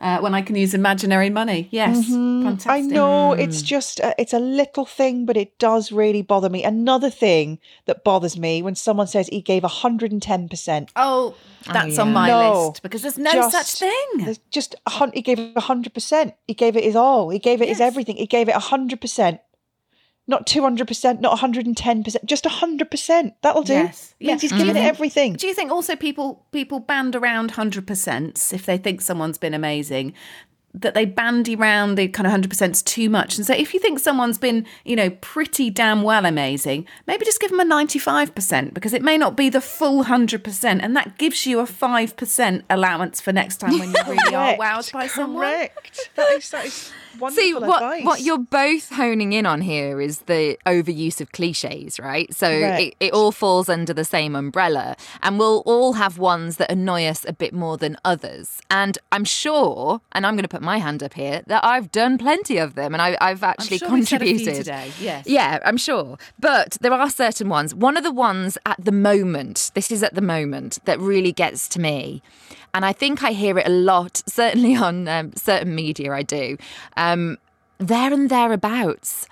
uh, 0.00 0.18
when 0.20 0.34
I 0.34 0.42
can 0.42 0.56
use 0.56 0.72
imaginary 0.74 1.28
money. 1.30 1.68
Yes, 1.70 2.06
fantastic. 2.08 2.70
I 2.72 2.80
know 2.80 3.32
it's 3.32 3.60
just 3.62 4.00
uh, 4.00 4.14
it's 4.18 4.32
a 4.32 4.38
little 4.38 4.86
thing, 4.86 5.26
but 5.26 5.36
it 5.36 5.58
does 5.58 5.92
really 5.92 6.22
bother 6.22 6.48
me. 6.48 6.64
Another 6.64 7.10
thing 7.10 7.58
that 7.86 8.02
bothers 8.02 8.38
me 8.38 8.62
when 8.62 8.74
someone 8.74 9.06
says 9.06 9.28
he 9.28 9.42
gave 9.42 9.62
hundred 9.62 10.10
and 10.10 10.22
ten 10.22 10.48
percent. 10.48 10.90
Oh, 10.96 11.34
that's 11.72 11.98
on 11.98 12.12
my 12.12 12.28
No, 12.28 12.68
list 12.68 12.82
because 12.82 13.02
there's 13.02 13.18
no 13.18 13.32
just- 13.32 13.52
such 13.52 13.80
thing. 13.88 14.24
There's 14.24 14.38
just 14.50 14.74
a 14.86 15.10
he 15.12 15.20
gave 15.20 15.38
a 15.54 15.60
hundred 15.60 15.92
percent. 15.94 16.34
He 16.46 16.54
gave 16.54 16.76
it 16.76 16.84
his 16.84 16.96
all. 16.96 17.28
He 17.30 17.38
gave 17.38 17.60
it 17.60 17.68
his 17.68 17.80
everything. 17.80 18.16
He 18.16 18.26
gave 18.26 18.48
it 18.48 18.54
a 18.56 18.60
hundred 18.60 19.00
percent. 19.00 19.40
Not 20.28 20.46
two 20.46 20.62
hundred 20.62 20.86
percent, 20.86 21.20
not 21.22 21.38
hundred 21.38 21.66
and 21.66 21.76
ten 21.76 22.04
percent, 22.04 22.26
just 22.26 22.44
a 22.46 22.50
hundred 22.50 22.90
percent. 22.90 23.34
That'll 23.42 23.62
do. 23.62 23.72
Yes. 23.72 24.14
Yes. 24.20 24.42
he's 24.42 24.52
given 24.52 24.76
it 24.76 24.84
everything. 24.84 25.32
Do 25.32 25.46
you 25.46 25.54
think 25.54 25.72
also 25.72 25.96
people 25.96 26.46
people 26.52 26.80
band 26.80 27.16
around 27.16 27.52
hundred 27.52 27.86
percent 27.86 28.50
if 28.52 28.66
they 28.66 28.76
think 28.76 29.00
someone's 29.00 29.38
been 29.38 29.54
amazing? 29.54 30.12
That 30.74 30.94
they 30.94 31.06
bandy 31.06 31.56
round 31.56 31.96
the 31.96 32.08
kind 32.08 32.26
of 32.26 32.30
hundred 32.30 32.50
percent 32.50 32.84
too 32.84 33.08
much, 33.08 33.36
and 33.36 33.46
so 33.46 33.54
if 33.54 33.72
you 33.72 33.80
think 33.80 33.98
someone's 33.98 34.38
been, 34.38 34.66
you 34.84 34.94
know, 34.96 35.10
pretty 35.10 35.70
damn 35.70 36.02
well 36.02 36.26
amazing, 36.26 36.86
maybe 37.06 37.24
just 37.24 37.40
give 37.40 37.50
them 37.50 37.58
a 37.58 37.64
ninety-five 37.64 38.34
percent 38.34 38.74
because 38.74 38.92
it 38.92 39.02
may 39.02 39.16
not 39.16 39.34
be 39.36 39.48
the 39.48 39.62
full 39.62 40.04
hundred 40.04 40.44
percent, 40.44 40.82
and 40.82 40.94
that 40.94 41.16
gives 41.18 41.46
you 41.46 41.58
a 41.60 41.66
five 41.66 42.16
percent 42.16 42.64
allowance 42.68 43.20
for 43.20 43.32
next 43.32 43.56
time 43.56 43.78
when 43.78 43.88
you 43.90 43.94
really 44.06 44.34
are 44.34 44.56
Correct, 44.56 44.60
wowed 44.60 44.92
by 44.92 45.06
someone. 45.06 45.42
Correct. 45.42 46.10
That 46.16 46.28
is 46.36 46.50
that 46.50 46.66
is 46.66 46.92
wonderful 47.18 47.42
See 47.42 47.54
what 47.54 47.62
advice. 47.82 48.04
what 48.04 48.20
you're 48.20 48.38
both 48.38 48.90
honing 48.90 49.32
in 49.32 49.46
on 49.46 49.62
here 49.62 50.00
is 50.00 50.20
the 50.20 50.58
overuse 50.66 51.20
of 51.20 51.32
cliches, 51.32 51.98
right? 51.98 52.32
So 52.34 52.48
it, 52.48 52.94
it 53.00 53.12
all 53.12 53.32
falls 53.32 53.68
under 53.68 53.92
the 53.94 54.04
same 54.04 54.36
umbrella, 54.36 54.96
and 55.22 55.38
we'll 55.38 55.62
all 55.64 55.94
have 55.94 56.18
ones 56.18 56.58
that 56.58 56.70
annoy 56.70 57.06
us 57.06 57.24
a 57.26 57.32
bit 57.32 57.52
more 57.54 57.76
than 57.76 57.96
others. 58.04 58.60
And 58.70 58.98
I'm 59.10 59.24
sure, 59.24 60.00
and 60.12 60.26
I'm 60.26 60.34
going 60.34 60.42
to 60.42 60.48
put 60.48 60.57
my 60.62 60.78
hand 60.78 61.02
up 61.02 61.14
here, 61.14 61.42
that 61.46 61.64
I've 61.64 61.90
done 61.92 62.18
plenty 62.18 62.58
of 62.58 62.74
them, 62.74 62.94
and 62.94 63.02
I, 63.02 63.16
I've 63.20 63.42
actually 63.42 63.78
sure 63.78 63.90
we've 63.90 64.08
said 64.08 64.22
a 64.22 64.24
few 64.24 64.36
contributed 64.36 64.64
today, 64.64 64.92
yes. 65.00 65.26
Yeah, 65.26 65.58
I'm 65.64 65.76
sure. 65.76 66.18
But 66.38 66.78
there 66.80 66.92
are 66.92 67.10
certain 67.10 67.48
ones. 67.48 67.74
One 67.74 67.96
of 67.96 68.04
the 68.04 68.12
ones 68.12 68.58
at 68.66 68.82
the 68.84 68.92
moment, 68.92 69.70
this 69.74 69.90
is 69.90 70.02
at 70.02 70.14
the 70.14 70.20
moment, 70.20 70.78
that 70.84 70.98
really 71.00 71.32
gets 71.32 71.68
to 71.68 71.80
me. 71.80 72.22
And 72.74 72.84
I 72.84 72.92
think 72.92 73.22
I 73.22 73.32
hear 73.32 73.58
it 73.58 73.66
a 73.66 73.70
lot, 73.70 74.22
certainly 74.28 74.76
on 74.76 75.08
um, 75.08 75.32
certain 75.34 75.74
media, 75.74 76.12
I 76.12 76.22
do. 76.22 76.56
Um, 76.96 77.38
there 77.78 78.12
and 78.12 78.28
thereabouts. 78.28 79.26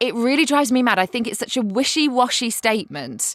It 0.00 0.14
really 0.14 0.44
drives 0.44 0.72
me 0.72 0.82
mad. 0.82 0.98
I 0.98 1.06
think 1.06 1.28
it's 1.28 1.38
such 1.38 1.56
a 1.56 1.62
wishy 1.62 2.08
washy 2.08 2.50
statement. 2.50 3.34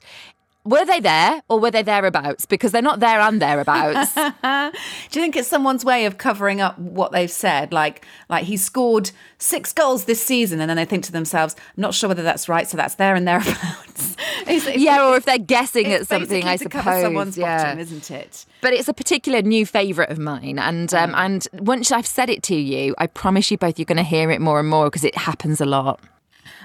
Were 0.68 0.84
they 0.84 1.00
there 1.00 1.42
or 1.48 1.60
were 1.62 1.72
they 1.72 1.82
thereabouts? 1.82 2.46
Because 2.46 2.74
they're 2.74 2.82
not 2.82 3.00
there 3.00 3.22
and 3.22 3.42
thereabouts. 3.42 4.14
Do 4.16 5.20
you 5.20 5.24
think 5.24 5.38
it's 5.38 5.48
someone's 5.48 5.86
way 5.86 6.06
of 6.06 6.18
covering 6.18 6.60
up 6.60 6.78
what 6.78 7.14
they've 7.14 7.32
said? 7.32 7.72
Like, 7.72 8.06
like 8.28 8.44
he 8.44 8.58
scored 8.58 9.12
six 9.38 9.72
goals 9.72 10.06
this 10.06 10.22
season, 10.22 10.60
and 10.60 10.70
then 10.70 10.76
they 10.76 10.84
think 10.84 11.06
to 11.06 11.14
themselves, 11.14 11.56
"I'm 11.78 11.82
not 11.82 11.94
sure 11.94 12.10
whether 12.10 12.24
that's 12.24 12.50
right, 12.50 12.68
so 12.68 12.76
that's 12.76 12.96
there 12.96 13.16
and 13.16 13.26
thereabouts." 13.28 14.16
It's- 14.42 14.68
it's- 14.68 14.78
yeah, 14.78 15.06
or 15.06 15.18
if 15.18 15.26
they're 15.26 15.38
guessing 15.38 15.88
at 15.88 16.08
something, 16.08 16.44
I 16.44 16.56
suppose. 16.56 16.84
cover 16.84 17.02
someone's 17.02 17.38
yeah. 17.38 17.64
bottom, 17.64 17.80
isn't 17.80 18.12
it? 18.12 18.46
But 18.62 18.74
it's 18.74 18.88
a 18.88 18.94
particular 18.94 19.42
new 19.42 19.66
favourite 19.66 20.10
of 20.10 20.20
mine, 20.20 20.60
and 20.60 20.94
um, 20.94 21.14
and 21.16 21.48
once 21.54 21.92
I've 21.92 22.08
said 22.08 22.30
it 22.30 22.44
to 22.44 22.56
you, 22.56 22.94
I 22.98 23.08
promise 23.08 23.52
you 23.52 23.58
both 23.58 23.78
you're 23.80 23.86
going 23.86 23.98
to 23.98 24.04
hear 24.04 24.32
it 24.32 24.40
more 24.42 24.60
and 24.60 24.70
more 24.70 24.86
because 24.86 25.04
it 25.04 25.18
happens 25.18 25.60
a 25.62 25.66
lot. 25.66 26.00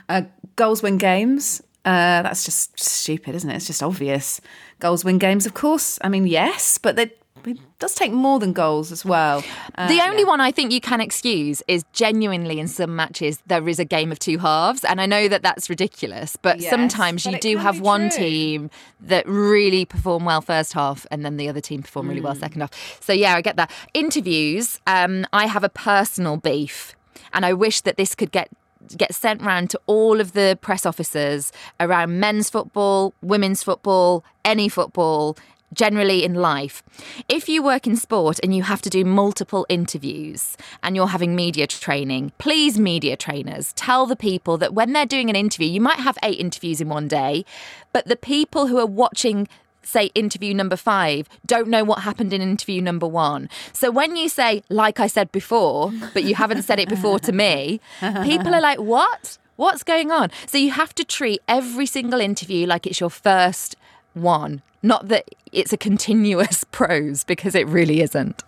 Uh, 0.08 0.22
goals 0.56 0.82
win 0.82 0.98
games. 0.98 1.62
Uh, 1.84 2.22
that's 2.22 2.44
just 2.44 2.78
stupid, 2.78 3.34
isn't 3.34 3.50
it? 3.50 3.56
It's 3.56 3.66
just 3.66 3.82
obvious. 3.82 4.40
Goals 4.78 5.04
win 5.04 5.18
games, 5.18 5.46
of 5.46 5.54
course. 5.54 5.98
I 6.02 6.08
mean, 6.08 6.26
yes, 6.28 6.78
but 6.78 6.94
they, 6.94 7.10
it 7.44 7.58
does 7.80 7.96
take 7.96 8.12
more 8.12 8.38
than 8.38 8.52
goals 8.52 8.92
as 8.92 9.04
well. 9.04 9.42
Uh, 9.74 9.88
the 9.88 10.00
only 10.00 10.24
one 10.24 10.40
I 10.40 10.52
think 10.52 10.70
you 10.70 10.80
can 10.80 11.00
excuse 11.00 11.60
is 11.66 11.84
genuinely 11.92 12.60
in 12.60 12.68
some 12.68 12.94
matches 12.94 13.42
there 13.48 13.68
is 13.68 13.80
a 13.80 13.84
game 13.84 14.12
of 14.12 14.20
two 14.20 14.38
halves, 14.38 14.84
and 14.84 15.00
I 15.00 15.06
know 15.06 15.26
that 15.26 15.42
that's 15.42 15.68
ridiculous, 15.68 16.36
but 16.36 16.60
Yes, 16.60 16.70
sometimes 16.70 17.24
but 17.24 17.32
you 17.32 17.38
do 17.40 17.56
have 17.58 17.80
one 17.80 18.10
true. 18.10 18.18
team 18.18 18.70
that 19.00 19.26
really 19.26 19.84
perform 19.84 20.24
well 20.24 20.40
first 20.40 20.74
half, 20.74 21.04
and 21.10 21.24
then 21.24 21.36
the 21.36 21.48
other 21.48 21.60
team 21.60 21.82
perform 21.82 22.06
really 22.08 22.20
Mm. 22.20 22.24
well 22.24 22.34
second 22.36 22.60
half. 22.60 23.00
So 23.02 23.12
yeah, 23.12 23.34
I 23.34 23.40
get 23.40 23.56
that. 23.56 23.72
Interviews, 23.92 24.78
um, 24.86 25.26
I 25.32 25.46
have 25.48 25.64
a 25.64 25.68
personal 25.68 26.36
beef, 26.36 26.94
and 27.32 27.44
I 27.44 27.52
wish 27.54 27.80
that 27.80 27.96
this 27.96 28.14
could 28.14 28.30
get 28.30 28.50
get 28.96 29.14
sent 29.14 29.42
round 29.42 29.70
to 29.70 29.80
all 29.86 30.20
of 30.20 30.32
the 30.32 30.58
press 30.60 30.86
officers 30.86 31.52
around 31.80 32.18
men's 32.20 32.50
football, 32.50 33.14
women's 33.22 33.62
football, 33.62 34.24
any 34.44 34.68
football, 34.68 35.36
generally 35.72 36.24
in 36.24 36.34
life. 36.34 36.82
If 37.28 37.48
you 37.48 37.62
work 37.62 37.86
in 37.86 37.96
sport 37.96 38.38
and 38.42 38.54
you 38.54 38.62
have 38.62 38.82
to 38.82 38.90
do 38.90 39.04
multiple 39.04 39.66
interviews 39.68 40.56
and 40.82 40.94
you're 40.94 41.08
having 41.08 41.34
media 41.34 41.66
training, 41.66 42.32
please, 42.38 42.78
media 42.78 43.16
trainers, 43.16 43.72
tell 43.72 44.06
the 44.06 44.16
people 44.16 44.58
that 44.58 44.74
when 44.74 44.92
they're 44.92 45.06
doing 45.06 45.30
an 45.30 45.36
interview, 45.36 45.68
you 45.68 45.80
might 45.80 46.00
have 46.00 46.18
eight 46.22 46.38
interviews 46.38 46.80
in 46.80 46.88
one 46.88 47.08
day, 47.08 47.44
but 47.92 48.06
the 48.06 48.16
people 48.16 48.66
who 48.66 48.78
are 48.78 48.86
watching 48.86 49.48
say 49.82 50.06
interview 50.14 50.54
number 50.54 50.76
five 50.76 51.28
don't 51.46 51.68
know 51.68 51.84
what 51.84 52.00
happened 52.00 52.32
in 52.32 52.40
interview 52.40 52.80
number 52.80 53.06
one. 53.06 53.48
So 53.72 53.90
when 53.90 54.16
you 54.16 54.28
say, 54.28 54.62
like 54.68 55.00
I 55.00 55.06
said 55.06 55.30
before, 55.32 55.92
but 56.14 56.24
you 56.24 56.34
haven't 56.34 56.62
said 56.62 56.78
it 56.78 56.88
before 56.88 57.18
to 57.20 57.32
me, 57.32 57.80
people 58.00 58.54
are 58.54 58.60
like, 58.60 58.78
what? 58.78 59.38
What's 59.56 59.82
going 59.82 60.10
on? 60.10 60.30
So 60.46 60.58
you 60.58 60.70
have 60.70 60.94
to 60.94 61.04
treat 61.04 61.40
every 61.46 61.86
single 61.86 62.20
interview 62.20 62.66
like 62.66 62.86
it's 62.86 63.00
your 63.00 63.10
first 63.10 63.76
one, 64.14 64.62
not 64.82 65.08
that 65.08 65.28
it's 65.52 65.72
a 65.72 65.76
continuous 65.76 66.64
prose 66.72 67.24
because 67.24 67.54
it 67.54 67.66
really 67.66 68.00
isn't. 68.00 68.42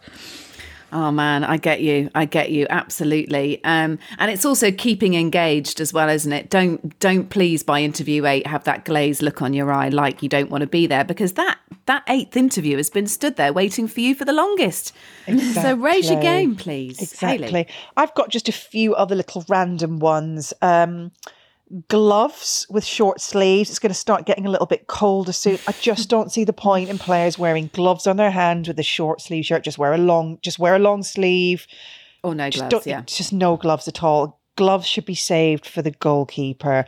Oh 0.95 1.11
man, 1.11 1.43
I 1.43 1.57
get 1.57 1.81
you. 1.81 2.09
I 2.15 2.25
get 2.25 2.53
you 2.53 2.69
absolutely. 2.71 3.63
Um, 3.65 3.99
and 4.19 4.31
it's 4.31 4.45
also 4.45 4.71
keeping 4.71 5.15
engaged 5.15 5.81
as 5.81 5.93
well, 5.93 6.09
isn't 6.09 6.33
it? 6.33 6.51
Don't 6.51 6.97
don't 7.01 7.29
please 7.31 7.65
by 7.65 7.81
interview 7.81 8.25
eight 8.27 8.47
have 8.47 8.63
that 8.65 8.85
glazed 8.85 9.21
look 9.21 9.43
on 9.43 9.53
your 9.53 9.73
eye 9.73 9.89
like 9.89 10.23
you 10.23 10.29
don't 10.29 10.51
want 10.51 10.63
to 10.63 10.69
be 10.69 10.87
there 10.87 11.03
because 11.03 11.33
that 11.33 11.59
that 11.87 12.05
eighth 12.09 12.37
interview 12.37 12.77
has 12.77 12.91
been 12.91 13.09
stood 13.09 13.35
there 13.35 13.53
waiting 13.53 13.89
for 13.89 13.99
you 13.99 14.15
for 14.15 14.25
the 14.25 14.33
longest. 14.33 14.93
So 15.55 15.75
raise 15.75 16.09
your 16.09 16.21
game, 16.21 16.55
please. 16.55 17.03
Exactly. 17.03 17.67
I've 17.97 18.15
got 18.15 18.31
just 18.31 18.49
a 18.49 18.53
few 18.53 18.95
other 18.95 19.17
little 19.17 19.45
random 19.49 19.99
ones. 19.99 20.55
Um, 20.63 21.11
gloves 21.89 22.67
with 22.71 22.85
short 22.85 23.21
sleeves. 23.21 23.71
It's 23.71 23.79
going 23.79 23.91
to 23.91 23.95
start 23.95 24.27
getting 24.27 24.47
a 24.47 24.51
little 24.51 24.67
bit 24.67 24.87
colder 24.87 25.33
soon. 25.33 25.59
I 25.67 25.73
just 25.73 26.09
don't 26.15 26.33
see 26.33 26.45
the 26.45 26.53
point 26.53 26.91
in 26.91 26.99
players 26.99 27.39
wearing 27.39 27.71
gloves 27.73 28.07
on 28.07 28.17
their 28.17 28.31
hands 28.31 28.69
with 28.69 28.79
a 28.79 28.85
short 28.85 29.21
sleeve 29.21 29.47
shirt. 29.47 29.65
Just 29.65 29.79
wear 29.79 29.93
a 29.93 29.99
long, 29.99 30.39
just 30.43 30.59
wear 30.59 30.77
a 30.77 30.79
long 30.79 31.03
sleeve. 31.03 31.67
Oh 32.23 32.33
no 32.33 32.49
Just 32.51 32.71
gloves, 32.71 32.87
yeah. 32.87 33.03
Just 33.03 33.33
no 33.33 33.57
gloves 33.57 33.89
at 33.89 34.03
all. 34.03 34.41
Gloves 34.57 34.87
should 34.87 35.05
be 35.05 35.15
saved 35.15 35.67
for 35.67 35.83
the 35.83 35.91
goalkeeper. 35.91 36.85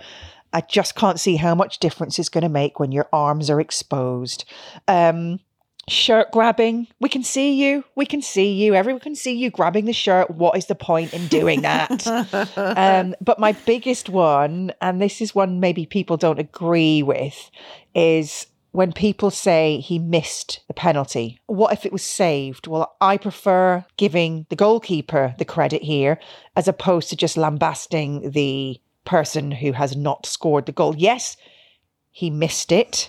I 0.52 0.60
just 0.62 0.94
can't 0.94 1.20
see 1.20 1.36
how 1.36 1.54
much 1.54 1.80
difference 1.80 2.18
it's 2.18 2.28
going 2.28 2.42
to 2.42 2.48
make 2.48 2.78
when 2.78 2.92
your 2.92 3.08
arms 3.12 3.50
are 3.50 3.60
exposed. 3.60 4.44
Um, 4.88 5.40
shirt 5.88 6.32
grabbing. 6.32 6.88
We 7.00 7.08
can 7.08 7.22
see 7.22 7.54
you. 7.54 7.84
We 7.94 8.06
can 8.06 8.22
see 8.22 8.52
you. 8.52 8.74
Everyone 8.74 9.00
can 9.00 9.14
see 9.14 9.34
you 9.34 9.50
grabbing 9.50 9.84
the 9.84 9.92
shirt. 9.92 10.30
What 10.30 10.56
is 10.56 10.66
the 10.66 10.74
point 10.74 11.14
in 11.14 11.28
doing 11.28 11.62
that? 11.62 12.06
um, 12.56 13.14
but 13.20 13.38
my 13.38 13.52
biggest 13.52 14.08
one, 14.08 14.72
and 14.80 15.00
this 15.00 15.20
is 15.20 15.34
one 15.34 15.60
maybe 15.60 15.86
people 15.86 16.16
don't 16.16 16.38
agree 16.38 17.02
with, 17.02 17.50
is 17.94 18.46
when 18.72 18.92
people 18.92 19.30
say 19.30 19.80
he 19.80 19.98
missed 19.98 20.60
the 20.68 20.74
penalty. 20.74 21.38
What 21.46 21.72
if 21.72 21.86
it 21.86 21.92
was 21.92 22.02
saved? 22.02 22.66
Well, 22.66 22.94
I 23.00 23.16
prefer 23.16 23.84
giving 23.96 24.46
the 24.50 24.56
goalkeeper 24.56 25.34
the 25.38 25.46
credit 25.46 25.82
here 25.82 26.18
as 26.56 26.68
opposed 26.68 27.08
to 27.10 27.16
just 27.16 27.36
lambasting 27.36 28.32
the 28.32 28.78
person 29.04 29.50
who 29.52 29.72
has 29.72 29.96
not 29.96 30.26
scored 30.26 30.66
the 30.66 30.72
goal. 30.72 30.94
Yes, 30.96 31.36
he 32.10 32.28
missed 32.28 32.72
it, 32.72 33.08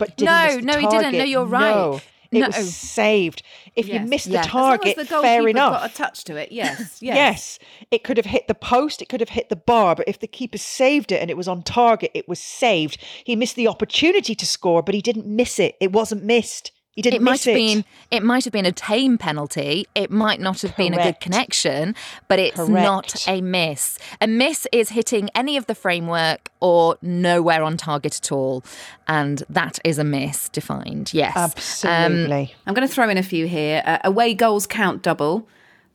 but 0.00 0.20
No, 0.20 0.32
he 0.32 0.46
miss 0.46 0.56
the 0.56 0.62
no, 0.62 0.78
he 0.78 0.86
didn't. 0.88 1.18
No, 1.18 1.24
you're 1.24 1.44
right. 1.44 1.70
No, 1.70 2.00
it 2.32 2.38
No. 2.40 2.46
was 2.48 2.74
saved. 2.76 3.42
If 3.76 3.86
you 3.86 3.94
Yes. 3.94 4.08
missed 4.08 4.26
the 4.26 4.32
Yeah. 4.32 4.42
As 4.42 4.86
as 4.86 4.94
the 4.96 5.04
fair 5.22 5.46
enough. 5.48 5.80
got 5.80 5.90
a 5.90 5.94
touch 5.94 6.24
to 6.24 6.36
it. 6.36 6.50
Yes. 6.60 6.98
Yes. 7.00 7.16
Yes. 7.16 7.58
it 7.90 8.02
could 8.04 8.16
have 8.16 8.26
hit 8.26 8.48
the 8.48 8.54
post, 8.54 9.00
it 9.02 9.08
could 9.08 9.20
have 9.20 9.30
hit 9.30 9.48
the 9.48 9.56
bar, 9.56 9.94
but 9.94 10.08
if 10.08 10.18
the 10.18 10.26
keeper 10.26 10.58
saved 10.58 11.12
it 11.12 11.20
and 11.20 11.30
it 11.30 11.36
was 11.36 11.46
on 11.48 11.62
target, 11.62 12.10
it 12.14 12.28
was 12.28 12.38
saved. 12.40 12.98
He 13.24 13.36
missed 13.36 13.56
the 13.56 13.68
opportunity 13.68 14.34
to 14.34 14.46
score, 14.46 14.82
but 14.82 14.94
he 14.94 15.00
didn't 15.00 15.26
miss 15.26 15.58
it. 15.58 15.76
It 15.80 15.92
wasn't 15.92 16.24
missed. 16.24 16.72
He 16.96 17.02
didn't 17.02 17.20
it 17.20 17.22
might 17.22 17.30
miss 17.32 17.44
have 17.44 17.52
it. 17.54 17.56
been 17.56 17.84
it 18.10 18.22
might 18.22 18.44
have 18.44 18.52
been 18.52 18.66
a 18.66 18.72
tame 18.72 19.16
penalty. 19.16 19.86
It 19.94 20.10
might 20.10 20.40
not 20.40 20.60
have 20.62 20.76
been 20.76 20.92
a 20.92 21.02
good 21.02 21.20
connection, 21.20 21.94
but 22.28 22.38
it's 22.40 22.58
not 22.68 23.26
a 23.28 23.40
miss. 23.40 23.98
A 24.20 24.26
miss 24.26 24.66
is 24.72 24.88
hitting 24.90 25.30
any 25.34 25.56
of 25.56 25.66
the 25.66 25.74
framework 25.74 26.50
or 26.58 26.96
nowhere 27.00 27.62
on 27.62 27.76
target 27.76 28.18
at 28.18 28.32
all, 28.32 28.64
and 29.06 29.42
that 29.48 29.78
is 29.84 29.98
a 29.98 30.04
miss 30.04 30.48
defined. 30.48 31.14
Yes, 31.14 31.36
Um, 31.36 31.42
Absolutely. 31.44 32.54
I'm 32.66 32.74
going 32.74 32.86
to 32.86 32.92
throw 32.92 33.08
in 33.08 33.16
a 33.18 33.22
few 33.22 33.46
here. 33.46 33.82
Uh, 33.86 33.98
away 34.04 34.34
goals 34.34 34.66
count 34.66 35.02
double, 35.02 35.46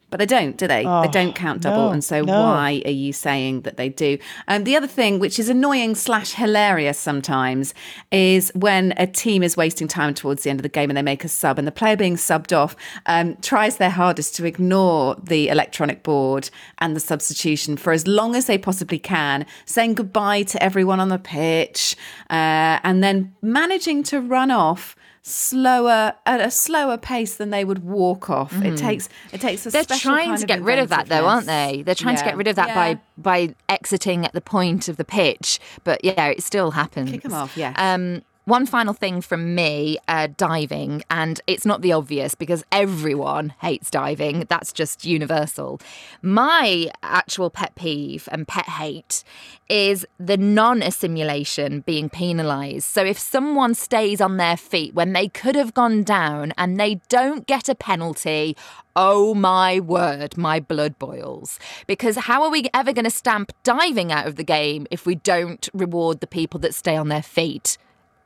but 0.10 0.18
they 0.20 0.26
don't, 0.26 0.58
do 0.58 0.68
they? 0.68 0.84
they 0.84 0.88
Oh, 0.90 1.10
don't 1.12 1.36
count 1.36 1.62
double. 1.62 1.88
no, 1.88 1.92
and 1.92 2.04
so, 2.04 2.22
no. 2.22 2.32
why 2.34 2.82
are 2.86 2.92
you 2.92 3.12
saying 3.14 3.62
that 3.62 3.78
they 3.78 3.90
do? 3.90 4.18
Um, 4.48 4.64
the 4.64 4.76
other 4.76 4.88
thing, 4.88 5.20
which 5.20 5.40
is 5.40 5.50
annoying 5.50 5.96
slash 5.96 6.34
hilarious 6.34 6.98
sometimes, 6.98 7.74
is 8.12 8.52
when 8.56 8.94
a 8.98 9.08
team 9.08 9.44
is 9.44 9.58
wasting 9.58 9.88
time 9.88 10.14
towards 10.14 10.44
the 10.44 10.50
end 10.50 10.60
of 10.60 10.64
the 10.64 10.70
game 10.70 10.90
and 10.90 10.98
they 10.98 11.02
make 11.02 11.24
a 11.24 11.28
sub, 11.28 11.58
and 11.58 11.68
the 11.68 11.72
player 11.72 11.96
being 11.98 12.16
subbed 12.16 12.56
off 12.56 12.76
um, 13.08 13.36
tries 13.42 13.78
their 13.78 13.90
hardest 13.90 14.36
to 14.36 14.46
ignore 14.46 15.16
the 15.22 15.50
electronic 15.50 16.04
board 16.04 16.50
and 16.80 16.96
the 16.96 17.00
substitution 17.00 17.78
for 17.78 17.92
as 17.94 18.08
long 18.08 18.36
as 18.36 18.46
they 18.46 18.58
possibly 18.58 19.00
can, 19.00 19.46
saying 19.66 19.94
goodbye 19.96 20.44
to 20.44 20.62
everyone 20.64 21.00
on 21.00 21.10
the 21.10 21.18
pitch, 21.20 21.96
uh, 22.30 22.80
and 22.84 23.04
then 23.04 23.34
managing 23.42 24.04
to 24.04 24.22
run 24.22 24.52
off 24.52 24.96
slower 25.28 26.14
at 26.28 26.40
a 26.40 26.52
slower 26.52 26.98
pace 26.98 27.34
than 27.36 27.50
they 27.50 27.66
would 27.66 27.84
walk 27.84 28.30
off. 28.30 28.54
It 28.54 28.74
Mhm. 28.76 28.78
takes 28.78 29.10
it 29.32 29.42
takes 29.42 29.66
a 29.66 29.72
They're 29.72 29.84
trying 29.84 30.36
to 30.38 30.46
get 30.46 30.62
rid 30.62 30.78
of 30.78 30.90
that, 30.90 31.08
though, 31.08 31.26
aren't 31.26 31.48
they? 31.48 31.82
They're 31.84 31.96
trying 31.96 32.18
to 32.18 32.24
get 32.24 32.38
rid 32.38 32.48
of 32.48 32.56
that 32.58 32.68
Yeah. 32.70 32.76
by 32.76 33.00
by 33.18 33.56
exiting 33.68 34.24
at 34.24 34.34
the 34.34 34.42
point 34.42 34.88
of 34.88 34.98
the 34.98 35.04
pitch. 35.04 35.60
But 35.84 36.06
yeah, 36.06 36.28
it 36.28 36.44
still 36.44 36.72
happens. 36.72 37.10
Kick 37.10 37.26
'em 37.26 37.34
off, 37.34 37.58
yes. 37.58 37.74
Um, 37.78 38.22
one 38.46 38.66
final 38.68 38.94
thing 38.94 39.22
from 39.22 39.56
me 39.56 39.98
uh, 40.08 40.28
diving, 40.38 41.04
and 41.10 41.42
it's 41.48 41.66
not 41.66 41.82
the 41.82 41.92
obvious 41.92 42.36
because 42.36 42.64
everyone 42.72 43.54
hates 43.62 43.90
diving. 43.90 44.46
That's 44.50 44.72
just 44.72 45.04
universal. 45.04 45.82
My 46.22 46.90
actual 47.02 47.50
pet 47.50 47.74
peeve 47.76 48.30
and 48.32 48.48
pet 48.48 48.66
hate 48.66 49.24
is 49.68 50.06
the 50.20 50.38
non 50.38 50.84
assimilation 50.84 51.82
being 51.82 52.08
penalised. 52.08 52.86
So 52.86 53.04
if 53.04 53.18
someone 53.18 53.74
stays 53.74 54.22
on 54.22 54.38
their 54.38 54.58
feet 54.58 54.94
when 54.94 55.14
they 55.14 55.28
could 55.28 55.56
have 55.56 55.74
gone 55.74 56.04
down 56.04 56.54
and 56.58 56.80
they 56.80 57.02
don't 57.10 57.48
get 57.48 57.68
a 57.68 57.76
penalty, 57.76 58.56
oh 58.96 59.34
my 59.34 59.80
word, 59.80 60.38
my 60.38 60.60
blood 60.60 61.00
boils. 61.00 61.60
Because 61.88 62.16
how 62.16 62.44
are 62.44 62.52
we 62.52 62.70
ever 62.74 62.94
going 62.94 63.06
to 63.06 63.12
stamp 63.12 63.52
diving 63.64 64.12
out 64.12 64.28
of 64.28 64.36
the 64.36 64.44
game 64.44 64.86
if 64.92 65.06
we 65.06 65.16
don't 65.16 65.68
reward 65.74 66.20
the 66.20 66.28
people 66.28 66.60
that 66.60 66.76
stay 66.76 66.96
on 66.96 67.10
their 67.10 67.24
feet? 67.24 67.78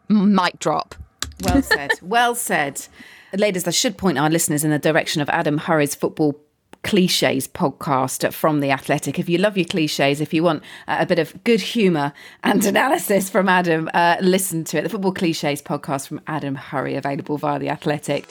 Mic 0.10 0.60
drop. 0.60 0.95
Well 1.43 1.62
said. 1.62 1.91
well 2.02 2.36
said. 2.36 2.88
Ladies, 3.34 3.67
I 3.67 3.72
should 3.72 3.98
point 3.98 4.17
our 4.17 4.30
listeners 4.30 4.63
in 4.63 4.72
the 4.72 4.80
direction 4.80 5.22
of 5.22 5.30
Adam 5.30 5.60
Hurrey's 5.60 5.95
football 5.95 6.39
cliches 6.84 7.48
podcast 7.48 8.32
from 8.34 8.62
the 8.62 8.72
athletic 8.72 9.19
if 9.19 9.28
you 9.28 9.38
love 9.38 9.58
your 9.58 9.65
cliches 9.65 10.22
if 10.22 10.34
you 10.34 10.41
want 10.41 10.63
uh, 10.88 10.95
a 11.00 11.06
bit 11.06 11.19
of 11.19 11.43
good 11.43 11.60
humor 11.60 12.13
and 12.41 12.65
analysis 12.65 13.30
from 13.30 13.50
adam 13.50 13.89
uh, 13.93 14.15
listen 14.22 14.63
to 14.63 14.78
it 14.78 14.84
the 14.84 14.89
football 14.89 15.12
cliches 15.12 15.62
podcast 15.62 16.08
from 16.08 16.22
adam 16.26 16.56
Hurrey, 16.56 16.95
available 16.95 17.38
via 17.38 17.60
the 17.60 17.67
athletic 17.67 18.30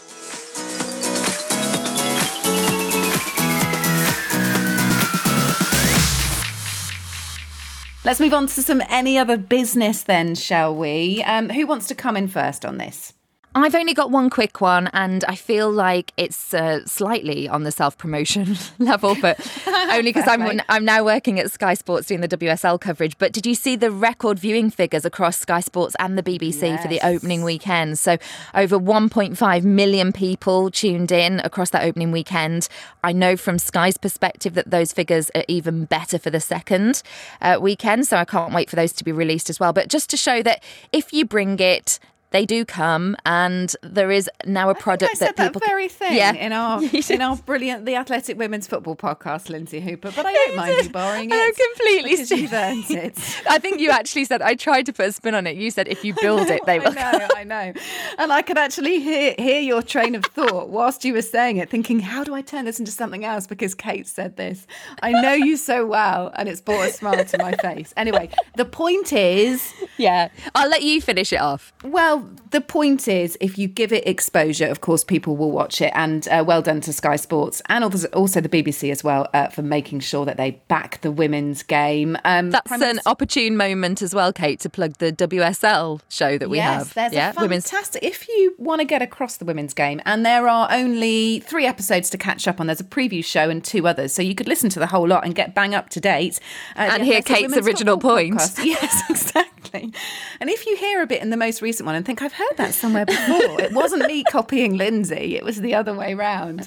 Let's 8.09 8.21
move 8.21 8.33
on 8.33 8.47
to 8.47 8.63
some 8.63 8.83
any 8.89 9.19
other 9.19 9.37
business 9.37 10.03
then, 10.03 10.35
shall 10.35 10.75
we? 10.75 11.23
Um, 11.25 11.51
who 11.51 11.67
wants 11.67 11.89
to 11.89 11.95
come 11.95 12.17
in 12.17 12.27
first 12.27 12.65
on 12.65 12.79
this? 12.79 13.13
I've 13.55 13.75
only 13.75 13.95
got 13.95 14.11
one 14.11 14.31
quick 14.31 14.61
one, 14.61 14.89
and 14.93 15.25
I 15.25 15.35
feel 15.35 15.71
like 15.71 16.13
it's 16.17 16.53
uh, 16.53 16.85
slightly 16.87 17.49
on 17.49 17.65
the 17.65 17.73
self 17.73 17.97
promotion 17.97 18.57
level, 18.79 19.17
but 19.21 19.41
only 19.67 20.13
because 20.13 20.29
I'm 20.29 20.61
I'm 20.69 20.85
now 20.85 21.05
working 21.05 21.41
at 21.41 21.51
Sky 21.51 21.75
Sports 21.75 22.07
doing 22.07 22.21
the 22.21 22.29
WSL 22.29 22.81
coverage. 22.81 23.17
But 23.19 23.33
did 23.33 23.47
you 23.47 23.55
see 23.55 23.75
the 23.75 23.91
record 23.91 24.39
viewing 24.39 24.71
figures 24.71 25.05
across 25.05 25.39
Sky 25.39 25.61
Sports 25.61 25.97
and 25.99 26.19
the 26.19 26.23
BBC 26.23 26.63
yes. 26.63 26.83
for 26.83 26.89
the 26.89 27.01
opening 27.03 27.43
weekend? 27.43 27.99
So 27.99 28.19
over 28.55 28.79
1.5 28.79 29.65
million 29.65 30.13
people 30.13 30.71
tuned 30.71 31.11
in 31.11 31.41
across 31.41 31.71
that 31.71 31.85
opening 31.85 32.13
weekend. 32.13 32.69
I 33.03 33.13
know 33.13 33.37
from 33.37 33.59
Sky's 33.59 33.97
perspective 33.97 34.55
that 34.55 34.71
those 34.71 34.93
figures 34.93 35.31
are 35.35 35.45
even 35.49 35.87
better 35.87 36.19
for 36.19 36.31
the 36.31 36.41
second 36.41 37.03
uh, 37.41 37.59
weekend, 37.61 38.07
so 38.07 38.19
I 38.19 38.25
can't 38.25 38.53
wait 38.53 38.69
for 38.69 38.77
those 38.77 38.93
to 38.93 39.05
be 39.05 39.13
released 39.13 39.49
as 39.49 39.59
well. 39.59 39.73
But 39.73 39.89
just 39.89 40.11
to 40.11 40.17
show 40.17 40.43
that 40.43 40.63
if 40.93 41.13
you 41.13 41.25
bring 41.25 41.59
it 41.59 41.99
they 42.31 42.45
do 42.45 42.65
come, 42.65 43.17
and 43.25 43.75
there 43.83 44.11
is 44.11 44.29
now 44.45 44.69
a 44.69 44.75
product 44.75 45.19
that 45.21 45.37
people 45.37 45.61
that 45.61 45.67
very 45.67 45.89
thing 45.89 46.15
yeah. 46.15 46.33
in 46.33 46.53
our 46.53 46.83
in 47.11 47.23
our 47.23 47.37
brilliant 47.37 47.87
the 47.87 47.97
Athletic 47.97 48.39
Women's 48.39 48.67
Football 48.67 48.97
podcast, 48.97 49.49
Lynsey 49.49 49.81
Hooper. 49.81 50.13
But 50.15 50.27
I 50.27 50.33
don't 50.47 50.57
mind 50.57 50.85
you 50.85 50.91
borrowing 50.91 51.31
it. 51.31 51.35
I 51.35 51.53
completely 51.75 52.37
you've 52.37 52.53
earned 52.53 52.91
it. 52.91 53.43
I 53.49 53.59
think 53.59 53.81
you 53.81 53.91
actually 53.91 54.27
said 54.27 54.43
I 54.43 54.55
tried 54.55 54.87
to 54.87 54.93
put 54.93 55.07
a 55.07 55.13
spin 55.13 55.35
on 55.35 55.47
it. 55.47 55.57
You 55.57 55.71
said 55.71 55.89
if 55.89 56.05
you 56.05 56.15
build 56.21 56.49
know, 56.49 56.55
it, 56.55 56.67
they 56.67 56.79
will. 56.79 56.89
I 56.89 57.13
know, 57.13 57.29
I 57.37 57.45
know, 57.45 57.73
and 58.19 58.33
I 58.33 58.43
could 58.43 58.59
actually 58.59 59.01
hear 59.01 59.35
hear 59.39 59.61
your 59.61 59.83
train 59.83 60.15
of 60.15 60.25
thought 60.25 60.69
whilst 60.69 61.05
you 61.05 61.15
were 61.15 61.23
saying 61.23 61.57
it, 61.57 61.71
thinking, 61.71 62.01
how 62.01 62.25
do 62.25 62.35
I 62.35 62.43
turn 62.43 62.67
this 62.67 62.79
into 62.79 62.93
something 62.93 63.25
else? 63.25 63.47
Because 63.47 63.75
Kait 63.75 64.07
said 64.07 64.37
this. 64.37 64.67
I 65.03 65.13
know 65.13 65.33
you 65.33 65.57
so 65.57 65.87
well, 65.87 66.31
and 66.37 66.49
it's 66.49 66.61
brought 66.61 66.89
a 66.89 66.93
smile 66.93 67.25
to 67.25 67.39
my 67.39 67.53
face. 67.53 67.95
Anyway, 67.97 68.29
the 68.57 68.65
point 68.65 69.13
is, 69.13 69.73
yeah, 69.97 70.29
I'll 70.55 70.69
let 70.69 70.83
you 70.83 71.01
finish 71.01 71.33
it 71.33 71.41
off. 71.41 71.73
Well, 71.83 72.18
the 72.51 72.61
point 72.61 73.09
is, 73.09 73.37
if 73.41 73.59
you 73.59 73.69
give 73.69 73.93
it 73.93 74.07
exposure, 74.07 74.67
of 74.67 74.81
course, 74.81 75.05
people 75.05 75.37
will 75.37 75.51
watch 75.51 75.81
it. 75.81 75.93
And 75.95 76.27
uh, 76.29 76.45
well 76.47 76.63
done 76.63 76.81
to 76.83 76.93
Sky 76.93 77.17
Sports 77.17 77.63
and 77.67 77.85
also 77.85 78.41
the 78.41 78.49
BBC 78.49 78.91
as 78.91 79.05
well 79.05 79.29
uh, 79.35 79.49
for 79.49 79.63
making 79.63 80.01
sure 80.01 80.25
that 80.25 80.37
they 80.37 80.53
back 80.69 81.01
the 81.01 81.11
women's 81.11 81.63
game. 81.63 82.17
Um, 82.25 82.51
That's 82.51 82.69
Prime 82.69 82.83
an 82.83 83.01
opportune 83.07 83.57
moment 83.57 84.03
as 84.03 84.15
well, 84.15 84.33
Kait, 84.33 84.61
to 84.61 84.71
plug 84.71 84.95
the 84.99 85.13
WSL 85.13 86.01
show 86.09 86.39
that 86.39 86.49
we 86.49 86.59
yes, 86.59 86.79
have. 86.79 86.95
There's 86.95 87.13
yeah, 87.13 87.31
a 87.31 87.33
fantastic. 87.33 88.03
Women's... 88.03 88.21
If 88.21 88.29
you 88.29 88.55
want 88.59 88.81
to 88.81 88.85
get 88.85 89.03
across 89.03 89.37
the 89.37 89.45
women's 89.45 89.75
game, 89.75 90.01
and 90.05 90.25
there 90.25 90.49
are 90.49 90.69
only 90.71 91.41
three 91.41 91.67
episodes 91.67 92.11
to 92.11 92.19
catch 92.19 92.47
up 92.49 92.61
on. 92.61 92.67
There's 92.67 92.81
a 92.81 92.85
preview 92.85 93.25
show 93.25 93.51
and 93.51 93.65
two 93.65 93.87
others, 93.87 94.13
so 94.13 94.23
you 94.23 94.35
could 94.35 94.49
listen 94.49 94.71
to 94.71 94.79
the 94.79 94.87
whole 94.87 95.07
lot 95.07 95.25
and 95.25 95.35
get 95.35 95.55
bang 95.55 95.75
up 95.75 95.89
to 95.91 96.01
date. 96.01 96.41
Uh, 96.77 96.91
and 96.93 97.03
hear 97.03 97.21
Kait's 97.21 97.57
original 97.57 97.99
point. 97.99 98.35
Podcast. 98.35 98.65
Yes, 98.69 99.03
exactly. 99.09 99.93
And 100.41 100.51
if 100.51 100.67
you 100.67 100.77
hear 100.77 101.03
a 101.03 101.07
bit 101.07 101.23
in 101.23 101.31
the 101.31 101.37
most 101.37 101.63
recent 101.63 101.87
one 101.87 101.95
and 101.95 102.05
think 102.09 102.23
I've 102.23 102.33
heard 102.33 102.57
that 102.57 102.73
somewhere 102.73 103.05
before. 103.05 103.61
it 103.61 103.73
wasn't 103.73 104.07
me 104.07 104.25
copying 104.25 104.79
Lynsey, 104.79 105.37
it 105.37 105.45
was 105.45 105.61
the 105.61 105.75
other 105.75 105.93
way 105.93 106.15
round. 106.15 106.67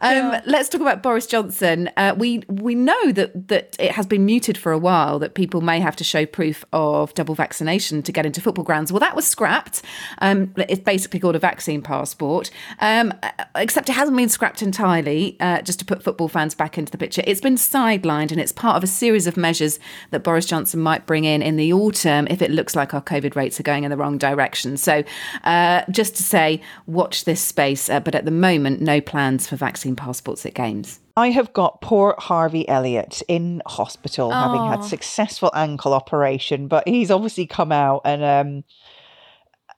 Um, 0.00 0.16
yeah. 0.16 0.42
Let's 0.46 0.68
talk 0.68 0.80
about 0.80 1.02
Boris 1.02 1.26
Johnson. 1.26 1.90
Uh, 1.96 2.14
we 2.16 2.42
we 2.48 2.74
know 2.74 3.12
that 3.12 3.48
that 3.48 3.76
it 3.78 3.92
has 3.92 4.06
been 4.06 4.24
muted 4.24 4.56
for 4.56 4.72
a 4.72 4.78
while. 4.78 5.18
That 5.18 5.34
people 5.34 5.60
may 5.60 5.80
have 5.80 5.96
to 5.96 6.04
show 6.04 6.26
proof 6.26 6.64
of 6.72 7.14
double 7.14 7.34
vaccination 7.34 8.02
to 8.02 8.12
get 8.12 8.26
into 8.26 8.40
football 8.40 8.64
grounds. 8.64 8.92
Well, 8.92 9.00
that 9.00 9.16
was 9.16 9.26
scrapped. 9.26 9.82
Um, 10.18 10.54
it's 10.56 10.80
basically 10.80 11.20
called 11.20 11.36
a 11.36 11.40
vaccine 11.40 11.82
passport. 11.82 12.50
Um, 12.80 13.12
except 13.56 13.88
it 13.88 13.92
hasn't 13.92 14.16
been 14.16 14.28
scrapped 14.28 14.62
entirely. 14.62 15.36
Uh, 15.40 15.62
just 15.62 15.78
to 15.80 15.84
put 15.84 16.02
football 16.02 16.28
fans 16.28 16.54
back 16.54 16.78
into 16.78 16.92
the 16.92 16.98
picture, 16.98 17.22
it's 17.26 17.40
been 17.40 17.56
sidelined, 17.56 18.30
and 18.30 18.40
it's 18.40 18.52
part 18.52 18.76
of 18.76 18.84
a 18.84 18.86
series 18.86 19.26
of 19.26 19.36
measures 19.36 19.78
that 20.10 20.22
Boris 20.22 20.46
Johnson 20.46 20.80
might 20.80 21.06
bring 21.06 21.24
in 21.24 21.42
in 21.42 21.56
the 21.56 21.72
autumn 21.72 22.26
if 22.30 22.42
it 22.42 22.50
looks 22.50 22.76
like 22.76 22.94
our 22.94 23.02
COVID 23.02 23.36
rates 23.36 23.58
are 23.58 23.64
going 23.64 23.84
in 23.84 23.90
the 23.90 23.96
wrong 23.96 24.18
direction. 24.18 24.76
So 24.76 25.02
uh, 25.44 25.82
just 25.90 26.16
to 26.16 26.22
say, 26.22 26.60
watch 26.86 27.24
this 27.24 27.40
space, 27.40 27.88
uh, 27.90 28.00
but 28.00 28.14
at 28.14 28.24
the 28.24 28.30
moment, 28.30 28.80
no 28.80 29.00
plans 29.00 29.46
for 29.46 29.56
vaccine 29.56 29.87
passports 29.96 30.44
at 30.46 30.54
games. 30.54 31.00
I 31.16 31.30
have 31.30 31.52
got 31.52 31.80
poor 31.80 32.14
Harvey 32.18 32.68
Elliott 32.68 33.22
in 33.28 33.62
hospital, 33.66 34.28
oh. 34.28 34.34
having 34.34 34.66
had 34.66 34.84
successful 34.84 35.50
ankle 35.54 35.92
operation, 35.92 36.68
but 36.68 36.86
he's 36.86 37.10
obviously 37.10 37.46
come 37.46 37.72
out 37.72 38.02
and 38.04 38.22
um, 38.24 38.64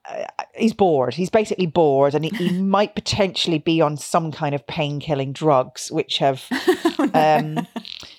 uh, 0.09 0.25
he's 0.55 0.73
bored. 0.73 1.13
He's 1.13 1.29
basically 1.29 1.67
bored, 1.67 2.15
and 2.15 2.25
he, 2.25 2.31
he 2.31 2.49
might 2.61 2.95
potentially 2.95 3.59
be 3.59 3.81
on 3.81 3.97
some 3.97 4.31
kind 4.31 4.55
of 4.55 4.65
pain 4.67 4.99
killing 4.99 5.33
drugs, 5.33 5.91
which 5.91 6.17
have 6.17 6.45
um, 7.13 7.67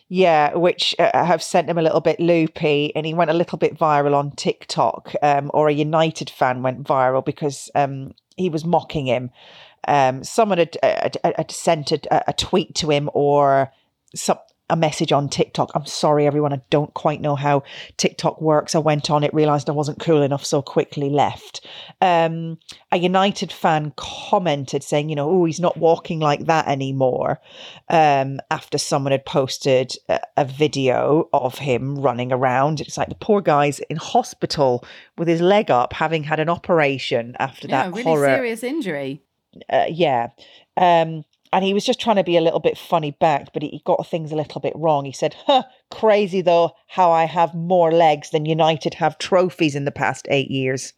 yeah, 0.08 0.54
which 0.54 0.94
uh, 0.98 1.24
have 1.24 1.42
sent 1.42 1.68
him 1.68 1.78
a 1.78 1.82
little 1.82 2.00
bit 2.00 2.20
loopy, 2.20 2.94
and 2.94 3.06
he 3.06 3.14
went 3.14 3.30
a 3.30 3.34
little 3.34 3.58
bit 3.58 3.78
viral 3.78 4.14
on 4.14 4.30
TikTok. 4.32 5.14
Um, 5.22 5.50
or 5.54 5.68
a 5.68 5.72
United 5.72 6.30
fan 6.30 6.62
went 6.62 6.84
viral 6.84 7.24
because 7.24 7.70
um, 7.74 8.12
he 8.36 8.48
was 8.48 8.64
mocking 8.64 9.06
him. 9.06 9.30
Um, 9.88 10.22
someone 10.24 10.58
had, 10.58 10.76
had, 10.82 11.18
had 11.24 11.50
sent 11.50 11.92
a, 11.92 12.30
a, 12.30 12.32
tweet 12.32 12.74
to 12.76 12.90
him 12.90 13.10
or 13.14 13.72
some, 14.14 14.38
a 14.72 14.76
message 14.76 15.12
on 15.12 15.28
TikTok. 15.28 15.70
I'm 15.74 15.84
sorry, 15.84 16.26
everyone. 16.26 16.54
I 16.54 16.62
don't 16.70 16.92
quite 16.94 17.20
know 17.20 17.36
how 17.36 17.62
TikTok 17.98 18.40
works. 18.40 18.74
I 18.74 18.78
went 18.78 19.10
on 19.10 19.22
it, 19.22 19.34
realized 19.34 19.68
I 19.68 19.72
wasn't 19.72 20.00
cool 20.00 20.22
enough, 20.22 20.46
so 20.46 20.62
quickly 20.62 21.10
left. 21.10 21.66
Um, 22.00 22.58
a 22.90 22.98
United 22.98 23.52
fan 23.52 23.92
commented 23.96 24.82
saying, 24.82 25.10
you 25.10 25.14
know, 25.14 25.28
oh, 25.28 25.44
he's 25.44 25.60
not 25.60 25.76
walking 25.76 26.20
like 26.20 26.46
that 26.46 26.68
anymore. 26.68 27.38
Um, 27.90 28.40
after 28.50 28.78
someone 28.78 29.12
had 29.12 29.26
posted 29.26 29.92
a, 30.08 30.20
a, 30.38 30.44
video 30.46 31.28
of 31.34 31.58
him 31.58 31.98
running 31.98 32.32
around. 32.32 32.80
It's 32.80 32.96
like 32.96 33.10
the 33.10 33.14
poor 33.14 33.42
guy's 33.42 33.78
in 33.78 33.96
hospital 33.98 34.84
with 35.18 35.28
his 35.28 35.42
leg 35.42 35.70
up, 35.70 35.92
having 35.92 36.24
had 36.24 36.40
an 36.40 36.48
operation 36.48 37.36
after 37.38 37.68
yeah, 37.68 37.84
that 37.84 37.90
really 37.90 38.04
horror. 38.04 38.26
serious 38.26 38.62
injury. 38.62 39.22
Uh, 39.68 39.86
yeah. 39.88 40.28
Um, 40.76 41.24
and 41.52 41.64
he 41.64 41.74
was 41.74 41.84
just 41.84 42.00
trying 42.00 42.16
to 42.16 42.24
be 42.24 42.36
a 42.36 42.40
little 42.40 42.60
bit 42.60 42.78
funny 42.78 43.10
back, 43.10 43.52
but 43.52 43.62
he 43.62 43.82
got 43.84 44.06
things 44.06 44.32
a 44.32 44.36
little 44.36 44.60
bit 44.60 44.72
wrong. 44.74 45.04
He 45.04 45.12
said, 45.12 45.34
huh, 45.46 45.64
crazy 45.90 46.40
though, 46.40 46.72
how 46.86 47.10
I 47.12 47.24
have 47.24 47.54
more 47.54 47.92
legs 47.92 48.30
than 48.30 48.46
United 48.46 48.94
have 48.94 49.18
trophies 49.18 49.74
in 49.74 49.84
the 49.84 49.90
past 49.90 50.26
eight 50.30 50.50
years. 50.50 50.94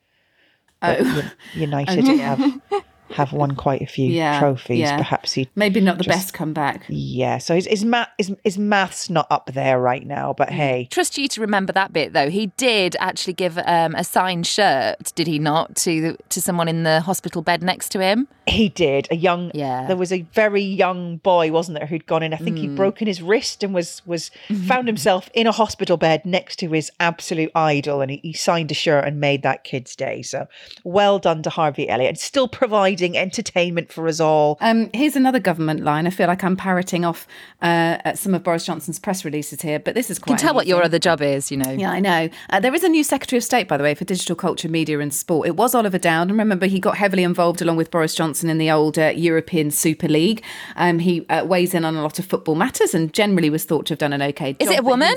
Oh. 0.81 1.33
United 1.55 2.07
have 2.07 2.61
have 3.15 3.33
won 3.33 3.55
quite 3.55 3.81
a 3.81 3.87
few 3.87 4.11
yeah, 4.11 4.41
trophies. 4.41 4.81
Yeah. 4.81 4.97
Perhaps 4.97 5.35
he 5.35 5.49
maybe 5.55 5.81
not 5.81 5.99
the 5.99 6.05
just, 6.05 6.17
best 6.17 6.35
comeback. 6.35 6.85
Yeah, 6.89 7.39
so 7.39 7.55
his 7.55 7.67
his, 7.67 7.85
math, 7.85 8.09
his 8.19 8.35
his 8.43 8.59
maths 8.59 9.09
not 9.09 9.29
up 9.31 9.51
there 9.55 9.79
right 9.79 10.05
now. 10.05 10.33
But 10.33 10.49
mm. 10.49 10.55
hey, 10.55 10.89
trust 10.91 11.17
you 11.17 11.29
to 11.29 11.41
remember 11.41 11.73
that 11.73 11.93
bit 11.93 12.13
though. 12.13 12.29
He 12.29 12.47
did 12.57 12.97
actually 12.99 13.35
give 13.35 13.57
um, 13.59 13.95
a 13.95 14.03
signed 14.03 14.49
shirt, 14.49 15.13
did 15.15 15.29
he 15.29 15.39
not, 15.39 15.77
to 15.77 16.17
to 16.29 16.43
someone 16.43 16.67
in 16.67 16.83
the 16.83 17.03
hospital 17.03 17.41
bed 17.41 17.63
next 17.63 17.91
to 17.91 18.01
him? 18.01 18.27
He 18.47 18.69
did. 18.69 19.07
A 19.13 19.17
young 19.17 19.53
yeah. 19.55 19.87
There 19.87 19.97
was 19.97 20.13
a 20.13 20.23
very 20.33 20.63
young 20.63 21.19
boy, 21.19 21.53
wasn't 21.53 21.79
there, 21.79 21.87
who'd 21.87 22.07
gone 22.07 22.25
in. 22.25 22.35
I 22.35 22.39
think 22.39 22.57
mm. 22.57 22.63
he'd 22.63 22.77
broken 22.77 23.07
his 23.07 23.23
wrist 23.23 23.63
and 23.63 23.73
was 23.73 24.03
was 24.07 24.33
mm-hmm. 24.49 24.67
found 24.67 24.89
himself 24.89 25.31
in 25.35 25.47
a 25.47 25.53
hospital 25.53 25.97
bed 25.97 26.27
next 26.27 26.57
to 26.57 26.71
his 26.71 26.91
absolute 26.99 27.53
idol, 27.55 28.01
and 28.01 28.11
he, 28.11 28.17
he 28.25 28.33
signed 28.33 28.73
a 28.73 28.75
shirt 28.75 29.05
and 29.05 29.21
made 29.21 29.45
that 29.45 29.63
kid's 29.63 29.95
day. 29.95 30.23
So 30.23 30.49
well 30.83 31.21
done 31.21 31.45
to 31.45 31.51
Harvey 31.51 31.89
Elliott. 31.89 32.19
Still 32.19 32.49
providing 32.49 33.04
providing 33.05 33.19
entertainment 33.19 33.93
for 33.93 34.09
us 34.09 34.21
all. 34.21 34.57
Um, 34.61 34.91
here's 34.93 35.17
another 35.17 35.41
government 35.41 35.81
line. 35.81 36.07
I 36.07 36.11
feel 36.11 36.27
like 36.27 36.43
I'm 36.43 36.57
parroting 36.57 37.05
off 37.05 37.27
uh, 37.63 38.15
some 38.15 38.35
of 38.35 38.43
Boris 38.43 38.65
Johnson's 38.65 38.99
press 38.99 39.25
releases 39.25 39.63
here, 39.63 39.79
but 39.79 39.95
this 39.95 40.11
is 40.11 40.19
quite. 40.19 40.33
You 40.33 40.37
can 40.37 40.47
tell 40.47 40.55
what 40.55 40.67
your 40.67 40.83
other 40.83 40.99
job 40.99 41.21
is, 41.21 41.51
you 41.51 41.57
know. 41.57 41.71
Yeah, 41.71 41.91
I 41.91 42.01
know. 42.01 42.29
Uh, 42.51 42.61
there 42.61 42.75
is 42.75 42.85
a 42.85 42.89
new 42.89 43.05
Secretary 43.05 43.39
of 43.39 43.45
State, 43.45 43.69
by 43.69 43.77
the 43.77 43.85
way, 43.85 43.95
for 43.95 44.05
digital 44.05 44.37
culture, 44.37 44.69
media, 44.69 44.99
and 45.01 45.13
sport. 45.13 45.47
It 45.47 45.57
was 45.57 45.75
Oliver 45.75 45.99
Dowden, 45.99 46.31
and 46.31 46.39
remember 46.39 46.67
he 46.67 46.81
got 46.81 46.97
heavily 46.97 47.23
involved 47.23 47.61
along 47.61 47.77
with 47.77 47.91
Boris 47.91 48.15
Johnson 48.15 48.49
in 48.49 48.59
the 48.59 48.71
old 48.71 48.99
uh, 48.99 49.13
European 49.15 49.71
Super 49.71 50.09
League. 50.09 50.43
Um, 50.77 50.99
he 50.99 51.27
uh, 51.29 51.45
weighs 51.45 51.75
in 51.75 51.85
on 51.85 51.97
a 51.97 52.03
lot 52.03 52.19
of 52.19 52.25
football 52.25 52.55
matters, 52.55 52.95
and 52.95 53.13
generally 53.13 53.51
was 53.51 53.65
thought 53.65 53.87
to 53.87 53.93
have 53.93 53.99
done 53.99 54.13
an 54.13 54.23
okay 54.23 54.53
job. 54.53 54.63
Is 54.63 54.71
it 54.71 54.81
a 54.81 54.83
woman? 54.83 55.15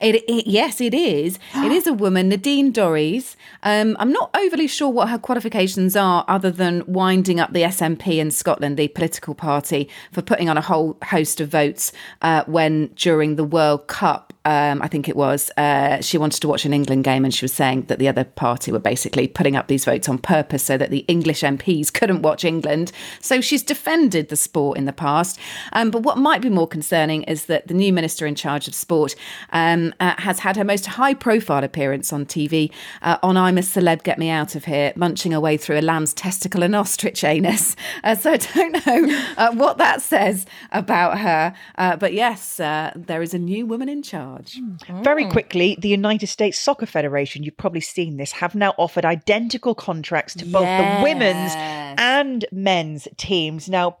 It, 0.00 0.16
it, 0.28 0.48
yes, 0.48 0.80
it 0.80 0.94
is. 0.94 1.38
it 1.54 1.70
is 1.70 1.86
a 1.86 1.92
woman, 1.92 2.28
Nadine 2.28 2.72
Dorries. 2.72 3.36
Um, 3.62 3.96
I'm 4.00 4.10
not 4.10 4.30
overly 4.36 4.66
sure 4.66 4.88
what 4.88 5.08
her 5.08 5.18
qualifications 5.18 5.94
are, 5.94 6.24
other 6.26 6.50
than 6.50 6.80
winding 7.12 7.38
up 7.38 7.52
the 7.52 7.60
SNP 7.60 8.16
in 8.16 8.30
Scotland, 8.30 8.78
the 8.78 8.88
political 8.88 9.34
party, 9.34 9.86
for 10.12 10.22
putting 10.22 10.48
on 10.48 10.56
a 10.56 10.62
whole 10.62 10.96
host 11.04 11.42
of 11.42 11.48
votes 11.50 11.92
uh, 12.22 12.42
when 12.46 12.86
during 12.94 13.36
the 13.36 13.44
World 13.44 13.86
Cup 13.86 14.31
um, 14.44 14.82
I 14.82 14.88
think 14.88 15.08
it 15.08 15.16
was, 15.16 15.50
uh, 15.56 16.00
she 16.00 16.18
wanted 16.18 16.40
to 16.40 16.48
watch 16.48 16.64
an 16.64 16.72
England 16.72 17.04
game 17.04 17.24
and 17.24 17.32
she 17.32 17.44
was 17.44 17.52
saying 17.52 17.82
that 17.82 17.98
the 17.98 18.08
other 18.08 18.24
party 18.24 18.72
were 18.72 18.78
basically 18.78 19.28
putting 19.28 19.54
up 19.54 19.68
these 19.68 19.84
votes 19.84 20.08
on 20.08 20.18
purpose 20.18 20.64
so 20.64 20.76
that 20.76 20.90
the 20.90 21.04
English 21.08 21.42
MPs 21.42 21.92
couldn't 21.92 22.22
watch 22.22 22.44
England. 22.44 22.92
So 23.20 23.40
she's 23.40 23.62
defended 23.62 24.28
the 24.28 24.36
sport 24.36 24.78
in 24.78 24.84
the 24.84 24.92
past. 24.92 25.38
Um, 25.72 25.90
but 25.90 26.02
what 26.02 26.18
might 26.18 26.42
be 26.42 26.48
more 26.48 26.66
concerning 26.66 27.22
is 27.24 27.46
that 27.46 27.68
the 27.68 27.74
new 27.74 27.92
minister 27.92 28.26
in 28.26 28.34
charge 28.34 28.66
of 28.66 28.74
sport 28.74 29.14
um, 29.50 29.94
uh, 30.00 30.14
has 30.18 30.40
had 30.40 30.56
her 30.56 30.64
most 30.64 30.86
high 30.86 31.14
profile 31.14 31.62
appearance 31.62 32.12
on 32.12 32.26
TV 32.26 32.72
uh, 33.02 33.18
on 33.22 33.36
I'm 33.36 33.58
a 33.58 33.62
Celeb, 33.62 34.02
Get 34.02 34.18
Me 34.18 34.28
Out 34.28 34.54
of 34.56 34.64
Here, 34.64 34.92
munching 34.96 35.32
away 35.32 35.56
through 35.56 35.78
a 35.78 35.82
lamb's 35.82 36.14
testicle 36.14 36.62
and 36.62 36.74
ostrich 36.74 37.24
anus. 37.24 37.76
Uh, 38.04 38.14
so 38.14 38.32
I 38.32 38.36
don't 38.36 38.86
know 38.86 39.24
uh, 39.36 39.52
what 39.52 39.78
that 39.78 40.02
says 40.02 40.46
about 40.72 41.18
her. 41.18 41.54
Uh, 41.76 41.96
but 41.96 42.12
yes, 42.12 42.56
there 42.56 43.22
is 43.22 43.34
a 43.34 43.38
new 43.38 43.66
woman 43.66 43.88
in 43.88 44.02
charge. 44.02 44.31
Charge. 44.32 44.58
Hmm. 44.58 45.02
Very 45.02 45.26
oh. 45.26 45.30
quickly, 45.30 45.76
the 45.80 45.88
United 45.88 46.26
States 46.26 46.58
Soccer 46.58 46.86
Federation, 46.86 47.42
you've 47.42 47.56
probably 47.56 47.80
seen 47.80 48.16
this, 48.16 48.32
have 48.32 48.54
now 48.54 48.74
offered 48.78 49.04
identical 49.04 49.74
contracts 49.74 50.34
to 50.34 50.44
both 50.44 50.62
the 50.62 51.00
women's 51.02 51.52
and 51.54 52.44
men's 52.52 53.08
teams. 53.16 53.68
Now, 53.68 53.98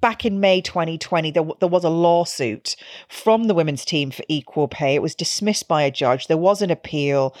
back 0.00 0.24
in 0.24 0.40
May 0.40 0.60
2020, 0.60 1.30
there, 1.30 1.44
there 1.60 1.68
was 1.68 1.84
a 1.84 1.90
lawsuit 1.90 2.76
from 3.08 3.44
the 3.44 3.54
women's 3.54 3.84
team 3.84 4.10
for 4.10 4.24
equal 4.28 4.68
pay. 4.68 4.94
It 4.94 5.02
was 5.02 5.14
dismissed 5.14 5.68
by 5.68 5.82
a 5.82 5.90
judge. 5.90 6.26
There 6.26 6.36
was 6.36 6.62
an 6.62 6.70
appeal. 6.70 7.34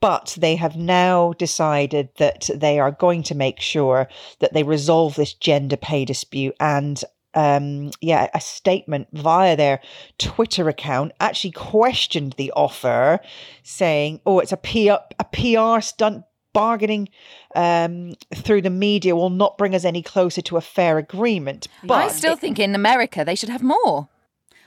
But 0.00 0.36
they 0.38 0.56
have 0.56 0.76
now 0.76 1.32
decided 1.32 2.10
that 2.18 2.50
they 2.54 2.78
are 2.78 2.90
going 2.90 3.22
to 3.22 3.34
make 3.34 3.58
sure 3.58 4.06
that 4.40 4.52
they 4.52 4.62
resolve 4.62 5.14
this 5.14 5.32
gender 5.32 5.78
pay 5.78 6.04
dispute 6.04 6.54
and 6.60 7.02
um, 7.34 7.90
yeah, 8.00 8.28
a 8.34 8.40
statement 8.40 9.08
via 9.12 9.56
their 9.56 9.80
Twitter 10.18 10.68
account 10.68 11.12
actually 11.20 11.52
questioned 11.52 12.34
the 12.34 12.52
offer, 12.52 13.20
saying, 13.62 14.20
"Oh, 14.26 14.38
it's 14.40 14.52
a 14.52 14.56
PR, 14.56 15.02
a 15.18 15.24
PR 15.24 15.80
stunt." 15.80 16.24
Bargaining 16.52 17.08
um, 17.56 18.14
through 18.32 18.62
the 18.62 18.70
media 18.70 19.16
will 19.16 19.28
not 19.28 19.58
bring 19.58 19.74
us 19.74 19.84
any 19.84 20.02
closer 20.02 20.40
to 20.42 20.56
a 20.56 20.60
fair 20.60 20.98
agreement. 20.98 21.66
But 21.82 21.94
I 21.94 22.06
still 22.06 22.36
think 22.36 22.60
in 22.60 22.76
America 22.76 23.24
they 23.24 23.34
should 23.34 23.48
have 23.48 23.60
more. 23.60 24.08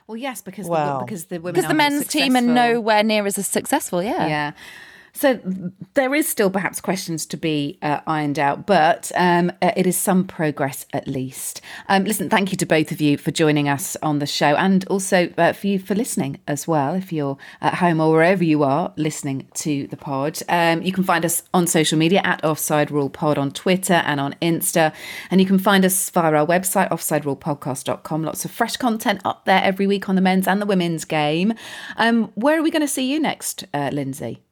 Well, 0.07 0.17
yes, 0.17 0.41
because 0.41 0.67
Well. 0.67 0.99
the, 0.99 1.05
because 1.05 1.25
the 1.25 1.39
women 1.39 1.53
Because 1.53 1.63
the 1.63 1.67
aren't 1.69 1.77
men's 1.77 2.07
team 2.07 2.35
are 2.35 2.41
nowhere 2.41 3.03
near 3.03 3.25
as 3.25 3.35
successful, 3.47 4.01
yeah. 4.01 4.27
Yeah. 4.27 4.51
So 5.13 5.39
there 5.95 6.13
is 6.13 6.27
still 6.27 6.51
perhaps 6.51 6.79
questions 6.79 7.25
to 7.27 7.37
be 7.37 7.79
uh, 7.81 8.01
ironed 8.05 8.37
out, 8.37 8.67
but 8.67 9.11
um, 9.15 9.51
uh, 9.61 9.71
it 9.75 9.87
is 9.87 9.97
some 9.97 10.25
progress 10.25 10.85
at 10.93 11.07
least. 11.07 11.61
Um, 11.89 12.03
listen, 12.03 12.29
thank 12.29 12.51
you 12.51 12.57
to 12.57 12.65
both 12.65 12.91
of 12.91 13.01
you 13.01 13.17
for 13.17 13.31
joining 13.31 13.67
us 13.67 13.97
on 14.03 14.19
the 14.19 14.25
show, 14.25 14.55
and 14.55 14.85
also 14.87 15.31
uh, 15.37 15.53
for 15.53 15.67
you 15.67 15.79
for 15.79 15.95
listening 15.95 16.39
as 16.47 16.67
well. 16.67 16.93
If 16.93 17.11
you're 17.11 17.37
at 17.61 17.75
home 17.75 17.99
or 17.99 18.11
wherever 18.11 18.43
you 18.43 18.63
are 18.63 18.93
listening 18.95 19.47
to 19.55 19.87
the 19.87 19.97
pod, 19.97 20.39
um, 20.49 20.81
you 20.83 20.91
can 20.91 21.03
find 21.03 21.25
us 21.25 21.43
on 21.53 21.67
social 21.67 21.97
media 21.97 22.21
at 22.23 22.43
Offside 22.43 22.91
Rule 22.91 23.09
Pod 23.09 23.37
on 23.37 23.51
Twitter 23.51 24.01
and 24.05 24.19
on 24.19 24.35
Insta, 24.41 24.93
and 25.31 25.41
you 25.41 25.47
can 25.47 25.59
find 25.59 25.83
us 25.83 26.09
via 26.11 26.31
our 26.31 26.45
website 26.45 26.89
offsiderulepodcast.com. 26.89 28.23
Lots 28.23 28.45
of 28.45 28.51
fresh 28.51 28.77
content 28.77 29.21
up 29.25 29.45
there 29.45 29.63
every 29.63 29.87
week 29.87 30.09
on 30.09 30.15
the 30.15 30.21
men's 30.21 30.47
and 30.47 30.61
the 30.61 30.65
women's 30.65 31.05
game. 31.05 31.53
Um, 31.97 32.31
where 32.35 32.59
are 32.59 32.63
we 32.63 32.71
going 32.71 32.81
to 32.81 32.87
see 32.87 33.11
you 33.11 33.19
next, 33.19 33.63
uh, 33.73 33.89
Lynsey? 33.91 34.43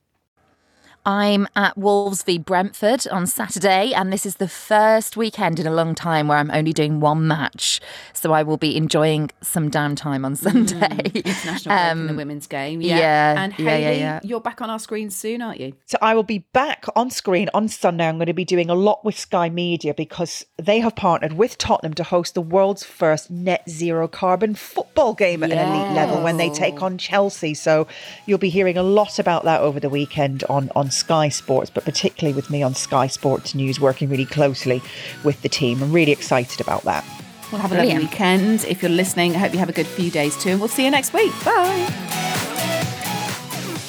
I'm 1.05 1.47
at 1.55 1.77
Wolves 1.77 2.23
v 2.23 2.39
Brentford 2.39 3.07
on 3.11 3.27
Saturday, 3.27 3.93
and 3.93 4.11
this 4.11 4.25
is 4.25 4.37
the 4.37 4.47
first 4.47 5.15
weekend 5.15 5.59
in 5.59 5.67
a 5.67 5.71
long 5.71 5.93
time 5.93 6.27
where 6.27 6.39
I'm 6.39 6.49
only 6.49 6.73
doing 6.73 6.99
one 6.99 7.27
match. 7.27 7.79
So 8.13 8.33
I 8.33 8.41
will 8.41 8.57
be 8.57 8.75
enjoying 8.75 9.29
some 9.41 9.69
downtime 9.69 10.25
on 10.25 10.35
Sunday. 10.35 11.11
International 11.13 11.75
break 11.75 11.91
in 11.91 12.07
the 12.07 12.13
women's 12.15 12.47
game. 12.47 12.81
Yeah. 12.81 12.95
Um, 12.95 12.97
yeah, 12.97 13.43
And 13.43 13.59
yeah, 13.59 13.69
Hayley, 13.69 13.83
yeah, 13.83 13.91
yeah. 13.91 14.19
you're 14.23 14.41
back 14.41 14.61
on 14.61 14.71
our 14.71 14.79
screens 14.79 15.15
soon, 15.15 15.43
aren't 15.43 15.59
you? 15.59 15.73
So 15.85 15.99
I 16.01 16.15
will 16.15 16.23
be 16.23 16.39
back 16.53 16.85
on 16.95 17.11
screen 17.11 17.49
on 17.53 17.67
Sunday. 17.67 18.07
I'm 18.07 18.17
going 18.17 18.25
to 18.25 18.33
be 18.33 18.45
doing 18.45 18.71
a 18.71 18.75
lot 18.75 19.05
with 19.05 19.17
Sky 19.17 19.47
Media 19.49 19.93
because 19.93 20.43
they 20.57 20.79
have 20.79 20.95
partnered 20.95 21.33
with 21.33 21.59
Tottenham 21.59 21.93
to 21.95 22.03
host 22.03 22.33
the 22.33 22.41
world's 22.41 22.83
first 22.83 23.29
net 23.29 23.69
zero 23.69 24.07
carbon 24.07 24.55
football 24.55 25.13
game 25.13 25.43
at 25.43 25.51
an 25.51 25.59
elite 25.59 25.95
level 25.95 26.23
when 26.23 26.37
they 26.37 26.49
take 26.49 26.81
on 26.81 26.97
Chelsea. 26.97 27.53
So 27.53 27.87
you'll 28.25 28.39
be 28.39 28.49
hearing 28.49 28.77
a 28.77 28.83
lot 28.83 29.19
about 29.19 29.43
that 29.43 29.61
over 29.61 29.79
the 29.79 29.89
weekend 29.89 30.43
on, 30.45 30.71
on 30.75 30.89
Sky 30.95 31.29
Sports, 31.29 31.69
but 31.69 31.85
particularly 31.85 32.33
with 32.33 32.49
me 32.49 32.63
on 32.63 32.73
Sky 32.73 33.07
Sports 33.07 33.53
News, 33.53 33.79
working 33.79 34.09
really 34.09 34.25
closely 34.25 34.81
with 35.23 35.41
the 35.41 35.49
team. 35.49 35.83
I'm 35.83 35.91
really 35.91 36.11
excited 36.11 36.61
about 36.61 36.83
that. 36.83 37.05
We'll 37.51 37.61
have 37.61 37.71
a 37.71 37.75
lovely 37.75 37.97
weekend. 37.97 38.65
If 38.65 38.81
you're 38.81 38.91
listening, 38.91 39.35
I 39.35 39.39
hope 39.39 39.53
you 39.53 39.59
have 39.59 39.69
a 39.69 39.73
good 39.73 39.87
few 39.87 40.09
days 40.09 40.35
too, 40.41 40.51
and 40.51 40.59
we'll 40.59 40.69
see 40.69 40.85
you 40.85 40.91
next 40.91 41.13
week. 41.13 41.31
Bye. 41.43 41.87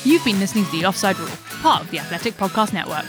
You've 0.04 0.24
been 0.24 0.38
listening 0.38 0.66
to 0.66 0.70
The 0.72 0.86
Offside 0.86 1.18
Rule, 1.18 1.28
part 1.62 1.82
of 1.82 1.90
the 1.90 1.98
Athletic 1.98 2.34
Podcast 2.34 2.72
Network. 2.72 3.06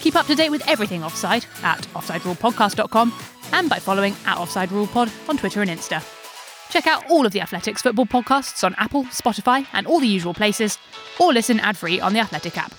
Keep 0.00 0.16
up 0.16 0.26
to 0.26 0.34
date 0.34 0.50
with 0.50 0.66
everything 0.68 1.02
offside 1.02 1.46
at 1.62 1.82
offsiderulepodcast.com 1.94 3.14
and 3.52 3.70
by 3.70 3.78
following 3.78 4.14
at 4.26 4.36
Offside 4.36 4.70
Rule 4.70 4.86
Pod 4.86 5.10
on 5.28 5.36
Twitter 5.36 5.62
and 5.62 5.70
Insta. 5.70 6.04
Check 6.70 6.86
out 6.86 7.08
all 7.08 7.24
of 7.24 7.32
the 7.32 7.40
Athletics 7.40 7.82
football 7.82 8.06
podcasts 8.06 8.64
on 8.64 8.74
Apple, 8.76 9.04
Spotify, 9.04 9.66
and 9.72 9.86
all 9.86 10.00
the 10.00 10.06
usual 10.08 10.34
places, 10.34 10.78
or 11.18 11.32
listen 11.32 11.60
ad 11.60 11.76
free 11.76 12.00
on 12.00 12.12
the 12.12 12.18
Athletic 12.18 12.58
app. 12.58 12.72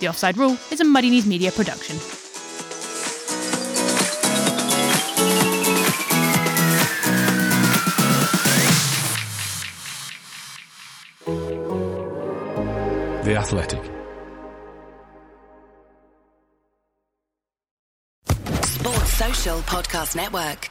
The 0.00 0.08
Offside 0.08 0.38
Rule 0.38 0.56
is 0.70 0.80
a 0.80 0.84
Muddy 0.84 1.10
Knees 1.10 1.26
Media 1.26 1.52
production. 1.52 1.98
The 13.24 13.36
Athletic. 13.36 13.84
Sports 18.64 19.12
Social 19.12 19.58
Podcast 19.60 20.16
Network. 20.16 20.70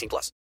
18 0.01 0.09
plus. 0.09 0.31